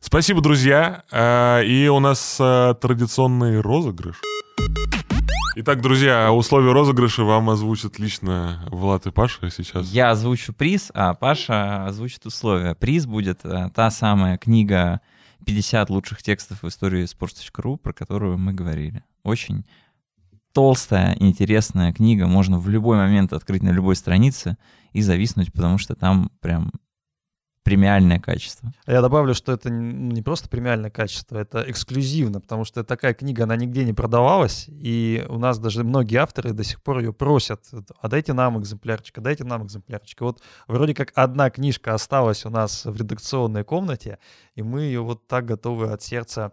Спасибо, 0.00 0.40
друзья. 0.40 1.04
Э, 1.10 1.64
И 1.64 1.88
у 1.88 2.00
нас 2.00 2.36
э, 2.40 2.74
традиционный 2.80 3.60
розыгрыш. 3.60 4.20
Итак, 5.56 5.80
друзья, 5.80 6.32
условия 6.32 6.72
розыгрыша 6.72 7.22
вам 7.22 7.48
озвучат 7.48 8.00
лично 8.00 8.66
Влад 8.72 9.06
и 9.06 9.12
Паша 9.12 9.50
сейчас. 9.50 9.88
Я 9.88 10.10
озвучу 10.10 10.52
приз, 10.52 10.90
а 10.94 11.14
Паша 11.14 11.86
озвучит 11.86 12.26
условия. 12.26 12.74
Приз 12.74 13.06
будет 13.06 13.44
э, 13.44 13.70
та 13.72 13.90
самая 13.92 14.36
книга 14.36 15.00
50 15.46 15.90
лучших 15.90 16.22
текстов 16.22 16.62
в 16.62 16.68
истории 16.68 17.04
sports.ru, 17.04 17.76
про 17.76 17.92
которую 17.92 18.36
мы 18.36 18.52
говорили. 18.52 19.04
Очень 19.22 19.64
толстая, 20.54 21.16
интересная 21.18 21.92
книга. 21.92 22.26
Можно 22.26 22.58
в 22.58 22.68
любой 22.68 22.96
момент 22.96 23.32
открыть 23.32 23.62
на 23.62 23.70
любой 23.70 23.96
странице 23.96 24.56
и 24.92 25.02
зависнуть, 25.02 25.52
потому 25.52 25.78
что 25.78 25.94
там 25.96 26.30
прям 26.40 26.70
премиальное 27.64 28.20
качество. 28.20 28.72
Я 28.86 29.00
добавлю, 29.00 29.34
что 29.34 29.52
это 29.52 29.70
н- 29.70 30.10
не 30.10 30.22
просто 30.22 30.48
премиальное 30.48 30.90
качество, 30.90 31.38
это 31.38 31.64
эксклюзивно, 31.66 32.40
потому 32.40 32.64
что 32.64 32.84
такая 32.84 33.14
книга, 33.14 33.44
она 33.44 33.56
нигде 33.56 33.84
не 33.84 33.94
продавалась, 33.94 34.66
и 34.68 35.24
у 35.28 35.38
нас 35.38 35.58
даже 35.58 35.82
многие 35.82 36.16
авторы 36.16 36.52
до 36.52 36.62
сих 36.62 36.82
пор 36.82 36.98
ее 36.98 37.12
просят, 37.12 37.64
а 38.00 38.08
дайте 38.08 38.34
нам 38.34 38.60
экземплярчик, 38.60 39.18
а 39.18 39.20
дайте 39.22 39.44
нам 39.44 39.64
экземплярчик. 39.64 40.20
Вот 40.20 40.42
вроде 40.68 40.94
как 40.94 41.12
одна 41.14 41.50
книжка 41.50 41.94
осталась 41.94 42.44
у 42.44 42.50
нас 42.50 42.84
в 42.84 42.94
редакционной 42.96 43.64
комнате, 43.64 44.18
и 44.54 44.62
мы 44.62 44.82
ее 44.82 45.00
вот 45.00 45.26
так 45.26 45.46
готовы 45.46 45.90
от 45.90 46.02
сердца 46.02 46.52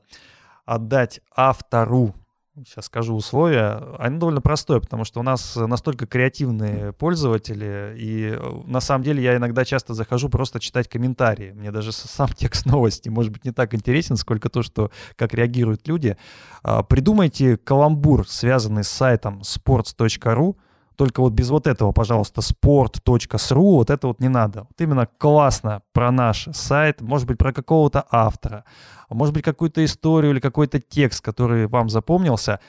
отдать 0.66 1.20
автору. 1.36 2.16
Сейчас 2.58 2.88
скажу 2.88 3.16
условия. 3.16 3.82
Оно 3.98 4.20
довольно 4.20 4.42
простое, 4.42 4.82
потому 4.82 5.06
что 5.06 5.22
у 5.22 5.24
нас 5.24 5.56
настолько 5.56 6.06
креативные 6.06 6.92
пользователи, 6.92 7.96
и 7.98 8.36
э, 8.38 8.62
на 8.66 8.82
самом 8.82 9.06
деле 9.06 9.24
я 9.24 9.38
иногда 9.38 9.64
часто 9.64 9.94
захожу 9.94 10.28
просто 10.28 10.60
читать 10.60 10.90
комментарии. 10.90 11.52
Мне 11.52 11.72
даже 11.72 11.94
сам 11.94 12.28
текст 12.36 12.66
новости 12.66 13.08
может 13.08 13.32
быть 13.32 13.46
не 13.46 13.52
так 13.52 13.74
интересен, 13.74 14.18
сколько 14.18 14.50
то, 14.50 14.64
что 14.64 14.92
как 15.16 15.34
реагируют 15.34 15.88
люди. 15.88 16.18
А, 16.62 16.84
Придумайте 16.84 17.56
каламбур, 17.56 18.28
связанный 18.28 18.84
с 18.84 18.90
сайтом 18.90 19.44
sports.ru, 19.44 20.58
только 20.96 21.22
вот 21.22 21.34
без 21.34 21.50
вот 21.50 21.68
этого, 21.68 21.92
пожалуйста, 21.92 22.42
sport.sru, 22.42 23.56
вот 23.56 23.90
это 23.90 24.08
вот 24.08 24.20
не 24.20 24.30
надо. 24.30 24.62
Вот 24.70 24.80
именно 24.80 25.08
классно 25.18 25.82
про 25.94 26.12
наш 26.12 26.48
сайт, 26.54 27.02
может 27.02 27.28
быть, 27.28 27.38
про 27.38 27.54
какого-то 27.54 28.06
автора, 28.10 28.66
может 29.10 29.34
быть, 29.34 29.44
какую-то 29.44 29.84
историю 29.84 30.32
или 30.32 30.40
какой-то 30.40 30.80
текст, 30.80 31.24
который 31.24 31.68
вам 31.68 31.90
запомнился. 31.90 32.60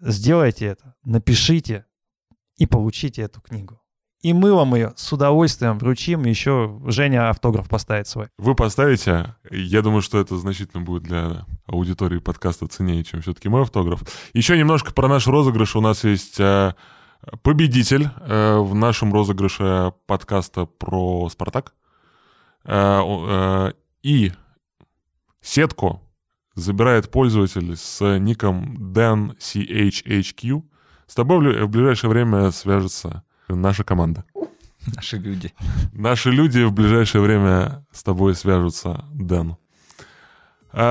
Сделайте 0.00 0.66
это, 0.66 0.94
напишите 1.04 1.86
и 2.56 2.66
получите 2.66 3.22
эту 3.22 3.40
книгу. 3.40 3.80
И 4.24 4.32
мы 4.32 4.54
вам 4.54 4.74
ее 4.74 4.94
с 4.96 5.12
удовольствием 5.12 5.78
вручим. 5.78 6.24
Еще 6.24 6.80
Женя 6.86 7.28
автограф 7.28 7.68
поставит 7.68 8.08
свой. 8.08 8.28
Вы 8.38 8.54
поставите, 8.54 9.34
я 9.50 9.82
думаю, 9.82 10.00
что 10.00 10.18
это 10.18 10.38
значительно 10.38 10.82
будет 10.82 11.02
для 11.02 11.44
аудитории 11.66 12.18
подкаста 12.20 12.66
ценнее, 12.66 13.04
чем 13.04 13.20
все-таки 13.20 13.50
мой 13.50 13.62
автограф. 13.62 14.02
Еще 14.32 14.56
немножко 14.56 14.94
про 14.94 15.08
наш 15.08 15.26
розыгрыш. 15.26 15.76
У 15.76 15.82
нас 15.82 16.04
есть 16.04 16.40
э, 16.40 16.72
победитель 17.42 18.08
э, 18.20 18.58
в 18.58 18.74
нашем 18.74 19.12
розыгрыше 19.12 19.92
подкаста 20.06 20.66
про 20.66 21.28
«Спартак». 21.30 21.74
Э, 22.64 23.00
э, 23.04 23.72
и 24.02 24.32
сетку 25.40 26.00
забирает 26.54 27.10
пользователь 27.10 27.76
с 27.76 28.18
ником 28.18 28.92
DanCHHQ. 28.92 30.62
С 31.06 31.14
тобой 31.14 31.64
в 31.64 31.68
ближайшее 31.68 32.10
время 32.10 32.50
свяжется 32.50 33.24
наша 33.48 33.84
команда. 33.84 34.24
Наши 34.94 35.18
люди. 35.18 35.52
Наши 35.92 36.30
люди 36.30 36.62
в 36.62 36.72
ближайшее 36.72 37.22
время 37.22 37.86
с 37.92 38.02
тобой 38.02 38.34
свяжутся, 38.34 39.04
Дэн. 39.12 39.56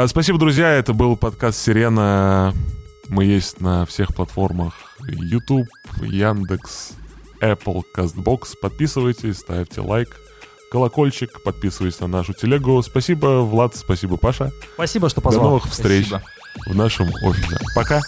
Спасибо, 0.08 0.40
друзья. 0.40 0.72
Это 0.72 0.94
был 0.94 1.16
подкаст 1.18 1.60
«Сирена». 1.60 2.54
Мы 3.10 3.26
есть 3.26 3.60
на 3.62 3.86
всех 3.86 4.14
платформах. 4.16 4.74
YouTube, 5.08 5.68
Яндекс, 6.02 6.92
Apple, 7.42 7.84
CastBox. 7.96 8.54
Подписывайтесь, 8.62 9.38
ставьте 9.40 9.82
лайк, 9.82 10.16
колокольчик, 10.72 11.44
подписывайтесь 11.44 12.00
на 12.00 12.08
нашу 12.08 12.34
телегу. 12.34 12.82
Спасибо, 12.82 13.42
Влад, 13.42 13.76
спасибо, 13.76 14.18
Паша. 14.18 14.52
Спасибо, 14.76 15.10
что 15.10 15.22
До 15.22 15.26
позвал. 15.26 15.46
новых 15.46 15.66
встреч 15.66 16.08
Спасибо. 16.08 16.24
в 16.68 16.76
нашем 16.76 17.10
офисе. 17.24 17.58
Пока. 17.76 18.02